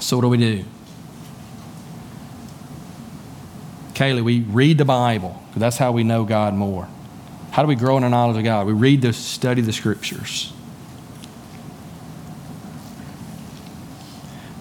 So, 0.00 0.16
what 0.16 0.22
do 0.22 0.28
we 0.28 0.38
do? 0.38 0.64
Kaylee, 3.94 4.24
we 4.24 4.40
read 4.40 4.78
the 4.78 4.84
Bible 4.84 5.40
that's 5.56 5.76
how 5.76 5.92
we 5.92 6.04
know 6.04 6.24
God 6.24 6.54
more. 6.54 6.88
How 7.50 7.62
do 7.62 7.68
we 7.68 7.74
grow 7.74 7.96
in 7.96 8.04
our 8.04 8.10
knowledge 8.10 8.38
of 8.38 8.44
God? 8.44 8.66
We 8.66 8.72
read 8.72 9.02
the 9.02 9.12
study 9.12 9.60
the 9.60 9.72
scriptures. 9.72 10.52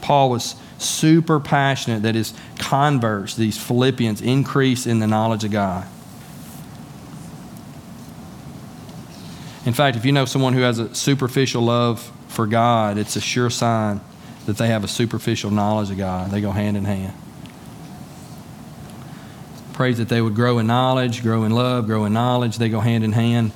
Paul 0.10 0.32
was 0.32 0.56
super 0.80 1.40
passionate 1.40 2.02
that 2.02 2.16
his 2.16 2.34
converts, 2.58 3.36
these 3.36 3.60
Philippians, 3.60 4.22
increase 4.22 4.88
in 4.88 4.98
the 4.98 5.06
knowledge 5.06 5.44
of 5.44 5.52
God. 5.52 5.86
In 9.68 9.74
fact, 9.74 9.98
if 9.98 10.06
you 10.06 10.12
know 10.12 10.26
someone 10.26 10.54
who 10.54 10.62
has 10.62 10.80
a 10.80 10.96
superficial 10.96 11.62
love 11.62 12.12
for 12.28 12.48
God, 12.48 12.98
it's 12.98 13.18
a 13.18 13.22
sure 13.22 13.52
sign 13.52 14.02
that 14.48 14.58
they 14.58 14.70
have 14.70 14.84
a 14.84 14.88
superficial 14.88 15.52
knowledge 15.52 15.92
of 15.92 16.00
God. 16.00 16.32
They 16.32 16.42
go 16.42 16.50
hand 16.50 16.76
in 16.76 16.86
hand 16.86 17.14
prays 19.74 20.00
that 20.00 20.10
they 20.10 20.22
would 20.22 20.36
grow 20.36 20.58
in 20.58 20.68
knowledge, 20.68 21.22
grow 21.22 21.46
in 21.46 21.54
love, 21.54 21.86
grow 21.86 22.04
in 22.04 22.12
knowledge. 22.12 22.58
They 22.58 22.68
go 22.68 22.82
hand 22.82 23.02
in 23.02 23.14
hand. 23.14 23.54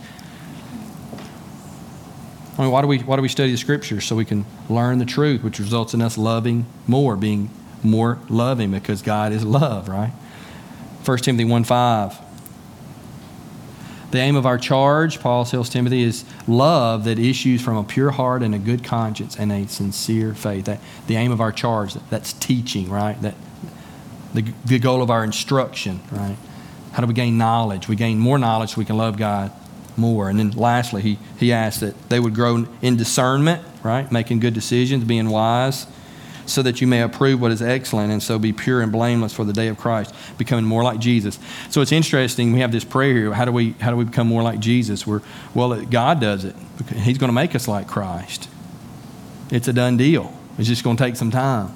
I 2.57 2.61
mean, 2.61 2.71
why 2.71 2.81
do 2.81 2.87
we 2.87 2.99
why 2.99 3.15
do 3.15 3.21
we 3.21 3.29
study 3.29 3.51
the 3.51 3.57
scriptures 3.57 4.05
so 4.05 4.15
we 4.15 4.25
can 4.25 4.45
learn 4.69 4.99
the 4.99 5.05
truth, 5.05 5.43
which 5.43 5.59
results 5.59 5.93
in 5.93 6.01
us 6.01 6.17
loving 6.17 6.65
more, 6.85 7.15
being 7.15 7.49
more 7.81 8.19
loving 8.29 8.71
because 8.71 9.01
God 9.01 9.31
is 9.31 9.43
love, 9.43 9.89
right? 9.89 10.11
1 11.03 11.17
Timothy 11.19 11.45
1 11.45 11.63
5. 11.63 12.19
The 14.11 14.19
aim 14.19 14.35
of 14.35 14.45
our 14.45 14.59
charge, 14.59 15.19
Paul 15.19 15.43
tells 15.43 15.69
Timothy, 15.69 16.03
is 16.03 16.23
love 16.47 17.05
that 17.05 17.17
issues 17.17 17.63
from 17.63 17.77
a 17.77 17.83
pure 17.83 18.11
heart 18.11 18.43
and 18.43 18.53
a 18.53 18.59
good 18.59 18.83
conscience 18.83 19.35
and 19.35 19.51
a 19.51 19.67
sincere 19.67 20.35
faith. 20.35 20.65
That, 20.65 20.79
the 21.07 21.15
aim 21.15 21.31
of 21.31 21.41
our 21.41 21.51
charge, 21.51 21.95
that's 22.11 22.33
teaching, 22.33 22.91
right? 22.91 23.19
That 23.23 23.33
the, 24.35 24.43
the 24.65 24.77
goal 24.77 25.01
of 25.01 25.09
our 25.09 25.23
instruction, 25.23 26.01
right? 26.11 26.37
How 26.91 27.01
do 27.01 27.07
we 27.07 27.15
gain 27.15 27.39
knowledge? 27.39 27.87
We 27.87 27.95
gain 27.95 28.19
more 28.19 28.37
knowledge 28.37 28.75
so 28.75 28.79
we 28.79 28.85
can 28.85 28.97
love 28.97 29.17
God 29.17 29.51
more. 29.97 30.29
And 30.29 30.39
then 30.39 30.51
lastly, 30.51 31.01
he, 31.01 31.19
he 31.37 31.51
asked 31.51 31.81
that 31.81 32.09
they 32.09 32.19
would 32.19 32.35
grow 32.35 32.65
in 32.81 32.97
discernment, 32.97 33.63
right? 33.83 34.11
Making 34.11 34.39
good 34.39 34.53
decisions, 34.53 35.03
being 35.03 35.29
wise, 35.29 35.87
so 36.45 36.61
that 36.61 36.81
you 36.81 36.87
may 36.87 37.01
approve 37.01 37.39
what 37.39 37.51
is 37.51 37.61
excellent 37.61 38.11
and 38.11 38.21
so 38.21 38.37
be 38.37 38.51
pure 38.51 38.81
and 38.81 38.91
blameless 38.91 39.33
for 39.33 39.45
the 39.45 39.53
day 39.53 39.67
of 39.67 39.77
Christ, 39.77 40.13
becoming 40.37 40.65
more 40.65 40.83
like 40.83 40.99
Jesus. 40.99 41.39
So 41.69 41.81
it's 41.81 41.91
interesting. 41.91 42.53
We 42.53 42.59
have 42.59 42.71
this 42.71 42.83
prayer 42.83 43.13
here. 43.13 43.33
How 43.33 43.45
do 43.45 43.51
we, 43.51 43.71
how 43.79 43.91
do 43.91 43.97
we 43.97 44.05
become 44.05 44.27
more 44.27 44.43
like 44.43 44.59
Jesus? 44.59 45.07
We're, 45.07 45.21
well, 45.53 45.83
God 45.85 46.19
does 46.19 46.43
it. 46.43 46.55
He's 46.95 47.17
going 47.17 47.29
to 47.29 47.33
make 47.33 47.55
us 47.55 47.67
like 47.67 47.87
Christ. 47.87 48.49
It's 49.51 49.67
a 49.67 49.73
done 49.73 49.97
deal. 49.97 50.33
It's 50.57 50.67
just 50.67 50.83
going 50.83 50.97
to 50.97 51.03
take 51.03 51.15
some 51.15 51.31
time. 51.31 51.73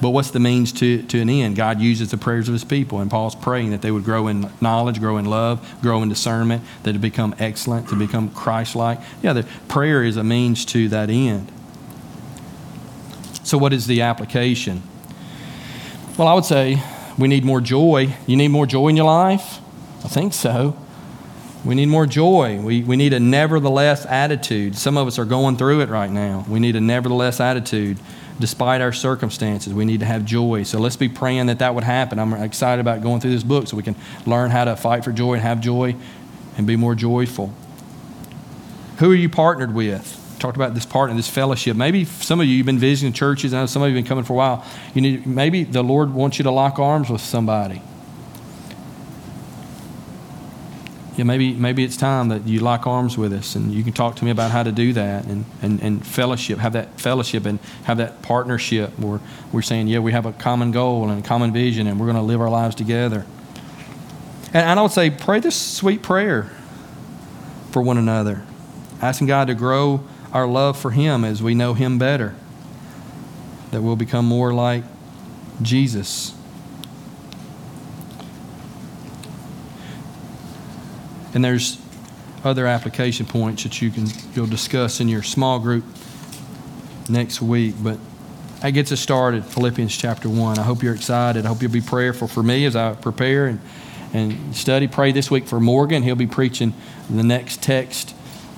But 0.00 0.10
what's 0.10 0.30
the 0.30 0.40
means 0.40 0.72
to, 0.72 1.02
to 1.04 1.20
an 1.20 1.30
end? 1.30 1.56
God 1.56 1.80
uses 1.80 2.10
the 2.10 2.18
prayers 2.18 2.48
of 2.48 2.52
his 2.52 2.64
people, 2.64 3.00
and 3.00 3.10
Paul's 3.10 3.34
praying 3.34 3.70
that 3.70 3.80
they 3.80 3.90
would 3.90 4.04
grow 4.04 4.28
in 4.28 4.50
knowledge, 4.60 5.00
grow 5.00 5.16
in 5.16 5.24
love, 5.24 5.66
grow 5.80 6.02
in 6.02 6.08
discernment, 6.08 6.62
that 6.82 6.92
to 6.92 6.98
become 6.98 7.34
excellent, 7.38 7.88
to 7.88 7.96
become 7.96 8.28
Christ 8.30 8.76
like. 8.76 9.00
Yeah, 9.22 9.32
the 9.32 9.44
prayer 9.68 10.04
is 10.04 10.18
a 10.18 10.24
means 10.24 10.66
to 10.66 10.88
that 10.90 11.08
end. 11.08 11.50
So, 13.42 13.56
what 13.56 13.72
is 13.72 13.86
the 13.86 14.02
application? 14.02 14.82
Well, 16.18 16.28
I 16.28 16.34
would 16.34 16.44
say 16.44 16.82
we 17.16 17.28
need 17.28 17.44
more 17.44 17.60
joy. 17.60 18.14
You 18.26 18.36
need 18.36 18.48
more 18.48 18.66
joy 18.66 18.88
in 18.88 18.96
your 18.96 19.06
life? 19.06 19.60
I 20.04 20.08
think 20.08 20.34
so. 20.34 20.76
We 21.64 21.74
need 21.74 21.86
more 21.86 22.06
joy. 22.06 22.60
We, 22.60 22.82
we 22.82 22.96
need 22.96 23.12
a 23.12 23.20
nevertheless 23.20 24.06
attitude. 24.06 24.76
Some 24.76 24.96
of 24.96 25.06
us 25.06 25.18
are 25.18 25.24
going 25.24 25.56
through 25.56 25.80
it 25.80 25.88
right 25.88 26.10
now. 26.10 26.44
We 26.48 26.60
need 26.60 26.76
a 26.76 26.80
nevertheless 26.80 27.40
attitude 27.40 27.98
despite 28.38 28.80
our 28.80 28.92
circumstances. 28.92 29.72
We 29.72 29.84
need 29.84 30.00
to 30.00 30.06
have 30.06 30.24
joy. 30.24 30.62
So 30.64 30.78
let's 30.78 30.96
be 30.96 31.08
praying 31.08 31.46
that 31.46 31.58
that 31.60 31.74
would 31.74 31.84
happen. 31.84 32.18
I'm 32.18 32.32
excited 32.34 32.80
about 32.80 33.02
going 33.02 33.20
through 33.20 33.32
this 33.32 33.42
book 33.42 33.68
so 33.68 33.76
we 33.76 33.82
can 33.82 33.96
learn 34.26 34.50
how 34.50 34.64
to 34.64 34.76
fight 34.76 35.04
for 35.04 35.12
joy 35.12 35.34
and 35.34 35.42
have 35.42 35.60
joy 35.60 35.96
and 36.56 36.66
be 36.66 36.76
more 36.76 36.94
joyful. 36.94 37.52
Who 38.98 39.10
are 39.10 39.14
you 39.14 39.28
partnered 39.28 39.74
with? 39.74 40.22
Talked 40.38 40.56
about 40.56 40.74
this 40.74 40.86
partner, 40.86 41.16
this 41.16 41.28
fellowship. 41.28 41.76
Maybe 41.76 42.04
some 42.04 42.40
of 42.40 42.46
you 42.46 42.56
you've 42.56 42.66
been 42.66 42.78
visiting 42.78 43.12
churches. 43.12 43.54
I 43.54 43.60
know 43.60 43.66
some 43.66 43.82
of 43.82 43.88
you 43.88 43.94
have 43.94 44.04
been 44.04 44.08
coming 44.08 44.24
for 44.24 44.34
a 44.34 44.36
while. 44.36 44.64
You 44.94 45.00
need 45.00 45.26
maybe 45.26 45.64
the 45.64 45.82
Lord 45.82 46.12
wants 46.12 46.38
you 46.38 46.42
to 46.44 46.50
lock 46.50 46.78
arms 46.78 47.08
with 47.08 47.22
somebody. 47.22 47.80
Yeah, 51.16 51.24
maybe, 51.24 51.54
maybe 51.54 51.82
it's 51.82 51.96
time 51.96 52.28
that 52.28 52.46
you 52.46 52.60
lock 52.60 52.86
arms 52.86 53.16
with 53.16 53.32
us 53.32 53.54
and 53.54 53.72
you 53.72 53.82
can 53.82 53.94
talk 53.94 54.16
to 54.16 54.24
me 54.24 54.30
about 54.30 54.50
how 54.50 54.62
to 54.62 54.70
do 54.70 54.92
that 54.92 55.24
and, 55.24 55.46
and, 55.62 55.80
and 55.80 56.06
fellowship, 56.06 56.58
have 56.58 56.74
that 56.74 57.00
fellowship 57.00 57.46
and 57.46 57.58
have 57.84 57.96
that 57.96 58.20
partnership 58.20 58.90
where 58.98 59.20
we're 59.50 59.62
saying, 59.62 59.88
yeah, 59.88 59.98
we 59.98 60.12
have 60.12 60.26
a 60.26 60.32
common 60.32 60.72
goal 60.72 61.08
and 61.08 61.24
a 61.24 61.26
common 61.26 61.54
vision 61.54 61.86
and 61.86 61.98
we're 61.98 62.04
going 62.06 62.16
to 62.16 62.22
live 62.22 62.42
our 62.42 62.50
lives 62.50 62.74
together. 62.74 63.24
And, 64.52 64.78
I 64.78 64.82
would 64.82 64.92
say, 64.92 65.08
pray 65.08 65.40
this 65.40 65.56
sweet 65.56 66.02
prayer 66.02 66.50
for 67.70 67.80
one 67.80 67.96
another, 67.96 68.44
asking 69.00 69.26
God 69.26 69.46
to 69.46 69.54
grow 69.54 70.04
our 70.34 70.46
love 70.46 70.78
for 70.78 70.90
Him 70.90 71.24
as 71.24 71.42
we 71.42 71.54
know 71.54 71.72
Him 71.72 71.98
better, 71.98 72.34
that 73.70 73.80
we'll 73.80 73.96
become 73.96 74.26
more 74.26 74.52
like 74.52 74.84
Jesus. 75.62 76.35
And 81.36 81.44
there's 81.44 81.76
other 82.44 82.66
application 82.66 83.26
points 83.26 83.64
that 83.64 83.82
you 83.82 83.90
can 83.90 84.06
you'll 84.34 84.46
discuss 84.46 85.00
in 85.00 85.08
your 85.08 85.22
small 85.22 85.58
group 85.58 85.84
next 87.10 87.42
week. 87.42 87.74
But 87.78 87.98
that 88.62 88.70
gets 88.70 88.90
us 88.90 89.00
started, 89.00 89.44
Philippians 89.44 89.94
chapter 89.94 90.30
1. 90.30 90.58
I 90.58 90.62
hope 90.62 90.82
you're 90.82 90.94
excited. 90.94 91.44
I 91.44 91.48
hope 91.48 91.60
you'll 91.60 91.70
be 91.70 91.82
prayerful 91.82 92.26
for 92.26 92.42
me 92.42 92.64
as 92.64 92.74
I 92.74 92.94
prepare 92.94 93.48
and, 93.48 93.60
and 94.14 94.56
study. 94.56 94.88
Pray 94.88 95.12
this 95.12 95.30
week 95.30 95.46
for 95.46 95.60
Morgan. 95.60 96.02
He'll 96.02 96.14
be 96.14 96.26
preaching 96.26 96.72
the 97.10 97.22
next 97.22 97.62
text 97.62 98.14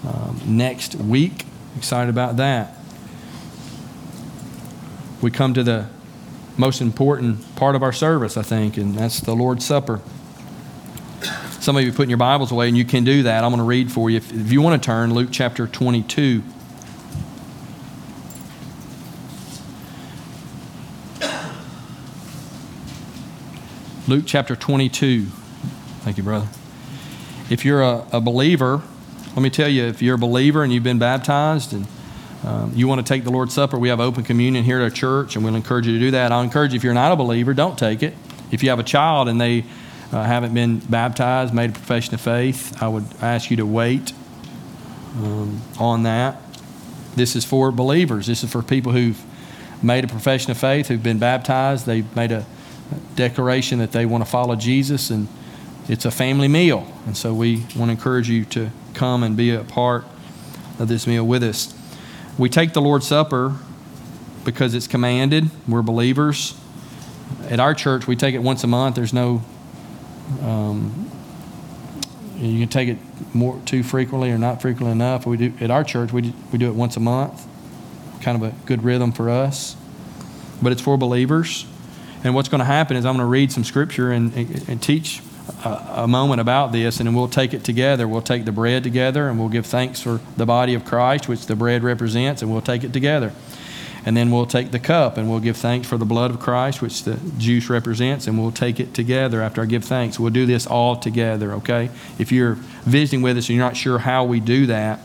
um, 0.06 0.40
next 0.46 0.94
week. 0.94 1.46
excited 1.76 2.10
about 2.10 2.36
that. 2.36 2.76
We 5.20 5.32
come 5.32 5.52
to 5.54 5.64
the 5.64 5.88
most 6.56 6.80
important 6.80 7.56
part 7.56 7.74
of 7.74 7.82
our 7.82 7.92
service, 7.92 8.36
I 8.36 8.42
think, 8.42 8.76
and 8.76 8.94
that's 8.94 9.18
the 9.18 9.34
Lord's 9.34 9.66
Supper. 9.66 10.00
Some 11.68 11.76
of 11.76 11.84
you 11.84 11.92
putting 11.92 12.08
your 12.08 12.16
Bibles 12.16 12.50
away, 12.50 12.68
and 12.68 12.78
you 12.78 12.86
can 12.86 13.04
do 13.04 13.24
that. 13.24 13.44
I'm 13.44 13.50
going 13.50 13.58
to 13.58 13.62
read 13.62 13.92
for 13.92 14.08
you. 14.08 14.16
If, 14.16 14.32
if 14.32 14.50
you 14.50 14.62
want 14.62 14.82
to 14.82 14.86
turn, 14.86 15.12
Luke 15.12 15.28
chapter 15.30 15.66
22. 15.66 16.42
Luke 24.08 24.24
chapter 24.24 24.56
22. 24.56 25.26
Thank 25.26 26.16
you, 26.16 26.22
brother. 26.22 26.48
If 27.50 27.66
you're 27.66 27.82
a, 27.82 28.06
a 28.12 28.20
believer, 28.22 28.80
let 29.36 29.42
me 29.42 29.50
tell 29.50 29.68
you, 29.68 29.84
if 29.84 30.00
you're 30.00 30.14
a 30.14 30.18
believer 30.18 30.64
and 30.64 30.72
you've 30.72 30.84
been 30.84 30.98
baptized 30.98 31.74
and 31.74 31.86
um, 32.44 32.72
you 32.74 32.88
want 32.88 33.06
to 33.06 33.12
take 33.12 33.24
the 33.24 33.30
Lord's 33.30 33.52
Supper, 33.52 33.78
we 33.78 33.90
have 33.90 34.00
open 34.00 34.24
communion 34.24 34.64
here 34.64 34.78
at 34.78 34.84
our 34.84 34.88
church, 34.88 35.36
and 35.36 35.44
we'll 35.44 35.54
encourage 35.54 35.86
you 35.86 35.92
to 35.92 36.00
do 36.00 36.12
that. 36.12 36.32
I'll 36.32 36.40
encourage 36.40 36.72
you, 36.72 36.78
if 36.78 36.82
you're 36.84 36.94
not 36.94 37.12
a 37.12 37.16
believer, 37.16 37.52
don't 37.52 37.78
take 37.78 38.02
it. 38.02 38.14
If 38.50 38.62
you 38.62 38.70
have 38.70 38.78
a 38.78 38.84
child 38.84 39.28
and 39.28 39.38
they 39.38 39.66
uh, 40.12 40.22
haven't 40.22 40.54
been 40.54 40.78
baptized, 40.78 41.52
made 41.52 41.70
a 41.70 41.72
profession 41.72 42.14
of 42.14 42.20
faith, 42.20 42.82
I 42.82 42.88
would 42.88 43.04
ask 43.20 43.50
you 43.50 43.56
to 43.58 43.66
wait 43.66 44.12
um, 45.16 45.60
on 45.78 46.04
that. 46.04 46.40
This 47.14 47.36
is 47.36 47.44
for 47.44 47.70
believers. 47.70 48.26
This 48.26 48.44
is 48.44 48.50
for 48.50 48.62
people 48.62 48.92
who've 48.92 49.20
made 49.82 50.04
a 50.04 50.08
profession 50.08 50.50
of 50.50 50.58
faith, 50.58 50.88
who've 50.88 51.02
been 51.02 51.18
baptized, 51.18 51.86
they've 51.86 52.16
made 52.16 52.32
a 52.32 52.46
declaration 53.16 53.78
that 53.80 53.92
they 53.92 54.06
want 54.06 54.24
to 54.24 54.30
follow 54.30 54.56
Jesus, 54.56 55.10
and 55.10 55.28
it's 55.88 56.04
a 56.04 56.10
family 56.10 56.48
meal. 56.48 56.86
And 57.06 57.16
so 57.16 57.34
we 57.34 57.56
want 57.76 57.88
to 57.88 57.90
encourage 57.90 58.28
you 58.28 58.44
to 58.46 58.70
come 58.94 59.22
and 59.22 59.36
be 59.36 59.50
a 59.50 59.64
part 59.64 60.04
of 60.78 60.88
this 60.88 61.06
meal 61.06 61.26
with 61.26 61.42
us. 61.42 61.74
We 62.36 62.48
take 62.48 62.72
the 62.72 62.80
Lord's 62.80 63.06
Supper 63.06 63.56
because 64.44 64.74
it's 64.74 64.86
commanded. 64.86 65.50
We're 65.66 65.82
believers. 65.82 66.58
At 67.48 67.60
our 67.60 67.74
church, 67.74 68.06
we 68.06 68.16
take 68.16 68.34
it 68.34 68.38
once 68.38 68.64
a 68.64 68.66
month. 68.66 68.96
There's 68.96 69.12
no, 69.12 69.42
um, 70.42 71.10
you 72.36 72.60
can 72.60 72.68
take 72.68 72.88
it 72.88 72.98
more 73.34 73.60
too 73.64 73.82
frequently 73.82 74.30
or 74.30 74.38
not 74.38 74.62
frequently 74.62 74.92
enough. 74.92 75.26
We 75.26 75.36
do 75.36 75.52
at 75.60 75.70
our 75.70 75.84
church. 75.84 76.12
We 76.12 76.22
do, 76.22 76.32
we 76.52 76.58
do 76.58 76.68
it 76.68 76.74
once 76.74 76.96
a 76.96 77.00
month. 77.00 77.46
Kind 78.20 78.42
of 78.42 78.52
a 78.52 78.54
good 78.66 78.84
rhythm 78.84 79.12
for 79.12 79.30
us, 79.30 79.76
but 80.62 80.72
it's 80.72 80.80
for 80.80 80.96
believers. 80.96 81.66
And 82.24 82.34
what's 82.34 82.48
going 82.48 82.60
to 82.60 82.64
happen 82.64 82.96
is 82.96 83.04
I'm 83.06 83.14
going 83.14 83.24
to 83.24 83.30
read 83.30 83.52
some 83.52 83.64
scripture 83.64 84.10
and, 84.10 84.34
and, 84.34 84.68
and 84.68 84.82
teach 84.82 85.22
a, 85.64 86.02
a, 86.02 86.08
moment 86.08 86.40
about 86.40 86.72
this, 86.72 86.98
and 86.98 87.06
then 87.06 87.14
we'll 87.14 87.28
take 87.28 87.54
it 87.54 87.62
together. 87.64 88.08
We'll 88.08 88.22
take 88.22 88.44
the 88.44 88.52
bread 88.52 88.82
together, 88.82 89.28
and 89.28 89.38
we'll 89.38 89.48
give 89.48 89.66
thanks 89.66 90.00
for 90.00 90.20
the 90.36 90.44
body 90.46 90.74
of 90.74 90.84
Christ, 90.84 91.28
which 91.28 91.46
the 91.46 91.56
bread 91.56 91.82
represents, 91.82 92.42
and 92.42 92.50
we'll 92.50 92.60
take 92.60 92.82
it 92.82 92.92
together. 92.92 93.32
And 94.08 94.16
then 94.16 94.30
we'll 94.30 94.46
take 94.46 94.70
the 94.70 94.78
cup, 94.78 95.18
and 95.18 95.28
we'll 95.28 95.38
give 95.38 95.58
thanks 95.58 95.86
for 95.86 95.98
the 95.98 96.06
blood 96.06 96.30
of 96.30 96.40
Christ, 96.40 96.80
which 96.80 97.04
the 97.04 97.20
juice 97.36 97.68
represents, 97.68 98.26
and 98.26 98.40
we'll 98.40 98.50
take 98.50 98.80
it 98.80 98.94
together 98.94 99.42
after 99.42 99.60
I 99.60 99.66
give 99.66 99.84
thanks. 99.84 100.18
We'll 100.18 100.32
do 100.32 100.46
this 100.46 100.66
all 100.66 100.96
together, 100.96 101.52
okay? 101.56 101.90
If 102.18 102.32
you're 102.32 102.54
visiting 102.86 103.20
with 103.20 103.36
us 103.36 103.50
and 103.50 103.56
you're 103.58 103.66
not 103.66 103.76
sure 103.76 103.98
how 103.98 104.24
we 104.24 104.40
do 104.40 104.64
that, 104.68 105.00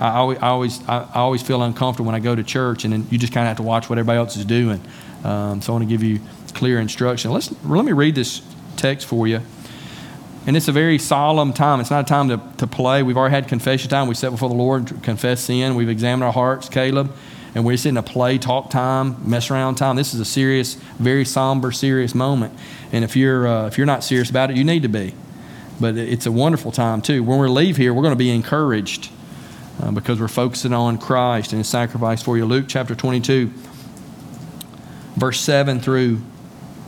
I 0.00 0.12
always, 0.12 0.38
I 0.38 0.48
always, 0.48 0.88
I 0.88 1.10
always 1.16 1.42
feel 1.42 1.62
uncomfortable 1.62 2.06
when 2.06 2.14
I 2.14 2.20
go 2.20 2.34
to 2.34 2.42
church, 2.42 2.84
and 2.84 2.92
then 2.94 3.06
you 3.10 3.18
just 3.18 3.34
kind 3.34 3.44
of 3.44 3.48
have 3.48 3.58
to 3.58 3.62
watch 3.62 3.90
what 3.90 3.98
everybody 3.98 4.16
else 4.16 4.34
is 4.38 4.46
doing. 4.46 4.80
Um, 5.24 5.60
so 5.60 5.74
I 5.74 5.76
want 5.76 5.86
to 5.86 5.94
give 5.94 6.02
you 6.02 6.18
clear 6.54 6.80
instruction. 6.80 7.30
Let's, 7.30 7.52
let 7.66 7.84
me 7.84 7.92
read 7.92 8.14
this 8.14 8.40
text 8.78 9.06
for 9.06 9.28
you. 9.28 9.42
And 10.46 10.56
it's 10.56 10.68
a 10.68 10.72
very 10.72 10.96
solemn 10.96 11.52
time. 11.52 11.80
It's 11.80 11.90
not 11.90 12.06
a 12.06 12.08
time 12.08 12.30
to, 12.30 12.40
to 12.56 12.66
play. 12.66 13.02
We've 13.02 13.18
already 13.18 13.34
had 13.34 13.46
confession 13.46 13.90
time. 13.90 14.08
We 14.08 14.14
sat 14.14 14.30
before 14.30 14.48
the 14.48 14.54
Lord, 14.54 15.02
confess 15.02 15.42
sin. 15.42 15.74
We've 15.74 15.90
examined 15.90 16.24
our 16.24 16.32
hearts, 16.32 16.70
Caleb. 16.70 17.12
And 17.58 17.66
we're 17.66 17.76
sitting 17.76 17.96
a 17.96 18.04
play, 18.04 18.38
talk 18.38 18.70
time, 18.70 19.16
mess 19.28 19.50
around 19.50 19.74
time. 19.74 19.96
This 19.96 20.14
is 20.14 20.20
a 20.20 20.24
serious, 20.24 20.74
very 21.00 21.24
somber, 21.24 21.72
serious 21.72 22.14
moment. 22.14 22.56
And 22.92 23.04
if 23.04 23.16
you're, 23.16 23.48
uh, 23.48 23.66
if 23.66 23.76
you're 23.76 23.84
not 23.84 24.04
serious 24.04 24.30
about 24.30 24.52
it, 24.52 24.56
you 24.56 24.62
need 24.62 24.82
to 24.82 24.88
be. 24.88 25.12
But 25.80 25.96
it's 25.96 26.24
a 26.24 26.30
wonderful 26.30 26.70
time, 26.70 27.02
too. 27.02 27.24
When 27.24 27.40
we 27.40 27.48
leave 27.48 27.76
here, 27.76 27.92
we're 27.92 28.02
going 28.02 28.12
to 28.12 28.16
be 28.16 28.30
encouraged 28.30 29.10
uh, 29.82 29.90
because 29.90 30.20
we're 30.20 30.28
focusing 30.28 30.72
on 30.72 30.98
Christ 30.98 31.50
and 31.50 31.58
His 31.58 31.68
sacrifice 31.68 32.22
for 32.22 32.36
you. 32.36 32.44
Luke 32.44 32.66
chapter 32.68 32.94
22, 32.94 33.50
verse 35.16 35.40
7 35.40 35.80
through 35.80 36.20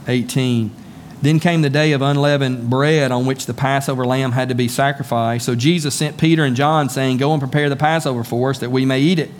18. 0.07 0.71
Then 1.21 1.41
came 1.41 1.63
the 1.63 1.71
day 1.71 1.91
of 1.91 2.01
unleavened 2.01 2.71
bread 2.71 3.11
on 3.11 3.27
which 3.27 3.47
the 3.47 3.55
Passover 3.55 4.07
lamb 4.07 4.31
had 4.31 4.49
to 4.51 4.55
be 4.55 4.69
sacrificed. 4.69 5.47
So 5.47 5.57
Jesus 5.57 5.97
sent 5.97 6.17
Peter 6.17 6.45
and 6.45 6.55
John, 6.55 6.89
saying, 6.89 7.17
Go 7.17 7.33
and 7.33 7.43
prepare 7.43 7.69
the 7.69 7.75
Passover 7.75 8.23
for 8.23 8.51
us 8.51 8.61
that 8.61 8.71
we 8.71 8.87
may 8.87 9.01
eat 9.01 9.19
it. 9.19 9.33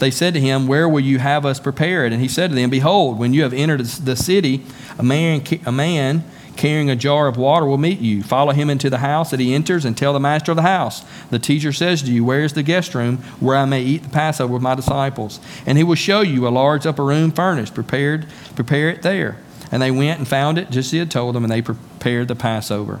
They 0.00 0.10
said 0.10 0.34
to 0.34 0.40
him, 0.40 0.66
Where 0.66 0.88
will 0.88 1.00
you 1.00 1.18
have 1.18 1.46
us 1.46 1.60
prepare 1.60 2.06
it? 2.06 2.12
And 2.12 2.20
he 2.20 2.28
said 2.28 2.50
to 2.50 2.56
them, 2.56 2.70
Behold, 2.70 3.18
when 3.18 3.34
you 3.34 3.42
have 3.42 3.52
entered 3.52 3.80
the 3.80 4.16
city, 4.16 4.64
a 4.98 5.02
man, 5.02 5.42
a 5.66 5.72
man 5.72 6.24
carrying 6.56 6.90
a 6.90 6.96
jar 6.96 7.28
of 7.28 7.36
water 7.36 7.66
will 7.66 7.78
meet 7.78 8.00
you. 8.00 8.22
Follow 8.22 8.52
him 8.52 8.70
into 8.70 8.90
the 8.90 8.98
house 8.98 9.30
that 9.30 9.40
he 9.40 9.54
enters 9.54 9.84
and 9.84 9.96
tell 9.96 10.12
the 10.12 10.20
master 10.20 10.52
of 10.52 10.56
the 10.56 10.62
house, 10.62 11.04
The 11.28 11.38
teacher 11.38 11.72
says 11.72 12.02
to 12.02 12.12
you, 12.12 12.24
Where 12.24 12.42
is 12.42 12.54
the 12.54 12.62
guest 12.62 12.94
room 12.94 13.18
where 13.40 13.56
I 13.56 13.66
may 13.66 13.82
eat 13.82 14.02
the 14.02 14.08
Passover 14.08 14.54
with 14.54 14.62
my 14.62 14.74
disciples? 14.74 15.38
And 15.66 15.76
he 15.76 15.84
will 15.84 15.94
show 15.94 16.22
you 16.22 16.48
a 16.48 16.50
large 16.50 16.86
upper 16.86 17.04
room 17.04 17.30
furnished. 17.30 17.74
Prepared, 17.74 18.26
prepare 18.54 18.88
it 18.88 19.02
there. 19.02 19.36
And 19.70 19.82
they 19.82 19.90
went 19.90 20.18
and 20.18 20.26
found 20.26 20.56
it 20.56 20.70
just 20.70 20.88
as 20.88 20.92
he 20.92 20.98
had 20.98 21.10
told 21.10 21.34
them, 21.34 21.44
and 21.44 21.52
they 21.52 21.62
prepared 21.62 22.28
the 22.28 22.34
Passover. 22.34 23.00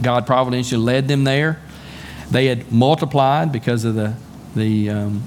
God 0.00 0.26
providentially 0.26 0.80
led 0.80 1.08
them 1.08 1.24
there. 1.24 1.60
They 2.30 2.46
had 2.46 2.72
multiplied 2.72 3.52
because 3.52 3.84
of 3.84 3.94
the, 3.94 4.14
the, 4.56 4.88
um, 4.88 5.22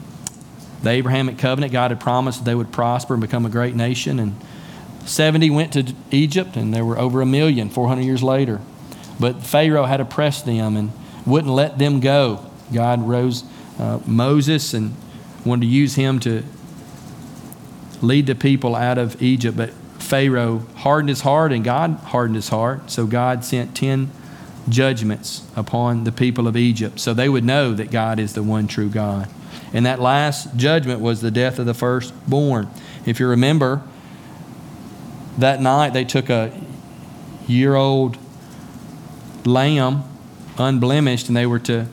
the 0.82 0.90
Abrahamic 0.90 1.38
covenant. 1.38 1.72
God 1.72 1.92
had 1.92 2.00
promised 2.00 2.46
they 2.46 2.56
would 2.56 2.72
prosper 2.72 3.14
and 3.14 3.22
become 3.22 3.46
a 3.46 3.50
great 3.50 3.76
nation. 3.76 4.20
And 4.20 4.36
70 5.06 5.52
went 5.52 5.74
to 5.74 5.94
Egypt, 6.10 6.56
and 6.56 6.74
there 6.74 6.84
were 6.84 6.98
over 6.98 7.22
a 7.22 7.26
million 7.26 7.70
400 7.70 8.02
years 8.02 8.24
later. 8.24 8.60
But 9.20 9.44
Pharaoh 9.44 9.86
had 9.86 10.02
oppressed 10.02 10.46
them 10.46 10.76
and 10.76 10.92
wouldn't 11.26 11.54
let 11.54 11.78
them 11.78 12.00
go. 12.00 12.46
God 12.74 13.08
rose 13.08 13.44
uh, 13.80 14.00
Moses 14.06 14.74
and 14.74 14.96
wanted 15.46 15.62
to 15.62 15.68
use 15.68 15.96
him 15.96 16.20
to 16.22 16.44
lead 18.02 18.26
the 18.26 18.36
people 18.36 18.76
out 18.76 18.98
of 18.98 19.22
Egypt. 19.22 19.56
But 19.56 19.72
Pharaoh 20.00 20.66
hardened 20.78 21.10
his 21.10 21.22
heart, 21.22 21.52
and 21.52 21.64
God 21.64 21.92
hardened 22.06 22.36
his 22.36 22.50
heart. 22.50 22.90
So 22.90 23.06
God 23.06 23.46
sent 23.46 23.76
10 23.76 24.12
judgments 24.70 25.48
upon 25.56 26.04
the 26.04 26.12
people 26.12 26.48
of 26.48 26.58
Egypt 26.58 27.00
so 27.00 27.14
they 27.14 27.30
would 27.30 27.44
know 27.44 27.74
that 27.74 27.92
God 27.92 28.20
is 28.20 28.34
the 28.34 28.44
one 28.44 28.68
true 28.68 28.90
God. 28.90 29.30
And 29.74 29.86
that 29.86 30.00
last 30.00 30.56
judgment 30.56 31.02
was 31.02 31.22
the 31.22 31.32
death 31.32 31.60
of 31.60 31.66
the 31.66 31.74
firstborn. 31.74 32.70
If 33.06 33.20
you 33.20 33.28
remember, 33.28 33.84
that 35.38 35.62
night 35.62 35.94
they 35.94 36.06
took 36.06 36.30
a 36.30 36.52
year 37.48 37.76
old 37.76 38.18
lamb, 39.46 40.04
unblemished, 40.58 41.28
and 41.28 41.36
they 41.36 41.46
were 41.46 41.60
to 41.60 41.88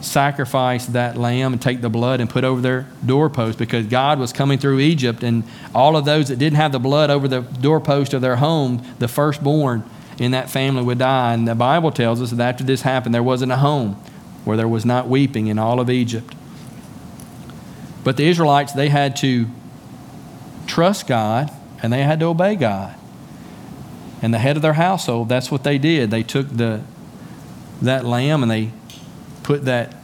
sacrifice 0.00 0.86
that 0.86 1.16
lamb 1.16 1.52
and 1.52 1.60
take 1.60 1.80
the 1.82 1.90
blood 1.90 2.20
and 2.20 2.30
put 2.30 2.42
over 2.42 2.60
their 2.60 2.86
doorpost 3.04 3.58
because 3.58 3.86
God 3.86 4.18
was 4.18 4.32
coming 4.32 4.58
through 4.58 4.80
Egypt 4.80 5.22
and 5.22 5.44
all 5.74 5.96
of 5.96 6.04
those 6.04 6.28
that 6.28 6.38
didn't 6.38 6.56
have 6.56 6.72
the 6.72 6.78
blood 6.78 7.10
over 7.10 7.28
the 7.28 7.40
doorpost 7.40 8.14
of 8.14 8.22
their 8.22 8.36
home, 8.36 8.82
the 8.98 9.08
firstborn 9.08 9.84
in 10.20 10.32
that 10.32 10.50
family 10.50 10.82
would 10.82 10.98
die. 10.98 11.32
And 11.32 11.48
the 11.48 11.54
Bible 11.54 11.90
tells 11.90 12.20
us 12.20 12.30
that 12.30 12.54
after 12.54 12.62
this 12.62 12.82
happened, 12.82 13.14
there 13.14 13.22
wasn't 13.22 13.52
a 13.52 13.56
home 13.56 13.94
where 14.44 14.56
there 14.56 14.68
was 14.68 14.84
not 14.84 15.08
weeping 15.08 15.46
in 15.46 15.58
all 15.58 15.80
of 15.80 15.88
Egypt. 15.88 16.34
But 18.04 18.18
the 18.18 18.28
Israelites, 18.28 18.72
they 18.72 18.90
had 18.90 19.16
to 19.16 19.46
trust 20.66 21.06
God 21.08 21.50
and 21.82 21.90
they 21.90 22.02
had 22.02 22.20
to 22.20 22.26
obey 22.26 22.54
God. 22.54 22.94
And 24.20 24.34
the 24.34 24.38
head 24.38 24.56
of 24.56 24.62
their 24.62 24.74
household, 24.74 25.30
that's 25.30 25.50
what 25.50 25.64
they 25.64 25.78
did. 25.78 26.10
They 26.10 26.22
took 26.22 26.48
the 26.48 26.82
that 27.80 28.04
lamb 28.04 28.42
and 28.42 28.52
they 28.52 28.72
put 29.42 29.64
that 29.64 29.96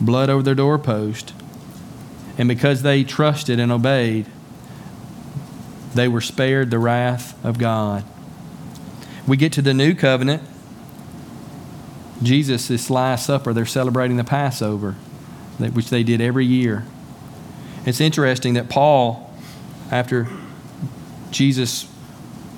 blood 0.00 0.30
over 0.30 0.42
their 0.42 0.54
doorpost. 0.54 1.34
And 2.38 2.48
because 2.48 2.80
they 2.80 3.04
trusted 3.04 3.60
and 3.60 3.70
obeyed, 3.70 4.24
they 5.94 6.08
were 6.08 6.22
spared 6.22 6.70
the 6.70 6.78
wrath 6.78 7.44
of 7.44 7.58
God. 7.58 8.04
We 9.28 9.36
get 9.36 9.52
to 9.52 9.62
the 9.62 9.74
new 9.74 9.94
covenant. 9.94 10.42
Jesus, 12.22 12.66
this 12.66 12.88
Last 12.88 13.26
Supper, 13.26 13.52
they're 13.52 13.66
celebrating 13.66 14.16
the 14.16 14.24
Passover, 14.24 14.92
which 15.58 15.90
they 15.90 16.02
did 16.02 16.22
every 16.22 16.46
year. 16.46 16.84
It's 17.84 18.00
interesting 18.00 18.54
that 18.54 18.70
Paul, 18.70 19.30
after 19.90 20.28
Jesus 21.30 21.86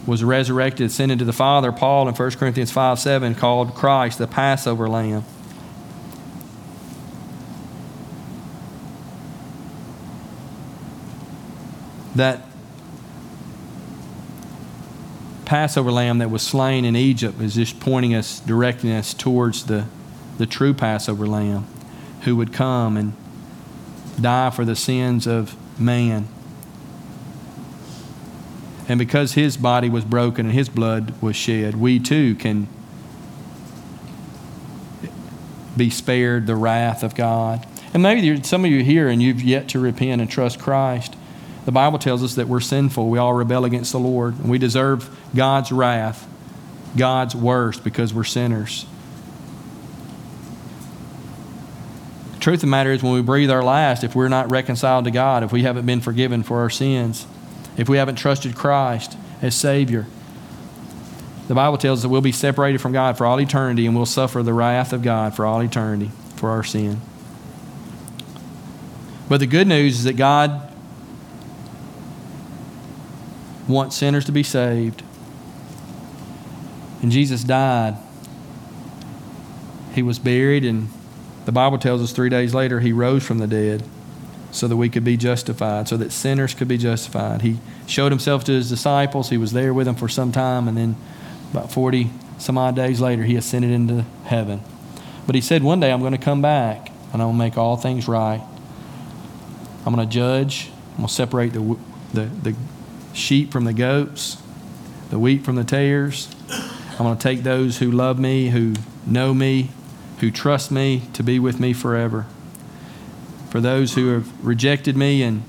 was 0.06 0.22
resurrected, 0.22 0.92
sent 0.92 1.10
into 1.10 1.24
the 1.24 1.32
Father, 1.32 1.72
Paul 1.72 2.08
in 2.08 2.14
1 2.14 2.30
Corinthians 2.32 2.70
5 2.70 3.00
7 3.00 3.34
called 3.34 3.74
Christ 3.74 4.18
the 4.18 4.28
Passover 4.28 4.88
lamb. 4.88 5.24
That 12.14 12.49
Passover 15.50 15.90
lamb 15.90 16.18
that 16.18 16.30
was 16.30 16.42
slain 16.42 16.84
in 16.84 16.94
Egypt 16.94 17.40
is 17.40 17.56
just 17.56 17.80
pointing 17.80 18.14
us, 18.14 18.38
directing 18.38 18.92
us 18.92 19.12
towards 19.12 19.66
the, 19.66 19.84
the 20.38 20.46
true 20.46 20.72
Passover 20.72 21.26
lamb 21.26 21.66
who 22.20 22.36
would 22.36 22.52
come 22.52 22.96
and 22.96 23.14
die 24.20 24.50
for 24.50 24.64
the 24.64 24.76
sins 24.76 25.26
of 25.26 25.56
man. 25.76 26.28
And 28.88 28.96
because 28.96 29.32
his 29.32 29.56
body 29.56 29.88
was 29.88 30.04
broken 30.04 30.46
and 30.46 30.54
his 30.54 30.68
blood 30.68 31.20
was 31.20 31.34
shed, 31.34 31.80
we 31.80 31.98
too 31.98 32.36
can 32.36 32.68
be 35.76 35.90
spared 35.90 36.46
the 36.46 36.54
wrath 36.54 37.02
of 37.02 37.16
God. 37.16 37.66
And 37.92 38.04
maybe 38.04 38.40
some 38.44 38.64
of 38.64 38.70
you 38.70 38.84
here 38.84 39.08
and 39.08 39.20
you've 39.20 39.42
yet 39.42 39.66
to 39.70 39.80
repent 39.80 40.20
and 40.20 40.30
trust 40.30 40.60
Christ. 40.60 41.09
The 41.70 41.74
Bible 41.74 42.00
tells 42.00 42.24
us 42.24 42.34
that 42.34 42.48
we're 42.48 42.58
sinful. 42.58 43.08
We 43.08 43.18
all 43.18 43.32
rebel 43.32 43.64
against 43.64 43.92
the 43.92 44.00
Lord. 44.00 44.36
And 44.40 44.50
we 44.50 44.58
deserve 44.58 45.08
God's 45.36 45.70
wrath, 45.70 46.26
God's 46.96 47.36
worst, 47.36 47.84
because 47.84 48.12
we're 48.12 48.24
sinners. 48.24 48.86
The 52.32 52.40
truth 52.40 52.56
of 52.56 52.60
the 52.62 52.66
matter 52.66 52.90
is, 52.90 53.04
when 53.04 53.12
we 53.12 53.22
breathe 53.22 53.52
our 53.52 53.62
last, 53.62 54.02
if 54.02 54.16
we're 54.16 54.26
not 54.26 54.50
reconciled 54.50 55.04
to 55.04 55.12
God, 55.12 55.44
if 55.44 55.52
we 55.52 55.62
haven't 55.62 55.86
been 55.86 56.00
forgiven 56.00 56.42
for 56.42 56.58
our 56.58 56.70
sins, 56.70 57.24
if 57.76 57.88
we 57.88 57.98
haven't 57.98 58.16
trusted 58.16 58.56
Christ 58.56 59.16
as 59.40 59.54
Savior. 59.54 60.08
The 61.46 61.54
Bible 61.54 61.78
tells 61.78 62.00
us 62.00 62.02
that 62.02 62.08
we'll 62.08 62.20
be 62.20 62.32
separated 62.32 62.80
from 62.80 62.90
God 62.90 63.16
for 63.16 63.26
all 63.26 63.40
eternity 63.40 63.86
and 63.86 63.94
we'll 63.94 64.06
suffer 64.06 64.42
the 64.42 64.54
wrath 64.54 64.92
of 64.92 65.02
God 65.02 65.36
for 65.36 65.46
all 65.46 65.62
eternity 65.62 66.10
for 66.34 66.50
our 66.50 66.64
sin. 66.64 67.00
But 69.28 69.38
the 69.38 69.46
good 69.46 69.68
news 69.68 69.98
is 69.98 70.04
that 70.04 70.16
God 70.16 70.66
wants 73.70 73.96
sinners 73.96 74.24
to 74.26 74.32
be 74.32 74.42
saved. 74.42 75.02
And 77.02 77.10
Jesus 77.10 77.44
died. 77.44 77.96
He 79.94 80.02
was 80.02 80.18
buried, 80.18 80.64
and 80.64 80.88
the 81.46 81.52
Bible 81.52 81.78
tells 81.78 82.02
us 82.02 82.12
three 82.12 82.28
days 82.28 82.54
later 82.54 82.80
he 82.80 82.92
rose 82.92 83.24
from 83.24 83.38
the 83.38 83.46
dead 83.46 83.82
so 84.52 84.68
that 84.68 84.76
we 84.76 84.88
could 84.88 85.04
be 85.04 85.16
justified, 85.16 85.88
so 85.88 85.96
that 85.96 86.12
sinners 86.12 86.54
could 86.54 86.68
be 86.68 86.76
justified. 86.76 87.42
He 87.42 87.58
showed 87.86 88.12
himself 88.12 88.44
to 88.44 88.52
his 88.52 88.68
disciples. 88.68 89.30
He 89.30 89.38
was 89.38 89.52
there 89.52 89.72
with 89.72 89.86
them 89.86 89.96
for 89.96 90.08
some 90.08 90.32
time, 90.32 90.68
and 90.68 90.76
then 90.76 90.96
about 91.52 91.72
40 91.72 92.10
some 92.40 92.56
odd 92.56 92.74
days 92.74 93.00
later, 93.00 93.22
he 93.22 93.36
ascended 93.36 93.70
into 93.70 94.04
heaven. 94.24 94.62
But 95.26 95.34
he 95.34 95.40
said, 95.40 95.62
One 95.62 95.78
day 95.80 95.92
I'm 95.92 96.00
going 96.00 96.12
to 96.12 96.18
come 96.18 96.42
back, 96.42 96.88
and 97.12 97.20
I'm 97.22 97.28
going 97.28 97.34
to 97.34 97.38
make 97.38 97.58
all 97.58 97.76
things 97.76 98.08
right. 98.08 98.42
I'm 99.84 99.94
going 99.94 100.06
to 100.06 100.12
judge. 100.12 100.70
I'm 100.92 100.96
going 100.96 101.08
to 101.08 101.14
separate 101.14 101.52
the, 101.52 101.78
the, 102.12 102.24
the 102.24 102.54
sheep 103.12 103.52
from 103.52 103.64
the 103.64 103.72
goats, 103.72 104.40
the 105.10 105.18
wheat 105.18 105.44
from 105.44 105.56
the 105.56 105.64
tares. 105.64 106.34
I'm 106.92 107.06
going 107.06 107.16
to 107.16 107.22
take 107.22 107.42
those 107.42 107.78
who 107.78 107.90
love 107.90 108.18
me, 108.18 108.50
who 108.50 108.74
know 109.06 109.32
me, 109.34 109.70
who 110.20 110.30
trust 110.30 110.70
me 110.70 111.02
to 111.14 111.22
be 111.22 111.38
with 111.38 111.58
me 111.58 111.72
forever 111.72 112.26
for 113.50 113.60
those 113.60 113.94
who 113.94 114.08
have 114.14 114.44
rejected 114.46 114.96
me 114.96 115.22
and 115.22 115.42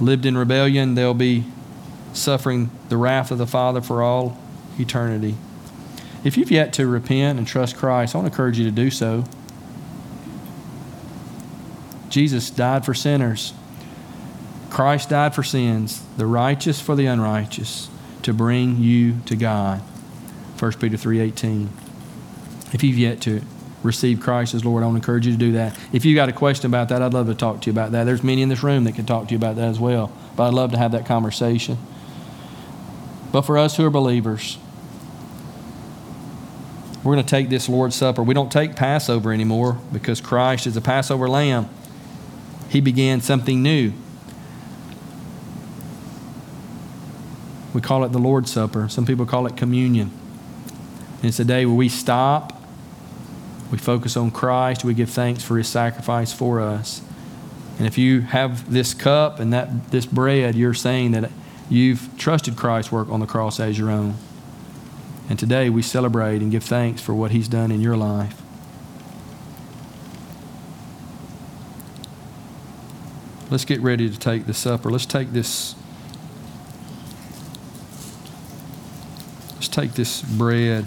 lived 0.00 0.26
in 0.26 0.36
rebellion, 0.36 0.96
they'll 0.96 1.14
be 1.14 1.44
suffering 2.12 2.70
the 2.88 2.96
wrath 2.96 3.30
of 3.30 3.38
the 3.38 3.46
Father 3.46 3.80
for 3.80 4.02
all 4.02 4.36
eternity. 4.78 5.36
If 6.24 6.36
you've 6.36 6.50
yet 6.50 6.72
to 6.74 6.86
repent 6.86 7.38
and 7.38 7.46
trust 7.46 7.76
Christ, 7.76 8.14
I 8.14 8.18
want 8.18 8.26
to 8.26 8.32
encourage 8.32 8.58
you 8.58 8.64
to 8.64 8.72
do 8.72 8.90
so. 8.90 9.24
Jesus 12.08 12.50
died 12.50 12.84
for 12.84 12.92
sinners. 12.92 13.54
Christ 14.72 15.10
died 15.10 15.34
for 15.34 15.42
sins, 15.42 16.02
the 16.16 16.24
righteous 16.24 16.80
for 16.80 16.96
the 16.96 17.04
unrighteous, 17.04 17.90
to 18.22 18.32
bring 18.32 18.78
you 18.78 19.16
to 19.26 19.36
God. 19.36 19.82
1 20.58 20.80
Peter 20.80 20.96
3:18. 20.96 21.68
If 22.72 22.82
you've 22.82 22.96
yet 22.96 23.20
to 23.22 23.42
receive 23.82 24.20
Christ 24.20 24.54
as 24.54 24.64
Lord, 24.64 24.82
I 24.82 24.86
want 24.86 24.94
to 24.94 25.02
encourage 25.02 25.26
you 25.26 25.32
to 25.32 25.38
do 25.38 25.52
that. 25.52 25.76
If 25.92 26.06
you've 26.06 26.16
got 26.16 26.30
a 26.30 26.32
question 26.32 26.70
about 26.70 26.88
that, 26.88 27.02
I'd 27.02 27.12
love 27.12 27.26
to 27.26 27.34
talk 27.34 27.60
to 27.60 27.66
you 27.66 27.72
about 27.72 27.92
that. 27.92 28.04
There's 28.04 28.24
many 28.24 28.40
in 28.40 28.48
this 28.48 28.62
room 28.62 28.84
that 28.84 28.94
can 28.94 29.04
talk 29.04 29.28
to 29.28 29.32
you 29.32 29.36
about 29.36 29.56
that 29.56 29.68
as 29.68 29.78
well, 29.78 30.10
but 30.36 30.44
I'd 30.44 30.54
love 30.54 30.70
to 30.70 30.78
have 30.78 30.92
that 30.92 31.04
conversation. 31.04 31.76
But 33.30 33.42
for 33.42 33.58
us 33.58 33.76
who 33.76 33.84
are 33.84 33.90
believers, 33.90 34.56
we're 37.04 37.12
going 37.12 37.26
to 37.26 37.30
take 37.30 37.50
this 37.50 37.68
Lord's 37.68 37.94
Supper. 37.96 38.22
We 38.22 38.32
don't 38.32 38.50
take 38.50 38.74
Passover 38.74 39.34
anymore 39.34 39.76
because 39.92 40.22
Christ 40.22 40.66
is 40.66 40.78
a 40.78 40.80
Passover 40.80 41.28
lamb. 41.28 41.68
He 42.70 42.80
began 42.80 43.20
something 43.20 43.62
new. 43.62 43.92
We 47.72 47.80
call 47.80 48.04
it 48.04 48.12
the 48.12 48.18
Lord's 48.18 48.50
Supper. 48.50 48.88
Some 48.88 49.06
people 49.06 49.26
call 49.26 49.46
it 49.46 49.56
communion. 49.56 50.10
And 51.16 51.26
it's 51.26 51.40
a 51.40 51.44
day 51.44 51.66
where 51.66 51.76
we 51.76 51.88
stop 51.88 52.62
we 53.72 53.78
focus 53.78 54.18
on 54.18 54.30
Christ. 54.30 54.84
We 54.84 54.92
give 54.92 55.08
thanks 55.08 55.42
for 55.42 55.56
his 55.56 55.66
sacrifice 55.66 56.30
for 56.30 56.60
us. 56.60 57.00
And 57.78 57.86
if 57.86 57.96
you 57.96 58.20
have 58.20 58.70
this 58.70 58.92
cup 58.92 59.40
and 59.40 59.50
that 59.54 59.90
this 59.90 60.04
bread, 60.04 60.54
you're 60.54 60.74
saying 60.74 61.12
that 61.12 61.30
you've 61.70 62.10
trusted 62.18 62.54
Christ's 62.54 62.92
work 62.92 63.08
on 63.08 63.20
the 63.20 63.26
cross 63.26 63.58
as 63.58 63.78
your 63.78 63.90
own. 63.90 64.16
And 65.30 65.38
today 65.38 65.70
we 65.70 65.80
celebrate 65.80 66.42
and 66.42 66.50
give 66.50 66.62
thanks 66.62 67.00
for 67.00 67.14
what 67.14 67.30
he's 67.30 67.48
done 67.48 67.72
in 67.72 67.80
your 67.80 67.96
life. 67.96 68.42
Let's 73.50 73.64
get 73.64 73.80
ready 73.80 74.10
to 74.10 74.18
take 74.18 74.44
the 74.44 74.54
supper. 74.54 74.90
Let's 74.90 75.06
take 75.06 75.32
this 75.32 75.74
Let's 79.62 79.68
take 79.68 79.92
this 79.92 80.22
bread. 80.22 80.86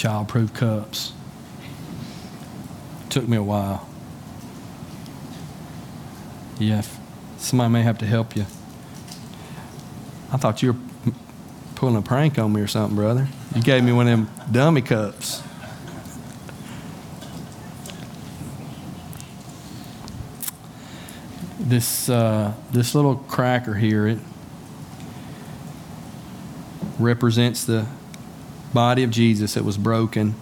Childproof 0.00 0.54
cups. 0.54 1.12
Took 3.10 3.28
me 3.28 3.36
a 3.36 3.42
while. 3.42 3.86
Yeah, 6.58 6.82
somebody 7.36 7.70
may 7.70 7.82
have 7.82 7.98
to 7.98 8.06
help 8.06 8.34
you. 8.34 8.46
I 10.32 10.38
thought 10.38 10.62
you 10.62 10.72
were 10.72 11.12
pulling 11.74 11.96
a 11.96 12.02
prank 12.02 12.38
on 12.38 12.50
me 12.52 12.62
or 12.62 12.66
something, 12.66 12.96
brother. 12.96 13.28
You 13.54 13.60
gave 13.60 13.84
me 13.84 13.92
one 13.92 14.08
of 14.08 14.18
them 14.18 14.30
dummy 14.50 14.80
cups. 14.80 15.42
This 21.58 22.08
uh, 22.08 22.54
this 22.72 22.94
little 22.94 23.16
cracker 23.16 23.74
here 23.74 24.06
it 24.06 24.18
represents 26.98 27.64
the 27.64 27.86
body 28.72 29.02
of 29.02 29.10
Jesus 29.10 29.54
that 29.54 29.64
was 29.64 29.78
broken. 29.78 30.34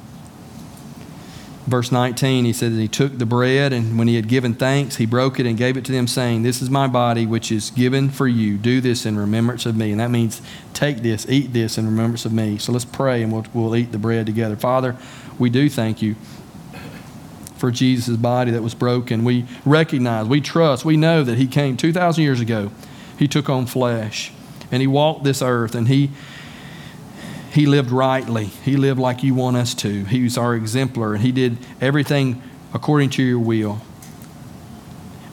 Verse 1.66 1.92
19, 1.92 2.46
he 2.46 2.52
said 2.54 2.72
that 2.72 2.80
he 2.80 2.88
took 2.88 3.18
the 3.18 3.26
bread, 3.26 3.74
and 3.74 3.98
when 3.98 4.08
he 4.08 4.16
had 4.16 4.26
given 4.26 4.54
thanks, 4.54 4.96
he 4.96 5.04
broke 5.04 5.38
it 5.38 5.44
and 5.44 5.58
gave 5.58 5.76
it 5.76 5.84
to 5.84 5.92
them, 5.92 6.06
saying, 6.06 6.42
This 6.42 6.62
is 6.62 6.70
my 6.70 6.86
body, 6.86 7.26
which 7.26 7.52
is 7.52 7.70
given 7.70 8.08
for 8.08 8.26
you. 8.26 8.56
Do 8.56 8.80
this 8.80 9.04
in 9.04 9.18
remembrance 9.18 9.66
of 9.66 9.76
me. 9.76 9.90
And 9.90 10.00
that 10.00 10.10
means 10.10 10.40
take 10.72 10.98
this, 10.98 11.28
eat 11.28 11.52
this 11.52 11.76
in 11.76 11.84
remembrance 11.84 12.24
of 12.24 12.32
me. 12.32 12.56
So 12.56 12.72
let's 12.72 12.86
pray 12.86 13.22
and 13.22 13.30
we'll, 13.30 13.44
we'll 13.52 13.76
eat 13.76 13.92
the 13.92 13.98
bread 13.98 14.24
together. 14.24 14.56
Father, 14.56 14.96
we 15.38 15.50
do 15.50 15.68
thank 15.68 16.00
you 16.00 16.16
for 17.58 17.70
Jesus' 17.70 18.16
body 18.16 18.50
that 18.52 18.62
was 18.62 18.74
broken. 18.74 19.24
We 19.24 19.44
recognize, 19.66 20.26
we 20.26 20.40
trust, 20.40 20.84
we 20.86 20.96
know 20.96 21.22
that 21.22 21.36
he 21.36 21.46
came 21.46 21.76
2,000 21.76 22.22
years 22.22 22.40
ago. 22.40 22.70
He 23.18 23.28
took 23.28 23.50
on 23.50 23.66
flesh 23.66 24.32
and 24.70 24.80
he 24.80 24.86
walked 24.86 25.24
this 25.24 25.42
earth 25.42 25.74
and 25.74 25.88
he 25.88 26.10
he 27.58 27.66
lived 27.66 27.90
rightly. 27.90 28.44
He 28.44 28.76
lived 28.76 29.00
like 29.00 29.24
you 29.24 29.34
want 29.34 29.56
us 29.56 29.74
to. 29.74 30.04
He 30.04 30.22
was 30.22 30.38
our 30.38 30.54
exemplar, 30.54 31.14
and 31.14 31.24
he 31.24 31.32
did 31.32 31.58
everything 31.80 32.40
according 32.72 33.10
to 33.10 33.22
your 33.24 33.40
will. 33.40 33.80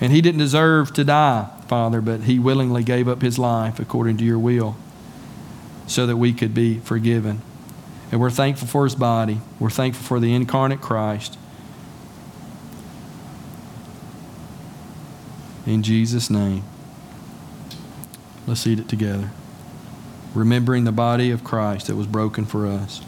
And 0.01 0.11
he 0.11 0.21
didn't 0.21 0.39
deserve 0.39 0.91
to 0.93 1.03
die, 1.03 1.47
Father, 1.67 2.01
but 2.01 2.21
he 2.21 2.39
willingly 2.39 2.83
gave 2.83 3.07
up 3.07 3.21
his 3.21 3.37
life 3.37 3.79
according 3.79 4.17
to 4.17 4.23
your 4.23 4.39
will 4.39 4.75
so 5.85 6.07
that 6.07 6.17
we 6.17 6.33
could 6.33 6.55
be 6.55 6.79
forgiven. 6.79 7.43
And 8.11 8.19
we're 8.19 8.31
thankful 8.31 8.67
for 8.67 8.85
his 8.85 8.95
body. 8.95 9.39
We're 9.59 9.69
thankful 9.69 10.03
for 10.03 10.19
the 10.19 10.33
incarnate 10.33 10.81
Christ. 10.81 11.37
In 15.67 15.83
Jesus' 15.83 16.31
name, 16.31 16.63
let's 18.47 18.65
eat 18.65 18.79
it 18.79 18.89
together. 18.89 19.29
Remembering 20.35 20.83
the 20.83 20.91
body 20.91 21.31
of 21.31 21.45
Christ 21.45 21.87
that 21.87 21.95
was 21.95 22.07
broken 22.07 22.45
for 22.45 22.67
us. 22.67 23.01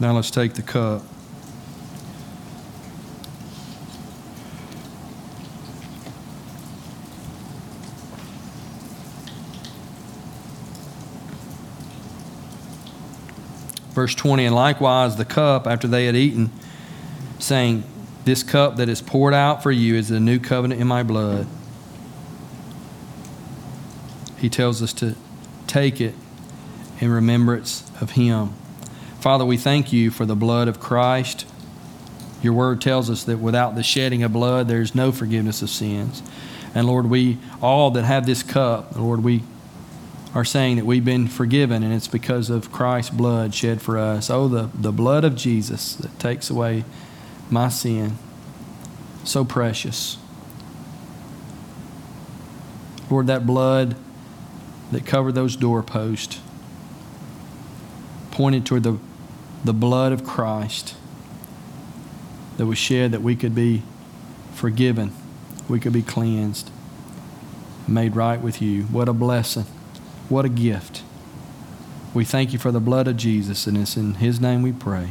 Now 0.00 0.12
let's 0.12 0.32
take 0.32 0.54
the 0.54 0.62
cup. 0.62 1.13
Verse 13.94 14.14
20, 14.16 14.44
and 14.44 14.54
likewise 14.54 15.16
the 15.16 15.24
cup 15.24 15.68
after 15.68 15.86
they 15.86 16.06
had 16.06 16.16
eaten, 16.16 16.50
saying, 17.38 17.84
This 18.24 18.42
cup 18.42 18.76
that 18.76 18.88
is 18.88 19.00
poured 19.00 19.34
out 19.34 19.62
for 19.62 19.70
you 19.70 19.94
is 19.94 20.08
the 20.08 20.18
new 20.18 20.40
covenant 20.40 20.80
in 20.80 20.88
my 20.88 21.04
blood. 21.04 21.46
He 24.36 24.48
tells 24.48 24.82
us 24.82 24.92
to 24.94 25.14
take 25.68 26.00
it 26.00 26.14
in 27.00 27.08
remembrance 27.08 27.88
of 28.00 28.10
Him. 28.10 28.52
Father, 29.20 29.44
we 29.44 29.56
thank 29.56 29.92
you 29.92 30.10
for 30.10 30.26
the 30.26 30.34
blood 30.34 30.66
of 30.66 30.80
Christ. 30.80 31.46
Your 32.42 32.52
word 32.52 32.80
tells 32.80 33.08
us 33.08 33.22
that 33.24 33.38
without 33.38 33.76
the 33.76 33.84
shedding 33.84 34.24
of 34.24 34.32
blood, 34.32 34.66
there's 34.66 34.94
no 34.94 35.12
forgiveness 35.12 35.62
of 35.62 35.70
sins. 35.70 36.20
And 36.74 36.88
Lord, 36.88 37.06
we 37.06 37.38
all 37.62 37.92
that 37.92 38.04
have 38.04 38.26
this 38.26 38.42
cup, 38.42 38.96
Lord, 38.96 39.22
we 39.22 39.44
are 40.34 40.44
saying 40.44 40.76
that 40.76 40.84
we've 40.84 41.04
been 41.04 41.28
forgiven, 41.28 41.84
and 41.84 41.94
it's 41.94 42.08
because 42.08 42.50
of 42.50 42.72
Christ's 42.72 43.14
blood 43.14 43.54
shed 43.54 43.80
for 43.80 43.96
us. 43.96 44.30
Oh, 44.30 44.48
the, 44.48 44.68
the 44.74 44.90
blood 44.90 45.24
of 45.24 45.36
Jesus 45.36 45.94
that 45.94 46.18
takes 46.18 46.50
away 46.50 46.84
my 47.50 47.68
sin. 47.68 48.18
So 49.22 49.44
precious. 49.44 50.18
Lord, 53.08 53.28
that 53.28 53.46
blood 53.46 53.96
that 54.90 55.06
covered 55.06 55.32
those 55.32 55.54
doorposts 55.54 56.40
pointed 58.32 58.66
toward 58.66 58.82
the, 58.82 58.98
the 59.64 59.72
blood 59.72 60.12
of 60.12 60.24
Christ 60.24 60.96
that 62.56 62.66
was 62.66 62.76
shed 62.76 63.12
that 63.12 63.22
we 63.22 63.36
could 63.36 63.54
be 63.54 63.82
forgiven, 64.52 65.12
we 65.68 65.78
could 65.78 65.92
be 65.92 66.02
cleansed, 66.02 66.70
made 67.86 68.16
right 68.16 68.40
with 68.40 68.60
you. 68.60 68.82
What 68.84 69.08
a 69.08 69.12
blessing. 69.12 69.66
What 70.28 70.44
a 70.44 70.48
gift. 70.48 71.02
We 72.14 72.24
thank 72.24 72.52
you 72.52 72.58
for 72.58 72.70
the 72.70 72.80
blood 72.80 73.08
of 73.08 73.16
Jesus, 73.16 73.66
and 73.66 73.76
it's 73.76 73.96
in 73.96 74.14
His 74.14 74.40
name 74.40 74.62
we 74.62 74.72
pray. 74.72 75.10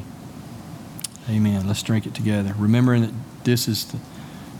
Amen. 1.30 1.68
Let's 1.68 1.84
drink 1.84 2.06
it 2.06 2.14
together, 2.14 2.56
remembering 2.58 3.04
that 3.04 3.14
this 3.44 3.68
is 3.68 3.86
the, 3.86 4.00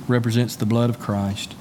represents 0.08 0.56
the 0.56 0.66
blood 0.66 0.90
of 0.90 1.00
Christ. 1.00 1.56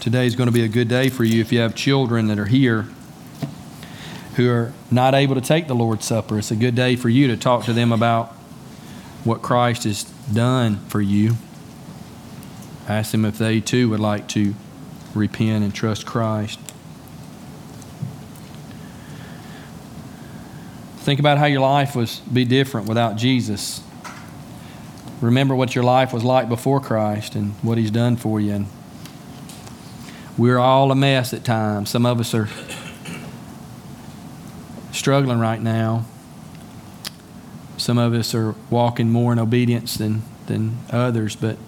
Today 0.00 0.26
is 0.26 0.36
going 0.36 0.46
to 0.46 0.52
be 0.52 0.62
a 0.62 0.68
good 0.68 0.88
day 0.88 1.08
for 1.08 1.24
you 1.24 1.40
if 1.40 1.50
you 1.50 1.58
have 1.60 1.74
children 1.74 2.28
that 2.28 2.38
are 2.38 2.46
here 2.46 2.86
who 4.36 4.50
are 4.50 4.72
not 4.90 5.14
able 5.14 5.34
to 5.34 5.40
take 5.40 5.66
the 5.66 5.74
Lord's 5.74 6.04
Supper. 6.04 6.38
It's 6.38 6.50
a 6.50 6.56
good 6.56 6.74
day 6.74 6.94
for 6.94 7.08
you 7.08 7.26
to 7.28 7.36
talk 7.36 7.64
to 7.64 7.72
them 7.72 7.90
about 7.90 8.28
what 9.24 9.40
Christ 9.40 9.84
has 9.84 10.04
done 10.04 10.76
for 10.88 11.00
you. 11.00 11.36
Ask 12.86 13.12
them 13.12 13.24
if 13.24 13.38
they 13.38 13.60
too 13.60 13.88
would 13.90 14.00
like 14.00 14.28
to 14.28 14.54
repent 15.14 15.64
and 15.64 15.74
trust 15.74 16.04
Christ. 16.06 16.60
Think 20.98 21.18
about 21.18 21.38
how 21.38 21.46
your 21.46 21.60
life 21.60 21.96
was 21.96 22.20
be 22.20 22.44
different 22.44 22.88
without 22.88 23.16
Jesus. 23.16 23.80
Remember 25.22 25.54
what 25.54 25.74
your 25.74 25.84
life 25.84 26.12
was 26.12 26.24
like 26.24 26.48
before 26.48 26.80
Christ 26.80 27.34
and 27.36 27.52
what 27.62 27.78
he's 27.78 27.90
done 27.90 28.16
for 28.16 28.38
you 28.38 28.52
and 28.52 28.66
we're 30.36 30.58
all 30.58 30.92
a 30.92 30.94
mess 30.94 31.32
at 31.32 31.44
times. 31.44 31.88
Some 31.88 32.04
of 32.04 32.20
us 32.20 32.34
are 32.34 32.46
struggling 34.96 35.38
right 35.38 35.60
now. 35.60 36.04
Some 37.76 37.98
of 37.98 38.14
us 38.14 38.34
are 38.34 38.54
walking 38.70 39.10
more 39.10 39.32
in 39.32 39.38
obedience 39.38 39.96
than, 39.96 40.22
than 40.46 40.78
others, 40.90 41.36
but 41.36 41.58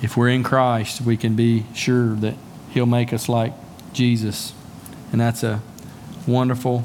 if 0.00 0.16
we're 0.16 0.28
in 0.28 0.42
Christ, 0.42 1.00
we 1.00 1.16
can 1.16 1.34
be 1.34 1.64
sure 1.74 2.14
that 2.16 2.34
He'll 2.70 2.86
make 2.86 3.12
us 3.12 3.28
like 3.28 3.52
Jesus. 3.92 4.52
And 5.12 5.20
that's 5.20 5.42
a 5.42 5.60
wonderful, 6.26 6.84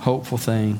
hopeful 0.00 0.38
thing. 0.38 0.78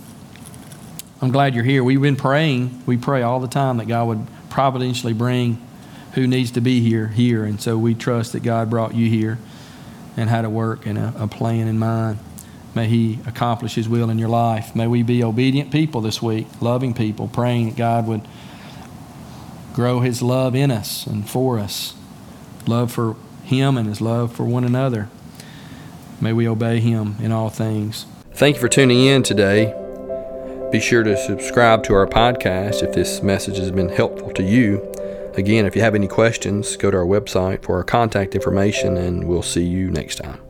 I'm 1.21 1.31
glad 1.31 1.55
you're 1.55 1.65
here. 1.65 1.83
We've 1.83 2.01
been 2.01 2.17
praying. 2.17 2.83
We 2.87 2.97
pray 2.97 3.23
all 3.23 3.41
the 3.41 3.49
time 3.49 3.79
that 3.79 3.89
God 3.89 4.07
would 4.09 4.27
providentially 4.51 5.13
bring 5.13 5.61
who 6.13 6.27
needs 6.27 6.53
to 6.53 6.61
be 6.61 6.81
here 6.81 7.09
here. 7.09 7.45
And 7.45 7.61
so 7.61 7.77
we 7.77 7.95
trust 7.95 8.33
that 8.33 8.43
God 8.43 8.71
brought 8.71 8.95
you 8.95 9.09
here 9.09 9.39
and 10.17 10.31
had 10.31 10.45
a 10.45 10.51
work 10.51 10.87
and 10.87 10.99
a, 10.99 11.13
a 11.17 11.29
plan 11.29 11.69
in 11.69 11.79
mind. 11.79 12.19
May 12.75 12.87
He 12.87 13.19
accomplish 13.27 13.75
His 13.75 13.89
will 13.89 14.11
in 14.11 14.19
your 14.19 14.29
life. 14.29 14.75
May 14.75 14.87
we 14.87 15.03
be 15.03 15.23
obedient 15.23 15.71
people 15.71 16.01
this 16.01 16.23
week, 16.23 16.47
loving 16.61 16.95
people, 16.95 17.29
praying 17.29 17.71
that 17.71 17.77
God 17.77 18.07
would 18.07 18.27
grow 19.75 20.01
His 20.01 20.23
love 20.23 20.55
in 20.55 20.71
us 20.71 21.07
and 21.07 21.29
for 21.29 21.59
us. 21.59 21.95
Love 22.67 22.93
for 22.93 23.17
Him 23.45 23.77
and 23.77 23.89
His 23.89 24.01
love 24.01 24.35
for 24.35 24.45
one 24.45 24.65
another. 24.65 25.09
May 26.21 26.33
we 26.33 26.49
obey 26.49 26.81
Him 26.81 27.17
in 27.21 27.33
all 27.33 27.49
things. 27.49 28.07
Thank 28.33 28.57
you 28.57 28.61
for 28.61 28.69
tuning 28.69 29.05
in 29.05 29.23
today. 29.23 29.75
Be 30.71 30.81
sure 30.81 31.03
to 31.03 31.17
subscribe 31.17 31.83
to 31.85 31.95
our 31.95 32.07
podcast 32.07 32.83
if 32.83 32.93
this 32.93 33.23
message 33.23 33.57
has 33.57 33.71
been 33.71 33.89
helpful 33.89 34.31
to 34.33 34.43
you. 34.43 34.87
Again, 35.35 35.65
if 35.65 35.75
you 35.75 35.83
have 35.83 35.95
any 35.95 36.09
questions, 36.09 36.77
go 36.77 36.91
to 36.91 36.97
our 36.97 37.07
website 37.07 37.63
for 37.63 37.77
our 37.77 37.85
contact 37.85 38.35
information, 38.35 38.97
and 38.97 39.27
we'll 39.27 39.43
see 39.43 39.65
you 39.65 39.91
next 39.91 40.17
time. 40.17 40.48